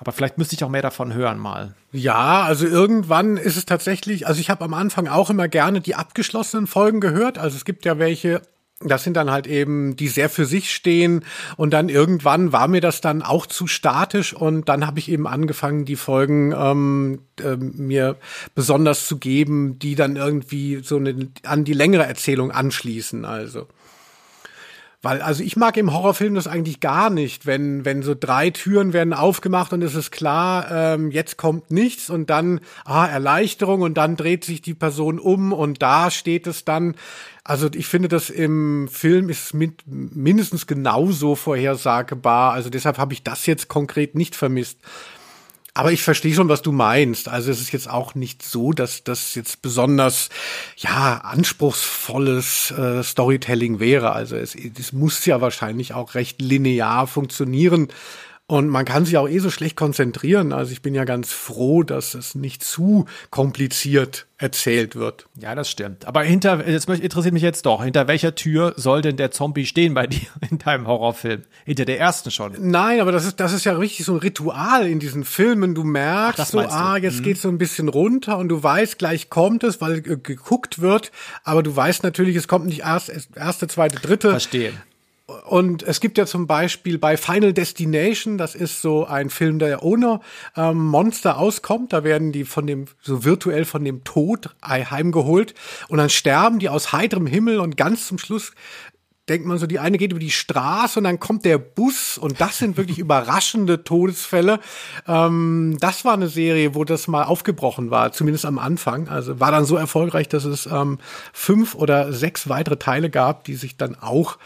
Aber 0.00 0.12
vielleicht 0.12 0.38
müsste 0.38 0.54
ich 0.54 0.64
auch 0.64 0.70
mehr 0.70 0.80
davon 0.80 1.12
hören 1.12 1.38
mal. 1.38 1.74
Ja, 1.92 2.42
also 2.42 2.66
irgendwann 2.66 3.36
ist 3.36 3.58
es 3.58 3.66
tatsächlich, 3.66 4.26
also 4.26 4.40
ich 4.40 4.48
habe 4.48 4.64
am 4.64 4.72
Anfang 4.72 5.08
auch 5.08 5.28
immer 5.28 5.46
gerne 5.46 5.82
die 5.82 5.94
abgeschlossenen 5.94 6.66
Folgen 6.66 7.00
gehört. 7.00 7.36
Also 7.36 7.58
es 7.58 7.66
gibt 7.66 7.84
ja 7.84 7.98
welche, 7.98 8.40
das 8.80 9.04
sind 9.04 9.14
dann 9.14 9.30
halt 9.30 9.46
eben, 9.46 9.96
die 9.96 10.08
sehr 10.08 10.30
für 10.30 10.46
sich 10.46 10.72
stehen. 10.72 11.22
Und 11.58 11.74
dann 11.74 11.90
irgendwann 11.90 12.50
war 12.50 12.66
mir 12.66 12.80
das 12.80 13.02
dann 13.02 13.20
auch 13.20 13.44
zu 13.44 13.66
statisch 13.66 14.32
und 14.32 14.70
dann 14.70 14.86
habe 14.86 14.98
ich 14.98 15.10
eben 15.10 15.26
angefangen, 15.26 15.84
die 15.84 15.96
Folgen 15.96 16.52
ähm, 16.56 17.20
äh, 17.38 17.56
mir 17.56 18.16
besonders 18.54 19.06
zu 19.06 19.18
geben, 19.18 19.78
die 19.78 19.96
dann 19.96 20.16
irgendwie 20.16 20.80
so 20.82 20.96
eine, 20.96 21.28
an 21.42 21.64
die 21.64 21.74
längere 21.74 22.06
Erzählung 22.06 22.52
anschließen. 22.52 23.26
Also. 23.26 23.66
Weil, 25.02 25.22
also 25.22 25.42
ich 25.42 25.56
mag 25.56 25.78
im 25.78 25.94
Horrorfilm 25.94 26.34
das 26.34 26.46
eigentlich 26.46 26.80
gar 26.80 27.08
nicht, 27.08 27.46
wenn, 27.46 27.86
wenn 27.86 28.02
so 28.02 28.14
drei 28.14 28.50
Türen 28.50 28.92
werden 28.92 29.14
aufgemacht 29.14 29.72
und 29.72 29.80
es 29.82 29.94
ist 29.94 30.10
klar, 30.10 30.70
ähm, 30.70 31.10
jetzt 31.10 31.38
kommt 31.38 31.70
nichts 31.70 32.10
und 32.10 32.28
dann, 32.28 32.60
ah, 32.84 33.06
Erleichterung 33.06 33.80
und 33.80 33.94
dann 33.94 34.16
dreht 34.16 34.44
sich 34.44 34.60
die 34.60 34.74
Person 34.74 35.18
um 35.18 35.54
und 35.54 35.80
da 35.80 36.10
steht 36.10 36.46
es 36.46 36.66
dann. 36.66 36.96
Also 37.44 37.68
ich 37.74 37.86
finde, 37.86 38.08
das 38.08 38.28
im 38.28 38.88
Film 38.88 39.30
ist 39.30 39.54
mit, 39.54 39.84
mindestens 39.86 40.66
genauso 40.66 41.34
vorhersagbar. 41.34 42.52
Also 42.52 42.68
deshalb 42.68 42.98
habe 42.98 43.14
ich 43.14 43.22
das 43.22 43.46
jetzt 43.46 43.68
konkret 43.68 44.14
nicht 44.14 44.36
vermisst. 44.36 44.78
Aber 45.74 45.92
ich 45.92 46.02
verstehe 46.02 46.34
schon, 46.34 46.48
was 46.48 46.62
du 46.62 46.72
meinst. 46.72 47.28
Also 47.28 47.50
es 47.50 47.60
ist 47.60 47.72
jetzt 47.72 47.88
auch 47.88 48.14
nicht 48.14 48.42
so, 48.42 48.72
dass 48.72 49.04
das 49.04 49.34
jetzt 49.34 49.62
besonders 49.62 50.28
ja 50.76 51.18
anspruchsvolles 51.18 52.72
äh, 52.72 53.02
Storytelling 53.02 53.78
wäre. 53.78 54.12
Also 54.12 54.36
es, 54.36 54.54
es 54.54 54.92
muss 54.92 55.24
ja 55.26 55.40
wahrscheinlich 55.40 55.94
auch 55.94 56.14
recht 56.14 56.40
linear 56.40 57.06
funktionieren. 57.06 57.88
Und 58.50 58.68
man 58.68 58.84
kann 58.84 59.04
sich 59.04 59.16
auch 59.16 59.28
eh 59.28 59.38
so 59.38 59.48
schlecht 59.48 59.76
konzentrieren. 59.76 60.52
Also 60.52 60.72
ich 60.72 60.82
bin 60.82 60.92
ja 60.92 61.04
ganz 61.04 61.32
froh, 61.32 61.84
dass 61.84 62.14
es 62.14 62.34
nicht 62.34 62.64
zu 62.64 63.04
kompliziert 63.30 64.26
erzählt 64.38 64.96
wird. 64.96 65.26
Ja, 65.38 65.54
das 65.54 65.70
stimmt. 65.70 66.04
Aber 66.04 66.24
hinter, 66.24 66.68
jetzt 66.68 66.88
interessiert 66.88 67.32
mich 67.32 67.44
jetzt 67.44 67.64
doch, 67.64 67.84
hinter 67.84 68.08
welcher 68.08 68.34
Tür 68.34 68.74
soll 68.76 69.02
denn 69.02 69.16
der 69.16 69.30
Zombie 69.30 69.66
stehen 69.66 69.94
bei 69.94 70.08
dir 70.08 70.26
in 70.50 70.58
deinem 70.58 70.88
Horrorfilm? 70.88 71.42
Hinter 71.64 71.84
der 71.84 72.00
ersten 72.00 72.32
schon? 72.32 72.56
Nein, 72.58 72.98
aber 72.98 73.12
das 73.12 73.24
ist, 73.24 73.38
das 73.38 73.52
ist 73.52 73.64
ja 73.64 73.74
richtig 73.74 74.04
so 74.04 74.14
ein 74.14 74.18
Ritual 74.18 74.84
in 74.88 74.98
diesen 74.98 75.22
Filmen. 75.22 75.76
Du 75.76 75.84
merkst 75.84 76.40
Ach, 76.40 76.46
so, 76.46 76.58
ah, 76.58 76.96
jetzt 76.96 77.20
mhm. 77.20 77.22
geht's 77.22 77.42
so 77.42 77.48
ein 77.50 77.58
bisschen 77.58 77.88
runter 77.88 78.36
und 78.36 78.48
du 78.48 78.60
weißt, 78.60 78.98
gleich 78.98 79.30
kommt 79.30 79.62
es, 79.62 79.80
weil 79.80 80.02
geguckt 80.02 80.80
wird. 80.80 81.12
Aber 81.44 81.62
du 81.62 81.76
weißt 81.76 82.02
natürlich, 82.02 82.34
es 82.34 82.48
kommt 82.48 82.66
nicht 82.66 82.80
erst, 82.80 83.12
erste, 83.36 83.68
zweite, 83.68 84.00
dritte. 84.00 84.30
Verstehe. 84.30 84.72
Und 85.46 85.82
es 85.82 86.00
gibt 86.00 86.18
ja 86.18 86.26
zum 86.26 86.46
Beispiel 86.46 86.98
bei 86.98 87.16
Final 87.16 87.52
Destination, 87.52 88.38
das 88.38 88.54
ist 88.54 88.82
so 88.82 89.06
ein 89.06 89.30
Film, 89.30 89.58
der 89.58 89.82
ohne 89.82 90.20
ähm, 90.56 90.86
Monster 90.86 91.38
auskommt. 91.38 91.92
Da 91.92 92.04
werden 92.04 92.32
die 92.32 92.44
von 92.44 92.66
dem, 92.66 92.86
so 93.00 93.24
virtuell 93.24 93.64
von 93.64 93.84
dem 93.84 94.04
Tod 94.04 94.54
heimgeholt. 94.64 95.54
Und 95.88 95.98
dann 95.98 96.10
sterben 96.10 96.58
die 96.58 96.68
aus 96.68 96.92
heiterem 96.92 97.26
Himmel 97.26 97.60
und 97.60 97.76
ganz 97.76 98.06
zum 98.06 98.18
Schluss 98.18 98.52
denkt 99.30 99.46
man 99.46 99.58
so, 99.58 99.66
die 99.66 99.78
eine 99.78 99.96
geht 99.96 100.10
über 100.10 100.20
die 100.20 100.32
Straße 100.32 100.98
und 100.98 101.04
dann 101.04 101.20
kommt 101.20 101.44
der 101.44 101.56
Bus 101.56 102.18
und 102.18 102.40
das 102.40 102.58
sind 102.58 102.76
wirklich 102.76 102.98
überraschende 102.98 103.84
Todesfälle. 103.84 104.58
Ähm, 105.06 105.76
das 105.80 106.04
war 106.04 106.14
eine 106.14 106.28
Serie, 106.28 106.74
wo 106.74 106.84
das 106.84 107.06
mal 107.06 107.22
aufgebrochen 107.22 107.90
war, 107.90 108.12
zumindest 108.12 108.44
am 108.44 108.58
Anfang. 108.58 109.08
Also 109.08 109.38
war 109.38 109.52
dann 109.52 109.64
so 109.64 109.76
erfolgreich, 109.76 110.28
dass 110.28 110.44
es 110.44 110.66
ähm, 110.66 110.98
fünf 111.32 111.76
oder 111.76 112.12
sechs 112.12 112.48
weitere 112.48 112.76
Teile 112.76 113.08
gab, 113.08 113.44
die 113.44 113.54
sich 113.54 113.76
dann 113.76 113.94
auch 113.94 114.36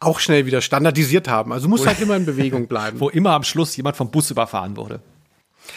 auch 0.00 0.18
schnell 0.18 0.46
wieder 0.46 0.62
standardisiert 0.62 1.28
haben. 1.28 1.52
Also 1.52 1.68
muss 1.68 1.86
halt 1.86 2.00
immer 2.00 2.16
in 2.16 2.26
Bewegung 2.26 2.66
bleiben. 2.66 2.98
Wo 3.00 3.10
immer 3.10 3.32
am 3.32 3.44
Schluss 3.44 3.76
jemand 3.76 3.96
vom 3.96 4.10
Bus 4.10 4.30
überfahren 4.30 4.76
wurde. 4.76 5.00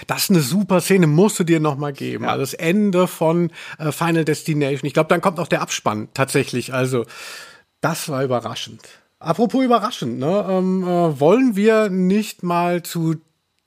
Das 0.08 0.24
ist 0.24 0.30
eine 0.32 0.40
super 0.40 0.82
Szene, 0.82 1.08
musst 1.08 1.40
du 1.40 1.44
dir 1.44 1.60
noch 1.60 1.78
mal 1.78 1.94
geben. 1.94 2.24
Ja. 2.24 2.32
Also 2.32 2.42
das 2.42 2.54
Ende 2.54 3.08
von 3.08 3.52
äh, 3.78 3.92
Final 3.92 4.26
Destination. 4.26 4.88
Ich 4.88 4.94
glaube, 4.94 5.10
dann 5.10 5.22
kommt 5.22 5.40
auch 5.40 5.48
der 5.48 5.62
Abspann 5.62 6.08
tatsächlich. 6.14 6.74
Also 6.74 7.06
das 7.82 8.10
war 8.10 8.24
überraschend. 8.24 8.82
Apropos 9.20 9.64
überraschend, 9.64 10.20
ne? 10.20 10.46
Ähm, 10.50 10.84
äh, 10.84 11.20
wollen 11.20 11.56
wir 11.56 11.90
nicht 11.90 12.44
mal 12.44 12.84
zu 12.84 13.16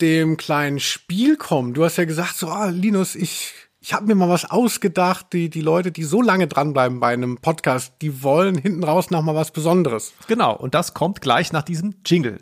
dem 0.01 0.37
kleinen 0.37 0.81
Spiel 0.81 1.37
kommen? 1.37 1.75
Du 1.75 1.85
hast 1.85 1.97
ja 1.97 2.05
gesagt, 2.05 2.37
so, 2.37 2.49
ah, 2.49 2.69
Linus, 2.69 3.15
ich 3.15 3.55
ich 3.87 3.93
habe 3.93 4.07
mir 4.07 4.17
mal 4.17 4.29
was 4.29 4.51
ausgedacht. 4.51 5.33
Die, 5.33 5.49
die 5.49 5.61
Leute, 5.61 5.93
die 5.93 6.03
so 6.03 6.21
lange 6.21 6.49
dranbleiben 6.49 6.99
bei 6.99 7.13
einem 7.13 7.37
Podcast, 7.37 7.93
die 8.03 8.25
wollen 8.25 8.59
hinten 8.59 8.83
raus 8.83 9.11
noch 9.13 9.23
mal 9.23 9.37
was 9.37 9.53
Besonderes. 9.53 10.13
Genau, 10.27 10.57
und 10.57 10.75
das 10.75 10.93
kommt 10.93 11.21
gleich 11.21 11.53
nach 11.53 11.63
diesem 11.63 11.95
Jingle. 12.05 12.41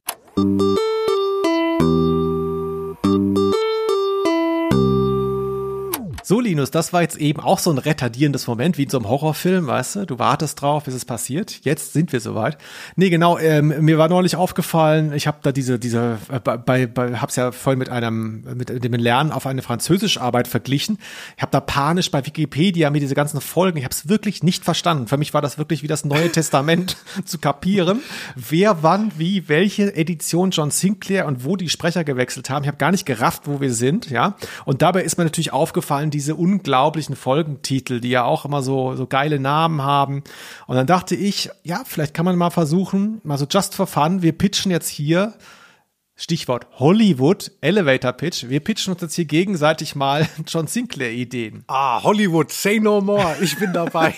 So, 6.27 6.41
Linus, 6.41 6.71
das 6.71 6.95
war 6.95 7.03
jetzt 7.03 7.19
eben 7.19 7.39
auch 7.41 7.59
so 7.59 7.71
ein 7.71 7.77
retardierendes 7.77 8.47
Moment, 8.47 8.79
wie 8.79 8.85
in 8.85 8.89
so 8.89 8.97
einem 8.97 9.11
Horrorfilm, 9.11 9.67
weißt 9.67 9.97
du? 9.97 10.07
Du 10.07 10.19
wartest 10.19 10.63
drauf, 10.63 10.85
bis 10.85 10.95
es 10.95 11.05
passiert. 11.05 11.61
Jetzt 11.65 11.93
sind 11.93 12.15
wir 12.15 12.21
soweit. 12.21 12.57
Nee, 12.97 13.11
genau, 13.11 13.37
ähm, 13.37 13.85
mir 13.85 13.99
war 13.99 14.09
neulich 14.09 14.35
aufgefallen, 14.35 15.13
ich 15.13 15.27
habe 15.27 15.41
da 15.43 15.53
diese, 15.53 15.79
diese, 15.79 16.17
äh, 16.33 16.41
bei, 16.41 16.87
bei, 16.87 17.17
hab's 17.17 17.37
ja 17.37 17.53
voll 17.53 17.77
mit 17.77 17.91
einem, 17.91 18.43
mit 18.55 18.83
dem 18.83 18.95
Lernen 18.95 19.33
auf 19.33 19.47
eine 19.47 19.61
Französischarbeit 19.61 20.49
verglichen. 20.49 20.97
Ich 21.37 21.43
habe 21.43 21.53
da 21.53 21.61
panisch 21.61 22.11
bei 22.11 22.25
Wikipedia 22.25 22.89
mir 22.89 23.01
diese 23.01 23.15
ganzen 23.15 23.43
Folgen, 23.43 23.77
ich 23.77 23.85
habe 23.85 23.93
es 23.93 24.09
wirklich 24.09 24.43
nicht 24.43 24.65
verstanden. 24.65 25.09
Für 25.09 25.19
mich 25.19 25.35
war 25.35 25.43
das 25.43 25.59
wirklich 25.59 25.83
wie 25.83 25.89
das 25.89 26.07
Neue 26.07 26.33
Testament 26.33 26.97
zu 27.27 27.37
kapieren, 27.37 28.01
wer 28.35 28.83
wann, 28.83 29.13
wie, 29.19 29.51
welche 29.51 29.95
Edition 29.95 30.53
John 30.53 30.71
Sinclair 30.71 31.27
und 31.27 31.45
wo 31.45 31.57
die 31.57 31.69
Sprecher 31.69 32.03
gewechselt 32.03 32.49
haben. 32.49 32.63
Ich 32.63 32.69
habe 32.69 32.79
gar 32.79 32.93
nicht 32.93 33.05
gerafft, 33.05 33.43
wo 33.45 33.61
wir 33.61 33.75
sind, 33.75 34.09
ja. 34.09 34.37
Und 34.65 34.81
dabei 34.81 35.03
ist 35.03 35.19
mir 35.19 35.25
natürlich 35.25 35.53
aufgefallen, 35.53 36.14
diese 36.15 36.37
unglaublichen 36.37 37.17
Folgentitel, 37.17 38.01
die 38.01 38.11
ja 38.11 38.25
auch 38.25 38.45
immer 38.45 38.63
so, 38.63 38.95
so 38.95 39.07
geile 39.07 39.41
Namen 39.41 39.83
haben. 39.83 40.23
Und 40.67 40.77
dann 40.77 40.87
dachte 40.87 41.17
ich, 41.17 41.51
ja, 41.63 41.83
vielleicht 41.85 42.15
kann 42.15 42.25
man 42.25 42.37
mal 42.37 42.51
versuchen, 42.51 43.21
mal 43.25 43.37
so 43.37 43.47
just 43.51 43.75
for 43.75 43.87
fun, 43.87 44.23
wir 44.23 44.33
pitchen 44.33 44.71
jetzt 44.71 44.89
hier 44.89 45.35
Stichwort 46.17 46.69
Hollywood, 46.79 47.51
Elevator 47.61 48.13
Pitch. 48.13 48.49
Wir 48.49 48.61
pitchen 48.61 48.93
uns 48.93 49.03
jetzt 49.03 49.17
hier 49.17 49.25
gegenseitig 49.25 49.97
mal 49.97 50.29
John 50.47 50.69
Sinclair 50.69 51.11
Ideen. 51.11 51.65
Ah, 51.67 52.03
Hollywood, 52.03 52.53
say 52.53 52.79
no 52.79 53.01
more. 53.01 53.37
Ich 53.41 53.59
bin 53.59 53.73
dabei. 53.73 54.15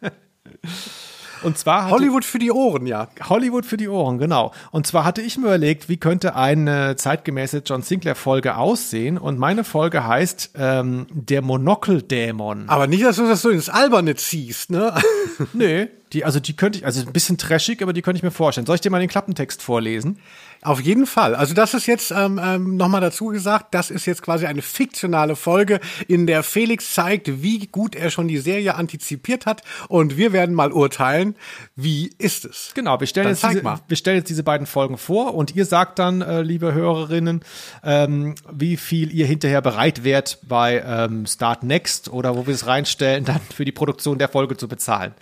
Und 1.42 1.58
zwar 1.58 1.90
Hollywood 1.90 2.24
für 2.24 2.38
die 2.38 2.50
Ohren, 2.50 2.86
ja. 2.86 3.08
Hollywood 3.28 3.66
für 3.66 3.76
die 3.76 3.88
Ohren, 3.88 4.18
genau. 4.18 4.52
Und 4.70 4.86
zwar 4.86 5.04
hatte 5.04 5.22
ich 5.22 5.36
mir 5.38 5.46
überlegt, 5.46 5.88
wie 5.88 5.96
könnte 5.96 6.36
eine 6.36 6.96
zeitgemäße 6.96 7.62
John 7.64 7.82
Sinclair 7.82 8.14
Folge 8.14 8.56
aussehen? 8.56 9.18
Und 9.18 9.38
meine 9.38 9.64
Folge 9.64 10.06
heißt 10.06 10.50
ähm, 10.56 11.06
der 11.10 11.42
Monokel-Dämon. 11.42 12.68
Aber 12.68 12.86
nicht, 12.86 13.04
dass 13.04 13.16
du 13.16 13.26
das 13.26 13.42
so 13.42 13.50
ins 13.50 13.68
Alberne 13.68 14.14
ziehst, 14.16 14.70
ne? 14.70 14.94
Nö, 15.52 15.86
die, 16.12 16.24
also 16.24 16.40
die 16.40 16.56
könnte 16.56 16.78
ich, 16.78 16.86
also 16.86 17.00
ein 17.00 17.12
bisschen 17.12 17.38
trashig, 17.38 17.82
aber 17.82 17.92
die 17.92 18.02
könnte 18.02 18.18
ich 18.18 18.22
mir 18.22 18.30
vorstellen. 18.30 18.66
Soll 18.66 18.74
ich 18.74 18.80
dir 18.80 18.90
mal 18.90 19.00
den 19.00 19.08
Klappentext 19.08 19.62
vorlesen? 19.62 20.18
Auf 20.62 20.80
jeden 20.80 21.06
Fall. 21.06 21.34
Also 21.34 21.54
das 21.54 21.72
ist 21.72 21.86
jetzt 21.86 22.10
ähm, 22.10 22.38
ähm, 22.42 22.76
nochmal 22.76 23.00
dazu 23.00 23.26
gesagt, 23.26 23.72
das 23.72 23.90
ist 23.90 24.04
jetzt 24.04 24.20
quasi 24.20 24.44
eine 24.44 24.60
fiktionale 24.60 25.34
Folge, 25.34 25.80
in 26.06 26.26
der 26.26 26.42
Felix 26.42 26.92
zeigt, 26.92 27.42
wie 27.42 27.66
gut 27.66 27.94
er 27.94 28.10
schon 28.10 28.28
die 28.28 28.36
Serie 28.36 28.74
antizipiert 28.74 29.46
hat 29.46 29.62
und 29.88 30.18
wir 30.18 30.34
werden 30.34 30.54
mal 30.54 30.70
urteilen, 30.70 31.34
wie 31.76 32.12
ist 32.18 32.44
es. 32.44 32.72
Genau, 32.74 33.00
wir 33.00 33.06
stellen, 33.06 33.28
jetzt 33.28 33.42
diese, 33.42 33.62
wir 33.64 33.96
stellen 33.96 34.18
jetzt 34.18 34.28
diese 34.28 34.42
beiden 34.42 34.66
Folgen 34.66 34.98
vor 34.98 35.34
und 35.34 35.56
ihr 35.56 35.64
sagt 35.64 35.98
dann, 35.98 36.20
äh, 36.20 36.42
liebe 36.42 36.74
Hörerinnen, 36.74 37.40
ähm, 37.82 38.34
wie 38.52 38.76
viel 38.76 39.14
ihr 39.14 39.26
hinterher 39.26 39.62
bereit 39.62 40.04
wärt 40.04 40.40
bei 40.46 40.84
ähm, 40.86 41.24
Start 41.24 41.62
Next 41.62 42.10
oder 42.10 42.36
wo 42.36 42.46
wir 42.46 42.52
es 42.52 42.66
reinstellen, 42.66 43.24
dann 43.30 43.40
für 43.54 43.64
die 43.64 43.72
Produktion 43.72 44.18
der 44.18 44.28
Folge 44.28 44.58
zu 44.58 44.68
bezahlen. 44.68 45.14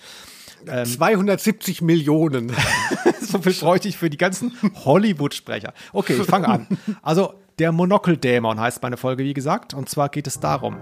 Ähm, 0.67 0.85
270 0.85 1.83
Millionen. 1.83 2.53
so 3.21 3.39
viel 3.39 3.55
bräuchte 3.55 3.89
ich 3.89 3.97
für 3.97 4.11
die 4.11 4.17
ganzen 4.17 4.53
Hollywood-Sprecher. 4.85 5.73
Okay, 5.93 6.17
ich 6.21 6.27
fange 6.27 6.49
an. 6.49 6.67
Also, 7.03 7.35
der 7.59 7.73
Monokeldämon 7.73 8.61
heißt 8.61 8.83
meine 8.83 8.97
Folge, 8.97 9.25
wie 9.25 9.35
gesagt. 9.35 9.75
Und 9.75 9.89
zwar 9.89 10.09
geht 10.09 10.27
es 10.27 10.41
darum. 10.41 10.77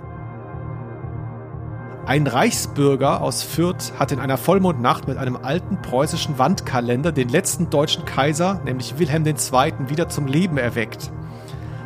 Ein 2.07 2.29
Reichsbürger 2.29 3.21
aus 3.21 3.43
Fürth 3.43 3.93
hat 3.99 4.13
in 4.13 4.21
einer 4.21 4.37
Vollmondnacht 4.37 5.09
mit 5.09 5.19
einem 5.19 5.37
alten 5.37 5.83
preußischen 5.83 6.39
Wandkalender 6.39 7.11
den 7.11 7.29
letzten 7.29 7.69
deutschen 7.69 8.05
Kaiser, 8.05 8.61
nämlich 8.65 8.99
Wilhelm 8.99 9.27
II., 9.27 9.73
wieder 9.89 10.09
zum 10.09 10.29
Leben 10.29 10.57
erweckt. 10.57 11.11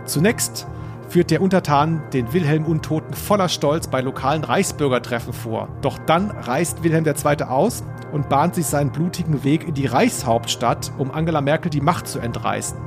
Zunächst 0.05 0.67
führt 1.11 1.33
der 1.33 1.43
Untertan 1.43 2.03
den 2.13 2.33
Wilhelm 2.33 2.65
Untoten 2.65 3.15
voller 3.15 3.49
Stolz 3.49 3.89
bei 3.89 4.01
lokalen 4.01 4.45
Reichsbürgertreffen 4.45 5.33
vor. 5.33 5.69
Doch 5.83 5.99
dann 5.99 6.31
reist 6.31 6.85
Wilhelm 6.85 7.05
II. 7.05 7.43
aus 7.49 7.83
und 8.13 8.29
bahnt 8.29 8.55
sich 8.55 8.67
seinen 8.67 8.93
blutigen 8.93 9.43
Weg 9.43 9.67
in 9.67 9.75
die 9.75 9.87
Reichshauptstadt, 9.87 10.93
um 10.99 11.11
Angela 11.11 11.41
Merkel 11.41 11.69
die 11.69 11.81
Macht 11.81 12.07
zu 12.07 12.21
entreißen. 12.21 12.79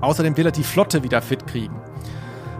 Außerdem 0.00 0.36
will 0.36 0.46
er 0.46 0.52
die 0.52 0.64
Flotte 0.64 1.04
wieder 1.04 1.22
fit 1.22 1.46
kriegen. 1.46 1.76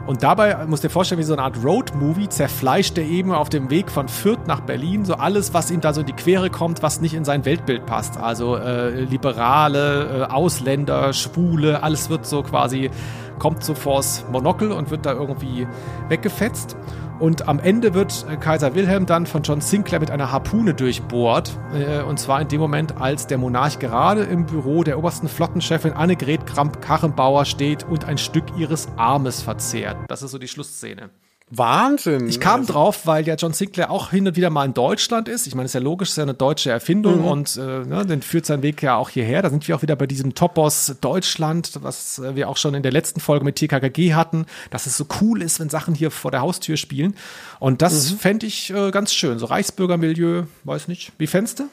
Und 0.07 0.23
dabei 0.23 0.65
muss 0.65 0.81
dir 0.81 0.89
vorstellen, 0.89 1.19
wie 1.19 1.25
so 1.25 1.35
eine 1.35 1.43
Art 1.43 1.63
Road-Movie 1.63 2.31
zerfleischt 2.31 2.97
er 2.97 3.05
eben 3.05 3.33
auf 3.33 3.51
dem 3.51 3.69
Weg 3.69 3.91
von 3.91 4.09
Fürth 4.09 4.47
nach 4.47 4.61
Berlin 4.61 5.05
so 5.05 5.15
alles, 5.15 5.53
was 5.53 5.71
ihm 5.71 5.83
da 5.83 5.93
so 5.93 6.01
in 6.01 6.07
die 6.07 6.15
Quere 6.15 6.49
kommt, 6.49 6.83
was 6.83 7.03
nicht 7.03 7.13
in 7.13 7.27
sein 7.27 7.45
Weltbild 7.45 7.85
passt. 7.85 8.17
Also 8.17 8.57
äh, 8.57 9.03
Liberale, 9.03 10.23
äh, 10.23 10.33
Ausländer, 10.33 11.13
Schwule, 11.13 11.83
alles 11.83 12.09
wird 12.09 12.25
so 12.25 12.43
quasi, 12.43 12.91
kommt 13.39 13.65
so 13.65 13.75
vors 13.75 14.25
Monokel 14.31 14.73
und 14.73 14.91
wird 14.91 15.07
da 15.07 15.13
irgendwie 15.13 15.67
weggefetzt. 16.09 16.77
Und 17.19 17.49
am 17.49 17.59
Ende 17.59 17.95
wird 17.95 18.27
äh, 18.31 18.37
Kaiser 18.37 18.75
Wilhelm 18.75 19.07
dann 19.07 19.27
von 19.27 19.43
John 19.43 19.61
Sinclair 19.61 19.99
mit 19.99 20.11
einer 20.11 20.31
Harpune 20.31 20.75
durchbohrt. 20.75 21.59
Äh, 21.75 22.03
und 22.03 22.21
zwar 22.21 22.41
in 22.41 22.49
dem 22.49 22.61
Moment, 22.61 23.01
als 23.01 23.27
der 23.27 23.39
Monarch 23.39 23.79
gerade 23.81 24.23
im 24.23 24.47
Büro 24.47 24.85
der 24.85 24.99
obersten 24.99 25.29
Flottenchefin 25.29 25.93
Annegret 25.93 26.47
Kramp-Karrenbauer 26.47 27.45
steht 27.45 27.85
und 27.85 28.05
ein 28.05 28.19
Stück 28.19 28.45
ihres 28.57 28.89
Armes 28.97 29.43
verzehrt. 29.43 29.97
Das 30.07 30.23
ist 30.23 30.31
so 30.31 30.39
die 30.39 30.49
Schlussszene. 30.49 31.11
Wahnsinn. 31.51 32.29
Ich 32.29 32.41
kam 32.41 32.67
drauf, 32.67 33.07
weil 33.07 33.27
ja 33.27 33.35
John 33.35 33.53
Sinclair 33.55 33.91
auch 33.91 34.11
hin 34.11 34.27
und 34.29 34.37
wieder 34.37 34.51
mal 34.51 34.67
in 34.67 34.75
Deutschland 34.75 35.29
ist. 35.29 35.47
Ich 35.47 35.55
meine, 35.55 35.65
ist 35.67 35.75
ja 35.75 35.81
logisch, 35.81 36.11
ist 36.11 36.17
ja 36.17 36.23
eine 36.25 36.35
deutsche 36.35 36.71
Erfindung 36.71 37.21
Mhm. 37.21 37.25
und 37.25 37.57
äh, 37.57 37.61
ne, 37.87 38.05
den 38.05 38.21
führt 38.23 38.45
sein 38.47 38.63
Weg 38.63 38.83
ja 38.83 38.97
auch 38.97 39.09
hierher. 39.11 39.41
Da 39.43 39.49
sind 39.51 39.67
wir 39.67 39.75
auch 39.77 39.83
wieder 39.83 39.97
bei 39.97 40.07
diesem 40.07 40.35
Topos 40.35 40.95
Deutschland, 41.01 41.73
was 41.83 42.19
äh, 42.19 42.37
wir 42.37 42.49
auch 42.51 42.57
schon 42.59 42.75
in 42.75 42.83
der 42.83 42.93
letzten 42.93 43.21
Folge 43.21 43.45
mit 43.45 43.57
TKKG 43.57 44.15
hatten, 44.15 44.45
dass 44.71 44.87
es 44.87 44.97
so 44.97 45.07
cool 45.21 45.41
ist, 45.41 45.59
wenn 45.59 45.71
Sachen 45.71 45.95
hier 45.95 46.11
vor 46.11 46.31
der 46.31 46.43
Haustür 46.43 46.77
spielen. 46.77 47.15
Und 47.61 47.81
das 47.83 48.13
Mhm. 48.13 48.19
fände 48.19 48.47
ich 48.47 48.71
äh, 48.71 48.91
ganz 48.91 49.15
schön. 49.15 49.39
So 49.39 49.47
Reichsbürgermilieu, 49.47 50.43
weiß 50.65 50.89
nicht. 50.89 51.13
Wie 51.19 51.27
fändest 51.27 51.61
du? 51.61 51.65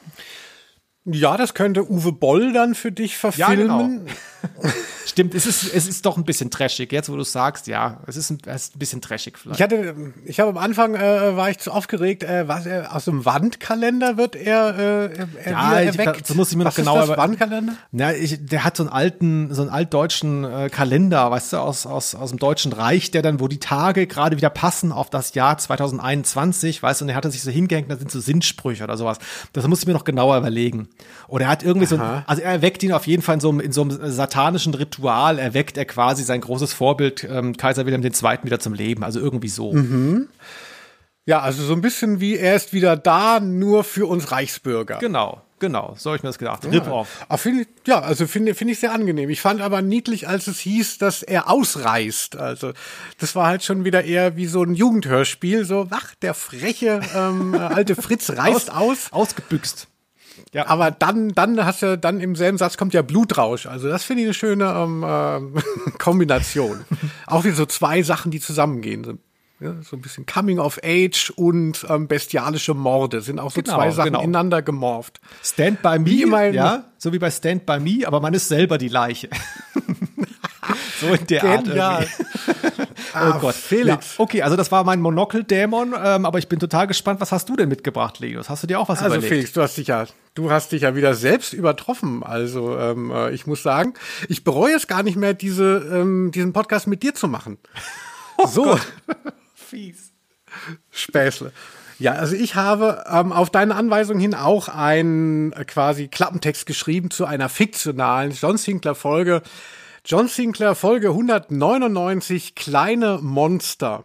Ja, 1.08 1.36
das 1.36 1.54
könnte 1.54 1.88
Uwe 1.88 2.10
Boll 2.10 2.52
dann 2.52 2.74
für 2.74 2.90
dich 2.90 3.16
verfilmen. 3.16 4.06
Stimmt, 5.06 5.34
es 5.34 5.46
ist, 5.46 5.72
es 5.72 5.86
ist 5.86 6.04
doch 6.04 6.16
ein 6.16 6.24
bisschen 6.24 6.50
trashig. 6.50 6.92
Jetzt, 6.92 7.08
wo 7.10 7.16
du 7.16 7.22
sagst, 7.22 7.68
ja, 7.68 8.00
es 8.06 8.16
ist 8.16 8.30
ein, 8.30 8.38
es 8.46 8.64
ist 8.64 8.76
ein 8.76 8.78
bisschen 8.78 9.00
trashig 9.00 9.38
vielleicht. 9.38 9.60
Ich 9.60 9.62
hatte, 9.64 9.94
ich 10.24 10.40
habe 10.40 10.50
am 10.50 10.58
Anfang 10.58 10.94
äh, 10.94 11.36
war 11.36 11.48
ich 11.48 11.58
zu 11.58 11.70
aufgeregt, 11.70 12.22
äh, 12.24 12.48
was 12.48 12.66
er 12.66 12.94
aus 12.94 13.04
dem 13.06 13.24
Wandkalender 13.24 14.16
wird 14.16 14.34
er, 14.36 14.78
äh, 14.78 15.26
er 15.44 15.50
Ja, 15.52 15.80
ich- 15.80 15.86
erweckt. 15.98 16.28
das 16.28 16.34
muss 16.36 16.50
ich 16.50 16.56
mir 16.56 16.64
noch 16.64 16.70
was 16.70 16.76
genauer 16.76 17.02
ist 17.04 17.08
das 17.10 17.16
Wandkalender? 17.18 17.74
Na, 17.92 18.12
ich, 18.14 18.44
der 18.44 18.64
hat 18.64 18.76
so 18.76 18.82
einen 18.82 18.90
alten, 18.92 19.54
so 19.54 19.62
einen 19.62 19.70
altdeutschen 19.70 20.44
äh, 20.44 20.68
Kalender, 20.70 21.30
weißt 21.30 21.52
du, 21.54 21.56
aus, 21.58 21.86
aus, 21.86 22.14
aus 22.14 22.30
dem 22.30 22.38
Deutschen 22.38 22.72
Reich, 22.72 23.10
der 23.12 23.22
dann, 23.22 23.38
wo 23.40 23.48
die 23.48 23.60
Tage 23.60 24.06
gerade 24.08 24.36
wieder 24.36 24.50
passen 24.50 24.90
auf 24.92 25.08
das 25.08 25.34
Jahr 25.34 25.56
2021, 25.56 26.82
weißt 26.82 27.00
du, 27.00 27.04
und 27.04 27.08
er 27.10 27.14
hatte 27.16 27.30
sich 27.30 27.42
so 27.42 27.50
hingehängt, 27.50 27.90
da 27.90 27.96
sind 27.96 28.10
so 28.10 28.20
Sinnsprüche 28.20 28.84
oder 28.84 28.96
sowas. 28.96 29.18
Das 29.52 29.66
muss 29.66 29.80
ich 29.80 29.86
mir 29.86 29.92
noch 29.92 30.04
genauer 30.04 30.36
überlegen. 30.38 30.88
Oder 31.28 31.46
er 31.46 31.50
hat 31.50 31.62
irgendwie 31.62 31.86
so, 31.86 31.96
Aha. 31.96 32.24
also 32.26 32.42
er 32.42 32.52
erweckt 32.52 32.82
ihn 32.82 32.92
auf 32.92 33.06
jeden 33.06 33.22
Fall 33.22 33.34
in 33.36 33.40
so, 33.40 33.50
einem- 33.50 33.60
in 33.60 33.72
so 33.72 33.82
einem 33.82 34.10
satanischen 34.36 34.74
Ritual, 34.74 35.38
erweckt 35.38 35.78
er 35.78 35.86
quasi 35.86 36.22
sein 36.22 36.42
großes 36.42 36.74
Vorbild, 36.74 37.24
ähm, 37.24 37.56
Kaiser 37.56 37.86
Wilhelm 37.86 38.02
II. 38.04 38.38
wieder 38.42 38.60
zum 38.60 38.74
Leben. 38.74 39.02
Also 39.02 39.18
irgendwie 39.18 39.48
so. 39.48 39.72
Mhm. 39.72 40.28
Ja, 41.24 41.40
also 41.40 41.64
so 41.64 41.72
ein 41.72 41.80
bisschen 41.80 42.20
wie 42.20 42.36
er 42.36 42.54
ist 42.54 42.72
wieder 42.72 42.96
da, 42.96 43.40
nur 43.40 43.82
für 43.82 44.06
uns 44.06 44.30
Reichsbürger. 44.30 44.98
Genau, 44.98 45.40
genau. 45.58 45.94
So 45.96 46.10
habe 46.10 46.18
ich 46.18 46.22
mir 46.22 46.28
das 46.28 46.38
gedacht. 46.38 46.64
Rip-off. 46.70 47.26
Ah, 47.28 47.38
ja, 47.86 48.00
also 48.00 48.26
finde 48.26 48.54
finde 48.54 48.74
ich 48.74 48.78
sehr 48.78 48.92
angenehm. 48.92 49.28
Ich 49.30 49.40
fand 49.40 49.60
aber 49.60 49.82
niedlich, 49.82 50.28
als 50.28 50.46
es 50.46 50.60
hieß, 50.60 50.98
dass 50.98 51.22
er 51.22 51.50
ausreißt. 51.50 52.36
Also 52.36 52.72
das 53.18 53.34
war 53.34 53.46
halt 53.48 53.64
schon 53.64 53.84
wieder 53.84 54.04
eher 54.04 54.36
wie 54.36 54.46
so 54.46 54.62
ein 54.62 54.74
Jugendhörspiel. 54.74 55.64
So, 55.64 55.88
ach, 55.90 56.14
der 56.16 56.34
freche 56.34 57.00
ähm, 57.16 57.54
äh, 57.54 57.58
alte 57.58 57.96
Fritz 57.96 58.30
reißt 58.36 58.70
aus. 58.70 59.12
Ausgebüxt. 59.12 59.88
Ja. 60.56 60.68
Aber 60.68 60.90
dann, 60.90 61.34
dann 61.34 61.62
hast 61.66 61.82
du, 61.82 61.98
dann 61.98 62.18
im 62.18 62.34
selben 62.34 62.56
Satz 62.56 62.78
kommt 62.78 62.94
ja 62.94 63.02
Blutrausch. 63.02 63.66
Also 63.66 63.90
das 63.90 64.04
finde 64.04 64.22
ich 64.22 64.28
eine 64.28 64.32
schöne 64.32 64.64
ähm, 64.64 65.04
ähm, 65.06 65.54
Kombination. 65.98 66.80
Auch 67.26 67.44
wie 67.44 67.50
so 67.50 67.66
zwei 67.66 68.02
Sachen, 68.02 68.30
die 68.30 68.40
zusammengehen. 68.40 69.04
So, 69.04 69.18
ja, 69.60 69.74
so 69.82 69.96
ein 69.96 70.00
bisschen 70.00 70.24
Coming 70.24 70.58
of 70.58 70.80
Age 70.82 71.30
und 71.36 71.84
ähm, 71.90 72.08
bestialische 72.08 72.72
Morde 72.72 73.20
sind 73.20 73.38
auch 73.38 73.50
so 73.50 73.60
Genau, 73.60 73.76
zwei 73.76 73.90
Sachen 73.90 74.12
genau. 74.12 74.22
ineinander 74.22 74.62
gemorpht. 74.62 75.20
Stand 75.42 75.82
by 75.82 75.98
Me, 75.98 76.06
Wie 76.06 76.22
immer 76.22 76.44
ja, 76.46 76.84
so 76.96 77.12
wie 77.12 77.18
bei 77.18 77.30
Stand 77.30 77.66
by 77.66 77.78
Me, 77.78 78.06
aber 78.06 78.20
man 78.20 78.32
ist 78.32 78.48
selber 78.48 78.78
die 78.78 78.88
Leiche. 78.88 79.28
so 81.00 81.12
in 81.14 81.26
der 81.26 81.44
Art 81.44 81.66
oh 81.68 82.82
Ah, 83.12 83.38
Gott. 83.40 83.54
Felix. 83.54 84.16
Ja, 84.16 84.22
okay, 84.22 84.42
also 84.42 84.56
das 84.56 84.70
war 84.70 84.84
mein 84.84 85.00
Monokel-Dämon, 85.00 85.94
ähm, 86.02 86.26
aber 86.26 86.38
ich 86.38 86.48
bin 86.48 86.58
total 86.58 86.86
gespannt, 86.86 87.20
was 87.20 87.32
hast 87.32 87.48
du 87.48 87.56
denn 87.56 87.68
mitgebracht, 87.68 88.18
Linus? 88.18 88.48
Hast 88.50 88.62
du 88.62 88.66
dir 88.66 88.78
auch 88.78 88.88
was 88.88 88.98
Also 88.98 89.14
überlegt? 89.14 89.32
Felix, 89.32 89.52
du 89.52 89.62
hast 89.62 89.76
dich 89.76 89.88
ja, 89.88 90.06
du 90.34 90.50
hast 90.50 90.72
dich 90.72 90.82
ja 90.82 90.94
wieder 90.94 91.14
selbst 91.14 91.52
übertroffen. 91.52 92.22
Also 92.22 92.78
ähm, 92.78 93.10
äh, 93.10 93.30
ich 93.30 93.46
muss 93.46 93.62
sagen, 93.62 93.94
ich 94.28 94.44
bereue 94.44 94.74
es 94.74 94.86
gar 94.86 95.02
nicht 95.02 95.16
mehr, 95.16 95.34
diese, 95.34 95.86
ähm, 95.92 96.30
diesen 96.32 96.52
Podcast 96.52 96.86
mit 96.86 97.02
dir 97.02 97.14
zu 97.14 97.28
machen. 97.28 97.58
so, 98.46 98.78
Fies. 99.54 100.12
Späßle. 100.90 101.52
Ja, 101.98 102.12
also 102.12 102.34
ich 102.36 102.54
habe 102.54 103.04
ähm, 103.10 103.32
auf 103.32 103.48
deine 103.48 103.74
Anweisung 103.74 104.18
hin 104.18 104.34
auch 104.34 104.68
einen 104.68 105.52
äh, 105.52 105.64
quasi 105.64 106.08
Klappentext 106.08 106.66
geschrieben 106.66 107.10
zu 107.10 107.24
einer 107.24 107.48
fiktionalen 107.48 108.32
John 108.32 108.58
Sinclair 108.58 108.94
Folge. 108.94 109.42
John 110.08 110.28
Sinclair 110.28 110.76
Folge 110.76 111.08
199 111.08 112.54
Kleine 112.54 113.18
Monster. 113.20 114.04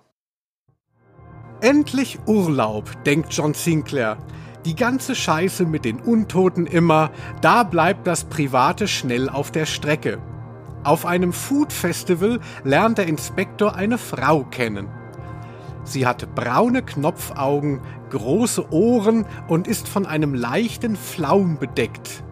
Endlich 1.62 2.18
Urlaub, 2.26 3.04
denkt 3.04 3.32
John 3.32 3.54
Sinclair. 3.54 4.18
Die 4.66 4.74
ganze 4.74 5.14
Scheiße 5.14 5.64
mit 5.68 5.86
den 5.86 5.99
Untoten 5.99 6.66
immer, 6.66 7.12
da 7.41 7.62
bleibt 7.62 8.08
das 8.08 8.24
Private 8.24 8.88
schnell 8.88 9.30
auf 9.30 9.52
der 9.52 9.68
Strecke. 9.68 10.18
Auf 10.84 11.06
einem 11.06 11.34
Food 11.34 11.72
Festival 11.72 12.39
lernt 12.64 12.97
der 12.97 13.06
Inspektor 13.06 13.76
eine 13.76 13.99
Frau 13.99 14.43
kennen. 14.43 14.89
Sie 15.84 16.08
hat 16.08 16.34
braune 16.34 16.82
Knopfaugen, 16.82 17.80
große 18.10 18.74
Ohren 18.74 19.28
und 19.47 19.68
ist 19.68 19.88
von 19.88 20.08
einem 20.08 20.34
leichten 20.34 20.95
Flaum 20.95 21.60
bedeckt. 21.60 22.24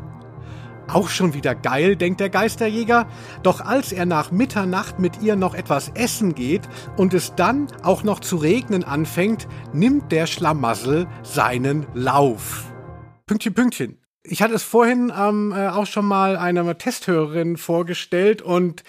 Auch 0.92 1.10
schon 1.10 1.36
wieder 1.36 1.54
geil, 1.54 1.96
denkt 1.96 2.20
der 2.20 2.30
Geisterjäger, 2.30 3.08
doch 3.44 3.62
als 3.62 3.92
er 3.92 4.08
nach 4.08 4.32
Mitternacht 4.32 4.98
mit 4.98 5.22
ihr 5.22 5.36
noch 5.36 5.54
etwas 5.54 5.90
essen 5.90 6.34
geht 6.34 6.68
und 6.98 7.14
es 7.14 7.36
dann 7.36 7.68
auch 7.84 8.04
noch 8.04 8.20
zu 8.20 8.38
regnen 8.38 8.84
anfängt, 8.84 9.48
nimmt 9.72 10.12
der 10.12 10.26
Schlamassel 10.26 11.08
seinen 11.22 11.86
Lauf. 11.94 12.66
Pünktchen, 13.28 13.54
Pünktchen. 13.54 13.98
Ich 14.24 14.42
hatte 14.42 14.56
es 14.56 14.64
vorhin 14.64 15.14
ähm, 15.16 15.54
äh, 15.56 15.68
auch 15.68 15.86
schon 15.86 16.06
mal 16.06 16.36
einer 16.36 16.76
Testhörerin 16.78 17.58
vorgestellt 17.58 18.42
und 18.42 18.84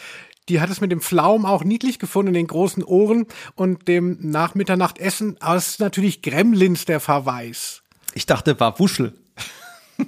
die 0.49 0.61
hat 0.61 0.71
es 0.71 0.81
mit 0.81 0.91
dem 0.91 1.03
Pflaum 1.03 1.45
auch 1.45 1.65
niedlich 1.65 1.99
gefunden, 1.99 2.33
den 2.33 2.47
großen 2.47 2.83
Ohren 2.83 3.27
und 3.55 3.89
dem 3.89 4.17
nach 4.21 4.55
Mitternacht 4.55 4.99
Essen. 4.99 5.37
Aber 5.41 5.57
es 5.57 5.69
ist 5.69 5.81
natürlich 5.81 6.23
Gremlins 6.23 6.87
der 6.87 6.99
Verweis. 6.99 7.83
Ich 8.15 8.25
dachte, 8.27 8.59
war 8.59 8.79
Wuschel. 8.79 9.13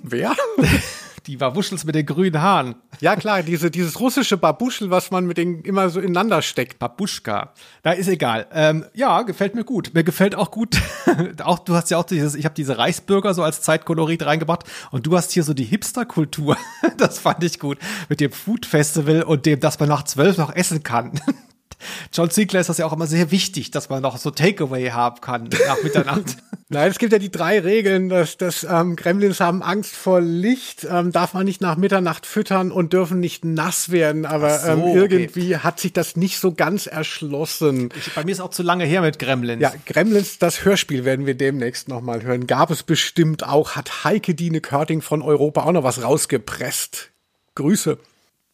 Wer? 0.02 0.34
Die 1.26 1.40
war 1.40 1.54
Wuschels 1.54 1.84
mit 1.84 1.94
den 1.94 2.04
grünen 2.04 2.40
Haaren. 2.42 2.74
Ja 3.00 3.14
klar, 3.16 3.42
diese, 3.42 3.70
dieses 3.70 4.00
russische 4.00 4.36
Babuschel, 4.36 4.90
was 4.90 5.10
man 5.10 5.26
mit 5.26 5.38
den 5.38 5.62
immer 5.62 5.88
so 5.88 6.00
ineinander 6.00 6.42
steckt. 6.42 6.78
Babuschka. 6.78 7.52
Da 7.82 7.92
ist 7.92 8.08
egal. 8.08 8.46
Ähm, 8.52 8.84
ja, 8.94 9.22
gefällt 9.22 9.54
mir 9.54 9.64
gut. 9.64 9.92
Mir 9.94 10.04
gefällt 10.04 10.34
auch 10.34 10.50
gut. 10.50 10.80
auch 11.44 11.60
du 11.60 11.74
hast 11.74 11.90
ja 11.90 11.98
auch 11.98 12.04
dieses, 12.04 12.34
ich 12.34 12.44
habe 12.44 12.54
diese 12.54 12.78
Reichsbürger 12.78 13.34
so 13.34 13.42
als 13.42 13.62
Zeitkolorit 13.62 14.24
reingebracht 14.24 14.64
und 14.90 15.06
du 15.06 15.16
hast 15.16 15.32
hier 15.32 15.44
so 15.44 15.54
die 15.54 15.64
Hipsterkultur. 15.64 16.56
das 16.98 17.18
fand 17.18 17.44
ich 17.44 17.60
gut 17.60 17.78
mit 18.08 18.20
dem 18.20 18.32
Food 18.32 18.66
Festival 18.66 19.22
und 19.22 19.46
dem, 19.46 19.60
dass 19.60 19.78
man 19.78 19.88
nach 19.88 20.04
zwölf 20.04 20.38
noch 20.38 20.54
essen 20.54 20.82
kann. 20.82 21.20
John 22.12 22.30
Sinclair 22.30 22.60
ist 22.60 22.68
das 22.68 22.78
ja 22.78 22.86
auch 22.86 22.92
immer 22.92 23.06
sehr 23.06 23.30
wichtig, 23.30 23.70
dass 23.70 23.88
man 23.88 24.02
noch 24.02 24.16
so 24.16 24.30
Takeaway 24.30 24.90
haben 24.90 25.20
kann 25.20 25.48
nach 25.66 25.82
Mitternacht. 25.82 26.36
Nein, 26.72 26.90
es 26.90 26.98
gibt 26.98 27.12
ja 27.12 27.18
die 27.18 27.30
drei 27.30 27.60
Regeln, 27.60 28.08
dass, 28.08 28.38
dass 28.38 28.64
ähm, 28.64 28.96
Gremlins 28.96 29.40
haben 29.40 29.62
Angst 29.62 29.94
vor 29.94 30.22
Licht, 30.22 30.86
ähm, 30.90 31.12
darf 31.12 31.34
man 31.34 31.44
nicht 31.44 31.60
nach 31.60 31.76
Mitternacht 31.76 32.24
füttern 32.24 32.72
und 32.72 32.94
dürfen 32.94 33.20
nicht 33.20 33.44
nass 33.44 33.90
werden. 33.90 34.24
Aber 34.24 34.58
so, 34.58 34.68
ähm, 34.68 34.82
irgendwie 34.94 35.54
okay. 35.54 35.64
hat 35.64 35.80
sich 35.80 35.92
das 35.92 36.16
nicht 36.16 36.38
so 36.38 36.52
ganz 36.52 36.86
erschlossen. 36.86 37.90
Ich, 37.94 38.14
bei 38.14 38.24
mir 38.24 38.32
ist 38.32 38.40
auch 38.40 38.50
zu 38.50 38.62
lange 38.62 38.84
her 38.84 39.02
mit 39.02 39.18
Gremlins. 39.18 39.60
Ja, 39.60 39.72
Gremlins, 39.84 40.38
das 40.38 40.64
Hörspiel 40.64 41.04
werden 41.04 41.26
wir 41.26 41.34
demnächst 41.34 41.88
noch 41.88 42.00
mal 42.00 42.22
hören. 42.22 42.46
Gab 42.46 42.70
es 42.70 42.82
bestimmt 42.82 43.46
auch, 43.46 43.72
hat 43.76 44.04
Heike 44.04 44.34
Dine 44.34 44.62
Körting 44.62 45.02
von 45.02 45.20
Europa 45.20 45.64
auch 45.64 45.72
noch 45.72 45.84
was 45.84 46.02
rausgepresst. 46.02 47.10
Grüße. 47.54 47.98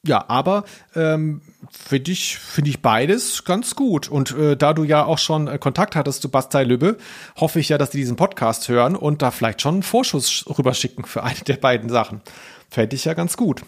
Ja, 0.06 0.24
aber 0.28 0.64
ähm, 0.94 1.42
finde 1.70 2.12
ich, 2.12 2.38
finde 2.38 2.70
ich 2.70 2.80
beides 2.80 3.44
ganz 3.44 3.74
gut. 3.74 4.08
Und 4.08 4.30
äh, 4.36 4.56
da 4.56 4.72
du 4.72 4.84
ja 4.84 5.04
auch 5.04 5.18
schon 5.18 5.48
äh, 5.48 5.58
Kontakt 5.58 5.96
hattest 5.96 6.22
zu 6.22 6.30
Bastei 6.30 6.64
Lübbe, 6.64 6.98
hoffe 7.36 7.58
ich 7.60 7.68
ja, 7.68 7.78
dass 7.78 7.90
die 7.90 7.98
diesen 7.98 8.16
Podcast 8.16 8.68
hören 8.68 8.94
und 8.94 9.22
da 9.22 9.30
vielleicht 9.30 9.60
schon 9.60 9.74
einen 9.74 9.82
Vorschuss 9.82 10.44
rüberschicken 10.56 11.04
für 11.04 11.22
eine 11.24 11.40
der 11.40 11.56
beiden 11.56 11.90
Sachen. 11.90 12.20
Fände 12.70 12.96
ich 12.96 13.04
ja 13.04 13.14
ganz 13.14 13.36
gut. 13.36 13.62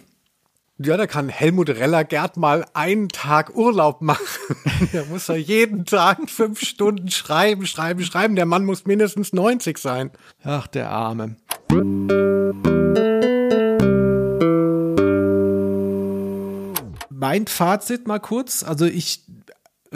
Ja, 0.82 0.96
da 0.96 1.06
kann 1.06 1.28
Helmut 1.28 1.68
Reller-Gerd 1.68 2.38
mal 2.38 2.64
einen 2.72 3.10
Tag 3.10 3.54
Urlaub 3.54 4.00
machen. 4.00 4.24
Der 4.94 5.04
muss 5.04 5.26
ja 5.26 5.34
jeden 5.34 5.84
Tag 5.84 6.30
fünf 6.30 6.60
Stunden 6.60 7.10
schreiben, 7.10 7.66
schreiben, 7.66 8.02
schreiben. 8.02 8.34
Der 8.34 8.46
Mann 8.46 8.64
muss 8.64 8.86
mindestens 8.86 9.34
90 9.34 9.76
sein. 9.76 10.10
Ach, 10.42 10.66
der 10.68 10.88
Arme. 10.88 11.36
Mein 17.20 17.46
Fazit 17.46 18.08
mal 18.08 18.18
kurz. 18.18 18.62
Also 18.62 18.86
ich 18.86 19.26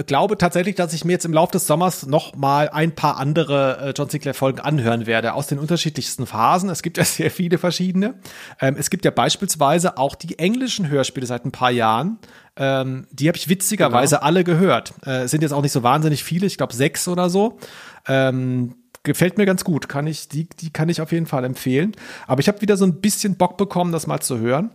glaube 0.07 0.37
tatsächlich, 0.37 0.75
dass 0.75 0.93
ich 0.93 1.05
mir 1.05 1.13
jetzt 1.13 1.25
im 1.25 1.33
Laufe 1.33 1.53
des 1.53 1.67
Sommers 1.67 2.07
noch 2.07 2.35
mal 2.35 2.69
ein 2.69 2.95
paar 2.95 3.17
andere 3.17 3.79
äh, 3.79 3.93
John 3.97 4.11
Sinclair 4.11 4.35
Folgen 4.35 4.61
anhören 4.61 5.07
werde 5.07 5.35
aus 5.35 5.47
den 5.47 5.59
unterschiedlichsten 5.59 6.27
Phasen. 6.27 6.69
Es 6.69 6.83
gibt 6.83 6.99
ja 6.99 7.05
sehr 7.05 7.31
viele 7.31 7.59
verschiedene. 7.59 8.15
Ähm, 8.61 8.77
es 8.79 8.91
gibt 8.91 9.05
ja 9.05 9.11
beispielsweise 9.11 9.97
auch 9.97 10.17
die 10.17 10.39
englischen 10.39 10.89
Hörspiele 10.89 11.27
seit 11.27 11.47
ein 11.47 11.53
paar 11.53 11.71
Jahren. 11.71 12.19
Ähm, 12.57 13.07
die 13.11 13.29
habe 13.29 13.39
ich 13.39 13.49
witzigerweise 13.49 14.17
genau. 14.17 14.27
alle 14.27 14.45
gehört. 14.45 14.93
Äh, 15.07 15.27
sind 15.27 15.43
jetzt 15.43 15.53
auch 15.53 15.63
nicht 15.63 15.73
so 15.73 15.83
wahnsinnig 15.83 16.25
viele, 16.25 16.47
ich 16.47 16.59
glaube 16.59 16.75
sechs 16.75 17.09
oder 17.09 17.31
so. 17.31 17.59
Ähm, 18.07 18.75
gefällt 19.03 19.39
mir 19.39 19.47
ganz 19.47 19.65
gut. 19.65 19.89
Kann 19.89 20.07
ich 20.07 20.29
die 20.29 20.49
die 20.49 20.71
kann 20.71 20.89
ich 20.89 21.01
auf 21.01 21.13
jeden 21.13 21.27
Fall 21.27 21.45
empfehlen. 21.45 21.93
Aber 22.27 22.41
ich 22.41 22.49
habe 22.49 22.61
wieder 22.61 22.77
so 22.77 22.85
ein 22.85 23.01
bisschen 23.01 23.37
Bock 23.37 23.57
bekommen, 23.57 23.93
das 23.93 24.07
mal 24.07 24.21
zu 24.21 24.39
hören. 24.39 24.71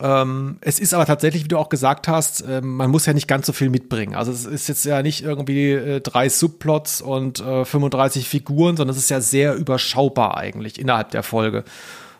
Ähm, 0.00 0.56
es 0.60 0.80
ist 0.80 0.94
aber 0.94 1.06
tatsächlich, 1.06 1.44
wie 1.44 1.48
du 1.48 1.58
auch 1.58 1.68
gesagt 1.68 2.08
hast, 2.08 2.40
äh, 2.42 2.60
man 2.60 2.90
muss 2.90 3.06
ja 3.06 3.12
nicht 3.12 3.28
ganz 3.28 3.46
so 3.46 3.52
viel 3.52 3.70
mitbringen. 3.70 4.16
Also 4.16 4.32
es 4.32 4.46
ist 4.46 4.68
jetzt 4.68 4.84
ja 4.84 5.02
nicht 5.02 5.22
irgendwie 5.22 5.70
äh, 5.72 6.00
drei 6.00 6.28
Subplots 6.28 7.00
und 7.00 7.40
äh, 7.40 7.64
35 7.64 8.28
Figuren, 8.28 8.76
sondern 8.76 8.96
es 8.96 9.02
ist 9.02 9.10
ja 9.10 9.20
sehr 9.20 9.54
überschaubar 9.54 10.36
eigentlich 10.36 10.80
innerhalb 10.80 11.10
der 11.10 11.22
Folge 11.22 11.64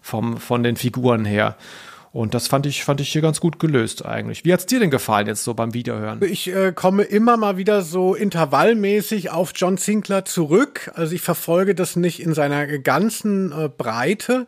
vom, 0.00 0.36
von 0.36 0.62
den 0.62 0.76
Figuren 0.76 1.24
her. 1.24 1.56
Und 2.12 2.34
das 2.34 2.46
fand 2.46 2.66
ich, 2.66 2.84
fand 2.84 3.00
ich 3.00 3.10
hier 3.10 3.22
ganz 3.22 3.40
gut 3.40 3.58
gelöst 3.58 4.04
eigentlich. 4.04 4.44
Wie 4.44 4.52
hat's 4.52 4.66
dir 4.66 4.78
denn 4.78 4.90
gefallen 4.90 5.26
jetzt 5.26 5.44
so 5.44 5.54
beim 5.54 5.72
Wiederhören? 5.72 6.20
Ich 6.22 6.54
äh, 6.54 6.72
komme 6.72 7.04
immer 7.04 7.38
mal 7.38 7.56
wieder 7.56 7.80
so 7.80 8.14
intervallmäßig 8.14 9.30
auf 9.30 9.52
John 9.54 9.78
Sinclair 9.78 10.26
zurück. 10.26 10.90
Also 10.94 11.14
ich 11.14 11.22
verfolge 11.22 11.74
das 11.74 11.96
nicht 11.96 12.20
in 12.20 12.34
seiner 12.34 12.66
ganzen 12.78 13.50
äh, 13.52 13.70
Breite, 13.70 14.46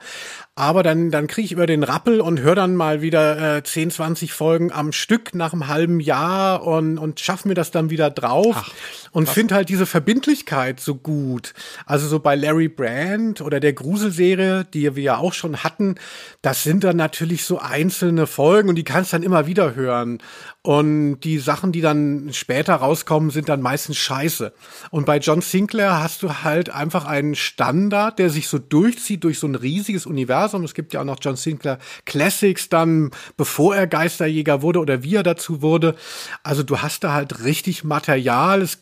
aber 0.56 0.84
dann, 0.84 1.10
dann 1.10 1.26
kriege 1.26 1.46
ich 1.46 1.52
über 1.52 1.66
den 1.66 1.82
Rappel 1.82 2.20
und 2.20 2.38
höre 2.38 2.54
dann 2.54 2.76
mal 2.76 3.02
wieder 3.02 3.56
äh, 3.56 3.62
10, 3.64 3.90
20 3.90 4.32
Folgen 4.32 4.70
am 4.70 4.92
Stück 4.92 5.34
nach 5.34 5.52
einem 5.52 5.66
halben 5.66 5.98
Jahr 5.98 6.64
und, 6.64 6.96
und 6.96 7.18
schaff 7.18 7.44
mir 7.44 7.54
das 7.54 7.72
dann 7.72 7.90
wieder 7.90 8.08
drauf 8.10 8.54
Ach, 8.56 8.70
und 9.10 9.28
finde 9.28 9.56
halt 9.56 9.68
diese 9.68 9.84
Verbindlichkeit 9.84 10.78
so 10.78 10.94
gut. 10.94 11.54
Also 11.86 12.06
so 12.06 12.20
bei 12.20 12.36
Larry 12.36 12.68
Brand 12.68 13.40
oder 13.40 13.58
der 13.58 13.72
Gruselserie, 13.72 14.64
die 14.72 14.94
wir 14.94 15.02
ja 15.02 15.16
auch 15.16 15.32
schon 15.32 15.64
hatten, 15.64 15.96
das 16.40 16.62
sind 16.62 16.84
dann 16.84 16.96
natürlich 16.96 17.44
so 17.44 17.58
einzelne 17.58 18.28
Folgen 18.28 18.68
und 18.68 18.76
die 18.76 18.84
kannst 18.84 19.12
dann 19.12 19.24
immer 19.24 19.48
wieder 19.48 19.74
hören. 19.74 20.18
Und 20.66 21.20
die 21.20 21.36
Sachen, 21.40 21.72
die 21.72 21.82
dann 21.82 22.30
später 22.32 22.76
rauskommen, 22.76 23.28
sind 23.28 23.50
dann 23.50 23.60
meistens 23.60 23.98
scheiße. 23.98 24.54
Und 24.90 25.04
bei 25.04 25.18
John 25.18 25.42
Sinclair 25.42 26.02
hast 26.02 26.22
du 26.22 26.42
halt 26.42 26.70
einfach 26.70 27.04
einen 27.04 27.34
Standard, 27.34 28.18
der 28.18 28.30
sich 28.30 28.48
so 28.48 28.58
durchzieht 28.58 29.24
durch 29.24 29.38
so 29.38 29.46
ein 29.46 29.56
riesiges 29.56 30.06
Universum. 30.06 30.64
Es 30.64 30.72
gibt 30.72 30.94
ja 30.94 31.02
auch 31.02 31.04
noch 31.04 31.18
John 31.20 31.36
Sinclair 31.36 31.78
Classics 32.06 32.70
dann, 32.70 33.10
bevor 33.36 33.76
er 33.76 33.86
Geisterjäger 33.86 34.62
wurde 34.62 34.78
oder 34.78 35.02
wie 35.02 35.16
er 35.16 35.22
dazu 35.22 35.60
wurde. 35.60 35.96
Also 36.42 36.62
du 36.62 36.78
hast 36.78 37.04
da 37.04 37.12
halt 37.12 37.44
richtig 37.44 37.84
Material. 37.84 38.62
Es 38.62 38.78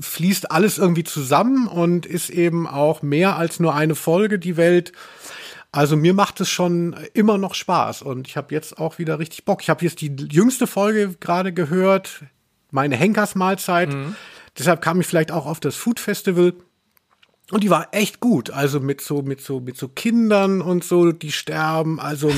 fließt 0.00 0.50
alles 0.50 0.76
irgendwie 0.76 1.04
zusammen 1.04 1.68
und 1.68 2.04
ist 2.04 2.28
eben 2.28 2.66
auch 2.66 3.00
mehr 3.00 3.36
als 3.36 3.60
nur 3.60 3.74
eine 3.74 3.94
Folge, 3.94 4.38
die 4.38 4.58
Welt. 4.58 4.92
Also 5.74 5.96
mir 5.96 6.14
macht 6.14 6.40
es 6.40 6.48
schon 6.48 6.94
immer 7.14 7.36
noch 7.36 7.54
Spaß 7.54 8.02
und 8.02 8.28
ich 8.28 8.36
habe 8.36 8.54
jetzt 8.54 8.78
auch 8.78 8.98
wieder 8.98 9.18
richtig 9.18 9.44
Bock. 9.44 9.60
Ich 9.60 9.68
habe 9.68 9.84
jetzt 9.84 10.00
die 10.00 10.14
jüngste 10.30 10.68
Folge 10.68 11.16
gerade 11.18 11.52
gehört, 11.52 12.22
meine 12.70 12.94
Henkersmahlzeit. 12.94 13.92
Mhm. 13.92 14.14
Deshalb 14.56 14.82
kam 14.82 15.00
ich 15.00 15.06
vielleicht 15.08 15.32
auch 15.32 15.46
auf 15.46 15.58
das 15.58 15.74
Food 15.74 15.98
Festival. 15.98 16.52
Und 17.50 17.62
die 17.62 17.68
war 17.68 17.88
echt 17.92 18.20
gut, 18.20 18.50
also 18.50 18.80
mit 18.80 19.02
so 19.02 19.20
mit 19.20 19.42
so 19.42 19.60
mit 19.60 19.76
so 19.76 19.88
Kindern 19.88 20.62
und 20.62 20.82
so, 20.82 21.12
die 21.12 21.30
sterben, 21.30 22.00
also 22.00 22.32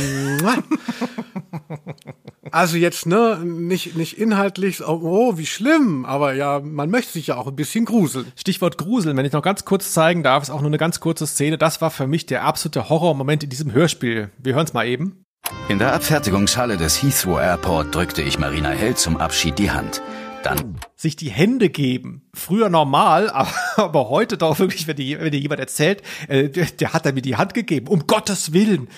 also 2.51 2.77
jetzt 2.77 3.07
ne 3.07 3.39
nicht 3.45 3.97
nicht 3.97 4.19
inhaltlich, 4.19 4.83
oh, 4.83 5.01
oh, 5.03 5.39
wie 5.39 5.47
schlimm, 5.47 6.05
aber 6.05 6.35
ja, 6.35 6.59
man 6.61 6.91
möchte 6.91 7.13
sich 7.13 7.29
ja 7.29 7.37
auch 7.37 7.47
ein 7.47 7.55
bisschen 7.55 7.85
gruseln. 7.85 8.27
Stichwort 8.35 8.79
Gruseln, 8.79 9.17
wenn 9.17 9.25
ich 9.25 9.33
noch 9.33 9.43
ganz 9.43 9.65
kurz 9.65 9.93
zeigen 9.93 10.25
darf, 10.25 10.43
ist 10.43 10.51
auch 10.51 10.61
nur 10.61 10.71
eine 10.71 10.79
ganz 10.79 10.99
kurze 10.99 11.29
Szene, 11.29 11.57
das 11.57 11.81
war 11.81 11.93
für 11.93 12.09
mich 12.09 12.27
der 12.27 12.43
absolute 12.43 12.89
Horrormoment 12.89 13.45
in 13.45 13.51
diesem 13.51 13.73
Hörspiel. 13.73 14.31
Wir 14.39 14.55
hören 14.55 14.67
es 14.67 14.73
mal 14.73 14.89
eben. 14.89 15.23
In 15.69 15.79
der 15.79 15.93
Abfertigungshalle 15.93 16.77
des 16.77 17.01
Heathrow 17.01 17.39
Airport 17.39 17.95
drückte 17.95 18.23
ich 18.23 18.41
Marina 18.41 18.71
Held 18.71 18.99
zum 18.99 19.19
Abschied 19.19 19.57
die 19.61 19.71
Hand 19.71 20.03
dann. 20.47 20.79
Sich 20.97 21.17
die 21.17 21.31
Hände 21.31 21.69
geben. 21.69 22.23
Früher 22.35 22.69
normal, 22.69 23.31
aber, 23.33 23.53
aber 23.77 24.09
heute 24.09 24.37
doch 24.37 24.59
wirklich, 24.59 24.87
wenn 24.87 24.97
dir, 24.97 25.21
wenn 25.21 25.33
dir 25.33 25.41
jemand 25.41 25.61
erzählt, 25.61 26.03
äh, 26.29 26.49
der, 26.49 26.67
der 26.67 26.93
hat 26.93 27.05
mir 27.15 27.23
die 27.23 27.37
Hand 27.37 27.55
gegeben. 27.55 27.89
Um 27.89 28.07
Gottes 28.07 28.53
Willen. 28.53 28.89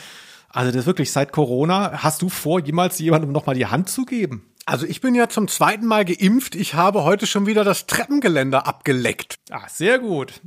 Also 0.51 0.73
das 0.73 0.87
wirklich 0.87 1.13
seit 1.13 1.33
Corona. 1.33 2.03
Hast 2.03 2.23
du 2.23 2.29
vor, 2.29 2.61
jemals 2.61 2.99
jemandem 2.99 3.33
nochmal 3.33 3.55
die 3.55 3.67
Hand 3.67 3.89
zu 3.89 4.05
geben? 4.05 4.45
Also 4.65 4.87
ich 4.87 5.01
bin 5.01 5.15
ja 5.15 5.29
zum 5.29 5.49
zweiten 5.49 5.87
Mal 5.87 6.05
geimpft. 6.05 6.55
Ich 6.55 6.75
habe 6.75 7.03
heute 7.03 7.27
schon 7.27 7.47
wieder 7.47 7.65
das 7.65 7.87
Treppengeländer 7.87 8.67
abgeleckt. 8.67 9.37
Ah, 9.51 9.67
sehr 9.69 9.99
gut. 9.99 10.41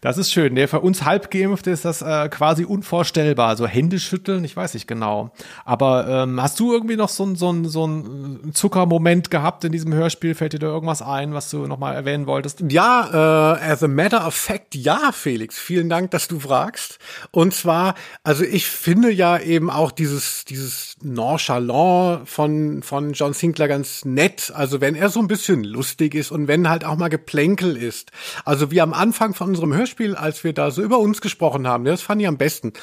Das 0.00 0.16
ist 0.16 0.32
schön. 0.32 0.54
Der 0.54 0.68
für 0.68 0.80
uns 0.80 1.04
halbgeimpft 1.04 1.66
ist 1.66 1.84
das 1.84 2.02
äh, 2.02 2.28
quasi 2.28 2.64
unvorstellbar. 2.64 3.56
So 3.56 3.66
Hände 3.66 3.98
schütteln, 3.98 4.44
ich 4.44 4.56
weiß 4.56 4.74
nicht 4.74 4.86
genau. 4.86 5.32
Aber 5.64 6.06
ähm, 6.08 6.40
hast 6.40 6.60
du 6.60 6.72
irgendwie 6.72 6.96
noch 6.96 7.08
so 7.08 7.24
ein 7.24 7.34
so 7.34 7.52
so 7.64 7.84
ein 7.84 8.52
Zuckermoment 8.54 9.30
gehabt 9.30 9.64
in 9.64 9.72
diesem 9.72 9.92
Hörspiel? 9.92 10.36
Fällt 10.36 10.52
dir 10.52 10.60
da 10.60 10.68
irgendwas 10.68 11.02
ein, 11.02 11.34
was 11.34 11.50
du 11.50 11.66
nochmal 11.66 11.96
erwähnen 11.96 12.26
wolltest? 12.26 12.62
Ja, 12.68 13.56
äh, 13.56 13.72
as 13.72 13.82
a 13.82 13.88
matter 13.88 14.24
of 14.24 14.34
fact, 14.34 14.76
ja, 14.76 15.10
Felix. 15.12 15.58
Vielen 15.58 15.88
Dank, 15.88 16.12
dass 16.12 16.28
du 16.28 16.38
fragst. 16.38 16.98
Und 17.32 17.52
zwar, 17.52 17.96
also 18.22 18.44
ich 18.44 18.66
finde 18.66 19.10
ja 19.10 19.36
eben 19.38 19.68
auch 19.68 19.90
dieses 19.90 20.44
dieses 20.44 20.94
Nonchalant 21.02 22.28
von 22.28 22.82
von 22.84 23.14
John 23.14 23.32
Sinclair 23.32 23.66
ganz 23.66 24.04
nett. 24.04 24.52
Also 24.54 24.80
wenn 24.80 24.94
er 24.94 25.10
so 25.10 25.18
ein 25.18 25.26
bisschen 25.26 25.64
lustig 25.64 26.14
ist 26.14 26.30
und 26.30 26.46
wenn 26.46 26.68
halt 26.68 26.84
auch 26.84 26.96
mal 26.96 27.08
Geplänkel 27.08 27.76
ist. 27.76 28.12
Also 28.44 28.70
wie 28.70 28.80
am 28.80 28.94
Anfang 28.94 29.34
von 29.40 29.48
unserem 29.48 29.74
Hörspiel, 29.74 30.16
als 30.16 30.44
wir 30.44 30.52
da 30.52 30.70
so 30.70 30.82
über 30.82 30.98
uns 30.98 31.22
gesprochen 31.22 31.66
haben. 31.66 31.86
Das 31.86 32.02
fand 32.02 32.20
ich 32.20 32.28
am 32.28 32.36
besten. 32.36 32.74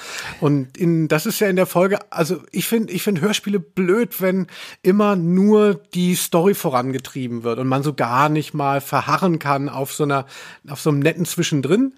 Und 0.41 0.76
in, 0.76 1.08
das 1.08 1.28
ist 1.28 1.39
ja 1.39 1.47
in 1.47 1.55
der 1.55 1.68
Folge, 1.68 1.99
also 2.12 2.41
ich 2.51 2.68
finde, 2.68 2.91
ich 2.93 3.03
finde 3.03 3.22
Hörspiele 3.22 3.60
blöd, 3.60 4.22
wenn 4.22 4.47
immer 4.82 5.16
nur 5.16 5.76
die 5.93 6.16
Story 6.16 6.55
vorangetrieben 6.55 7.43
wird 7.43 7.60
und 7.60 7.68
man 7.68 7.84
so 7.84 7.93
gar 7.93 8.28
nicht 8.30 8.55
mal 8.55 8.82
verharren 8.82 9.38
kann 9.38 9.70
auf 9.70 9.93
so 9.93 10.03
einer, 10.03 10.26
auf 10.68 10.82
so 10.82 10.89
einem 10.89 10.97
netten 10.97 11.26
Zwischendrin. 11.26 11.93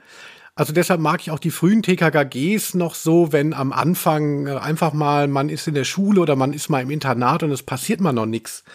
Also 0.55 0.74
deshalb 0.74 0.99
mag 0.99 1.22
ich 1.22 1.32
auch 1.32 1.39
die 1.39 1.51
frühen 1.51 1.82
TKKGs 1.82 2.74
noch 2.74 2.95
so, 2.95 3.32
wenn 3.32 3.53
am 3.53 3.72
Anfang 3.72 4.45
einfach 4.49 4.91
mal 4.91 5.30
man 5.30 5.47
ist 5.47 5.70
in 5.70 5.74
der 5.74 5.86
Schule 5.86 6.20
oder 6.20 6.36
man 6.36 6.51
ist 6.51 6.68
mal 6.68 6.82
im 6.82 6.89
Internat 6.89 7.43
und 7.43 7.51
es 7.51 7.64
passiert 7.64 8.01
mal 8.01 8.12
noch 8.12 8.26
nichts. 8.26 8.66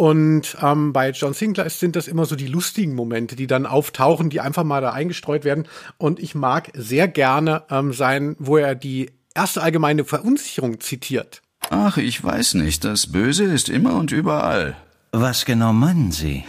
Und 0.00 0.56
ähm, 0.62 0.94
bei 0.94 1.10
John 1.10 1.34
Sinclair 1.34 1.68
sind 1.68 1.94
das 1.94 2.08
immer 2.08 2.24
so 2.24 2.34
die 2.34 2.46
lustigen 2.46 2.94
Momente, 2.94 3.36
die 3.36 3.46
dann 3.46 3.66
auftauchen, 3.66 4.30
die 4.30 4.40
einfach 4.40 4.64
mal 4.64 4.80
da 4.80 4.92
eingestreut 4.92 5.44
werden. 5.44 5.68
Und 5.98 6.20
ich 6.20 6.34
mag 6.34 6.70
sehr 6.72 7.06
gerne 7.06 7.64
ähm, 7.68 7.92
sein, 7.92 8.34
wo 8.38 8.56
er 8.56 8.74
die 8.74 9.10
erste 9.34 9.60
allgemeine 9.60 10.06
Verunsicherung 10.06 10.80
zitiert. 10.80 11.42
Ach, 11.68 11.98
ich 11.98 12.24
weiß 12.24 12.54
nicht. 12.54 12.82
Das 12.82 13.12
Böse 13.12 13.44
ist 13.44 13.68
immer 13.68 13.92
und 13.92 14.10
überall. 14.10 14.74
Was 15.12 15.44
genau 15.44 15.74
meinen 15.74 16.12
Sie? 16.12 16.44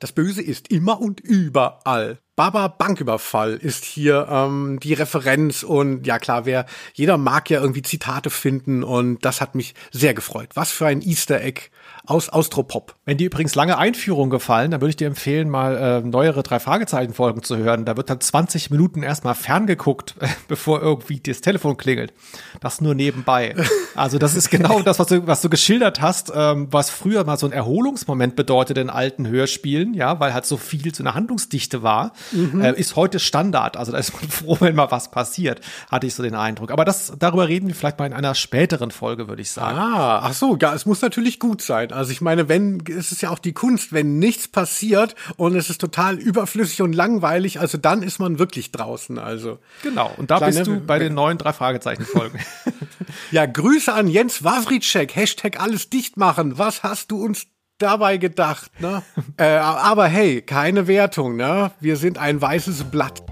Das 0.00 0.12
Böse 0.12 0.40
ist 0.40 0.68
immer 0.70 0.98
und 0.98 1.20
überall. 1.20 2.20
Baba 2.36 2.68
Banküberfall 2.68 3.54
ist 3.54 3.84
hier 3.84 4.28
ähm, 4.30 4.78
die 4.80 4.94
Referenz 4.94 5.64
und 5.64 6.06
ja 6.06 6.20
klar, 6.20 6.46
wer 6.46 6.64
jeder 6.94 7.18
mag 7.18 7.50
ja 7.50 7.60
irgendwie 7.60 7.82
Zitate 7.82 8.30
finden 8.30 8.84
und 8.84 9.24
das 9.24 9.40
hat 9.40 9.56
mich 9.56 9.74
sehr 9.90 10.14
gefreut. 10.14 10.50
Was 10.54 10.70
für 10.70 10.86
ein 10.86 11.02
Easter 11.02 11.42
Egg 11.42 11.62
aus 12.08 12.30
Austropop. 12.30 12.94
Wenn 13.04 13.18
dir 13.18 13.26
übrigens 13.26 13.54
lange 13.54 13.76
Einführungen 13.76 14.30
gefallen, 14.30 14.70
dann 14.70 14.80
würde 14.80 14.90
ich 14.90 14.96
dir 14.96 15.06
empfehlen, 15.06 15.50
mal 15.50 15.76
äh, 15.76 16.00
neuere 16.00 16.42
drei 16.42 16.58
Fragezeichen 16.58 17.12
Folgen 17.12 17.42
zu 17.42 17.58
hören. 17.58 17.84
Da 17.84 17.98
wird 17.98 18.08
dann 18.08 18.20
20 18.20 18.70
Minuten 18.70 19.02
erstmal 19.02 19.34
ferngeguckt, 19.34 20.14
bevor 20.48 20.80
irgendwie 20.80 21.20
das 21.20 21.42
Telefon 21.42 21.76
klingelt. 21.76 22.14
Das 22.60 22.80
nur 22.80 22.94
nebenbei. 22.94 23.54
Also 23.94 24.18
das 24.18 24.36
ist 24.36 24.50
genau 24.50 24.80
das, 24.82 25.00
was 25.00 25.08
du, 25.08 25.26
was 25.26 25.40
du 25.40 25.50
geschildert 25.50 26.00
hast, 26.00 26.30
ähm, 26.32 26.68
was 26.70 26.88
früher 26.88 27.24
mal 27.24 27.36
so 27.36 27.46
ein 27.46 27.52
Erholungsmoment 27.52 28.36
bedeutet 28.36 28.78
in 28.78 28.90
alten 28.90 29.26
Hörspielen, 29.26 29.92
ja, 29.92 30.20
weil 30.20 30.32
halt 30.32 30.46
so 30.46 30.56
viel 30.56 30.94
so 30.94 31.02
eine 31.02 31.14
Handlungsdichte 31.14 31.82
war, 31.82 32.12
mhm. 32.30 32.60
äh, 32.60 32.74
ist 32.74 32.94
heute 32.94 33.18
Standard. 33.18 33.76
Also 33.76 33.90
da 33.90 33.98
ist 33.98 34.12
man 34.12 34.22
froh, 34.30 34.56
wenn 34.60 34.76
mal 34.76 34.92
was 34.92 35.10
passiert, 35.10 35.62
hatte 35.90 36.06
ich 36.06 36.14
so 36.14 36.22
den 36.22 36.36
Eindruck. 36.36 36.70
Aber 36.70 36.84
das, 36.84 37.12
darüber 37.18 37.48
reden 37.48 37.66
wir 37.66 37.74
vielleicht 37.74 37.98
mal 37.98 38.06
in 38.06 38.12
einer 38.12 38.36
späteren 38.36 38.92
Folge, 38.92 39.26
würde 39.26 39.42
ich 39.42 39.50
sagen. 39.50 39.76
Ah, 39.76 40.20
ach 40.22 40.32
so, 40.32 40.56
ja, 40.60 40.72
es 40.74 40.86
muss 40.86 41.02
natürlich 41.02 41.40
gut 41.40 41.60
sein. 41.60 41.90
Also 41.98 42.12
ich 42.12 42.20
meine, 42.20 42.48
wenn, 42.48 42.84
es 42.96 43.10
ist 43.10 43.22
ja 43.22 43.30
auch 43.30 43.40
die 43.40 43.52
Kunst, 43.52 43.92
wenn 43.92 44.20
nichts 44.20 44.46
passiert 44.46 45.16
und 45.36 45.56
es 45.56 45.68
ist 45.68 45.80
total 45.80 46.16
überflüssig 46.16 46.80
und 46.80 46.92
langweilig, 46.92 47.58
also 47.58 47.76
dann 47.76 48.04
ist 48.04 48.20
man 48.20 48.38
wirklich 48.38 48.70
draußen, 48.70 49.18
also. 49.18 49.58
Genau. 49.82 50.14
Und 50.16 50.30
da 50.30 50.36
Kleine, 50.36 50.54
bist 50.54 50.66
du 50.68 50.78
bei 50.78 51.00
den 51.00 51.14
neuen 51.14 51.38
drei 51.38 51.52
Fragezeichen 51.52 52.04
Folgen. 52.04 52.38
ja, 53.32 53.46
Grüße 53.46 53.92
an 53.92 54.06
Jens 54.06 54.44
Wawritschek, 54.44 55.16
Hashtag 55.16 55.58
alles 55.60 55.90
dicht 55.90 56.16
machen. 56.16 56.56
Was 56.56 56.84
hast 56.84 57.10
du 57.10 57.20
uns 57.20 57.48
dabei 57.78 58.16
gedacht, 58.16 58.70
ne? 58.80 59.02
äh, 59.36 59.56
aber 59.56 60.06
hey, 60.06 60.40
keine 60.40 60.86
Wertung, 60.86 61.34
ne? 61.34 61.72
Wir 61.80 61.96
sind 61.96 62.16
ein 62.16 62.40
weißes 62.40 62.84
Blatt. 62.92 63.24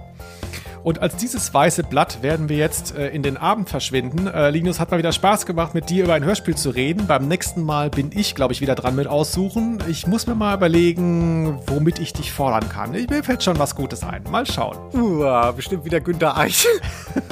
Und 0.87 1.03
als 1.03 1.17
dieses 1.17 1.53
weiße 1.53 1.83
Blatt 1.83 2.23
werden 2.23 2.49
wir 2.49 2.59
jetzt 2.59 2.95
äh, 2.95 3.09
in 3.09 3.25
den 3.25 3.37
Abend 3.37 3.69
verschwinden. 3.69 4.29
Äh, 4.29 4.51
Linus, 4.51 4.79
hat 4.79 4.93
mal 4.93 4.99
wieder 4.99 5.11
Spaß 5.11 5.45
gemacht, 5.45 5.75
mit 5.75 5.91
dir 5.91 6.05
über 6.05 6.15
ein 6.15 6.23
Hörspiel 6.23 6.55
zu 6.55 6.71
reden. 6.71 7.09
Beim 7.09 7.27
nächsten 7.27 7.65
Mal 7.65 7.91
bin 7.91 8.13
ich, 8.15 8.37
glaube 8.37 8.53
ich, 8.53 8.61
wieder 8.61 8.77
dran 8.77 8.95
mit 8.95 9.09
aussuchen. 9.09 9.83
Ich 9.89 10.07
muss 10.07 10.29
mir 10.29 10.37
mal 10.37 10.55
überlegen, 10.55 11.59
womit 11.67 11.99
ich 11.99 12.13
dich 12.13 12.33
fordern 12.33 12.69
kann. 12.69 12.93
Mir 12.93 13.25
fällt 13.25 13.43
schon 13.43 13.59
was 13.59 13.75
Gutes 13.75 14.05
ein. 14.05 14.23
Mal 14.31 14.47
schauen. 14.47 14.77
Uh, 14.95 15.53
bestimmt 15.57 15.85
wieder 15.85 16.01
Günter 16.01 16.37
Eich. 16.37 16.69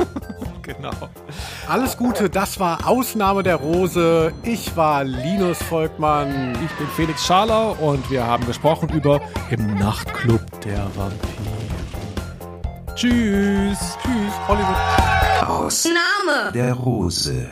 genau. 0.62 0.90
Alles 1.68 1.96
Gute, 1.96 2.28
das 2.28 2.58
war 2.58 2.88
Ausnahme 2.88 3.44
der 3.44 3.54
Rose. 3.54 4.32
Ich 4.42 4.76
war 4.76 5.04
Linus 5.04 5.62
Volkmann. 5.62 6.54
Ich 6.54 6.72
bin 6.72 6.88
Felix 6.96 7.24
Schaler 7.24 7.80
und 7.80 8.10
wir 8.10 8.26
haben 8.26 8.44
gesprochen 8.46 8.88
über 8.88 9.20
Im 9.50 9.78
Nachtclub 9.78 10.40
der 10.62 10.84
Vampire. 10.96 11.73
Tschüss. 12.94 13.78
Tschüss, 14.02 14.48
Hollywood. 14.48 14.76
Ausnahme 15.48 16.52
der 16.52 16.74
Rose. 16.74 17.48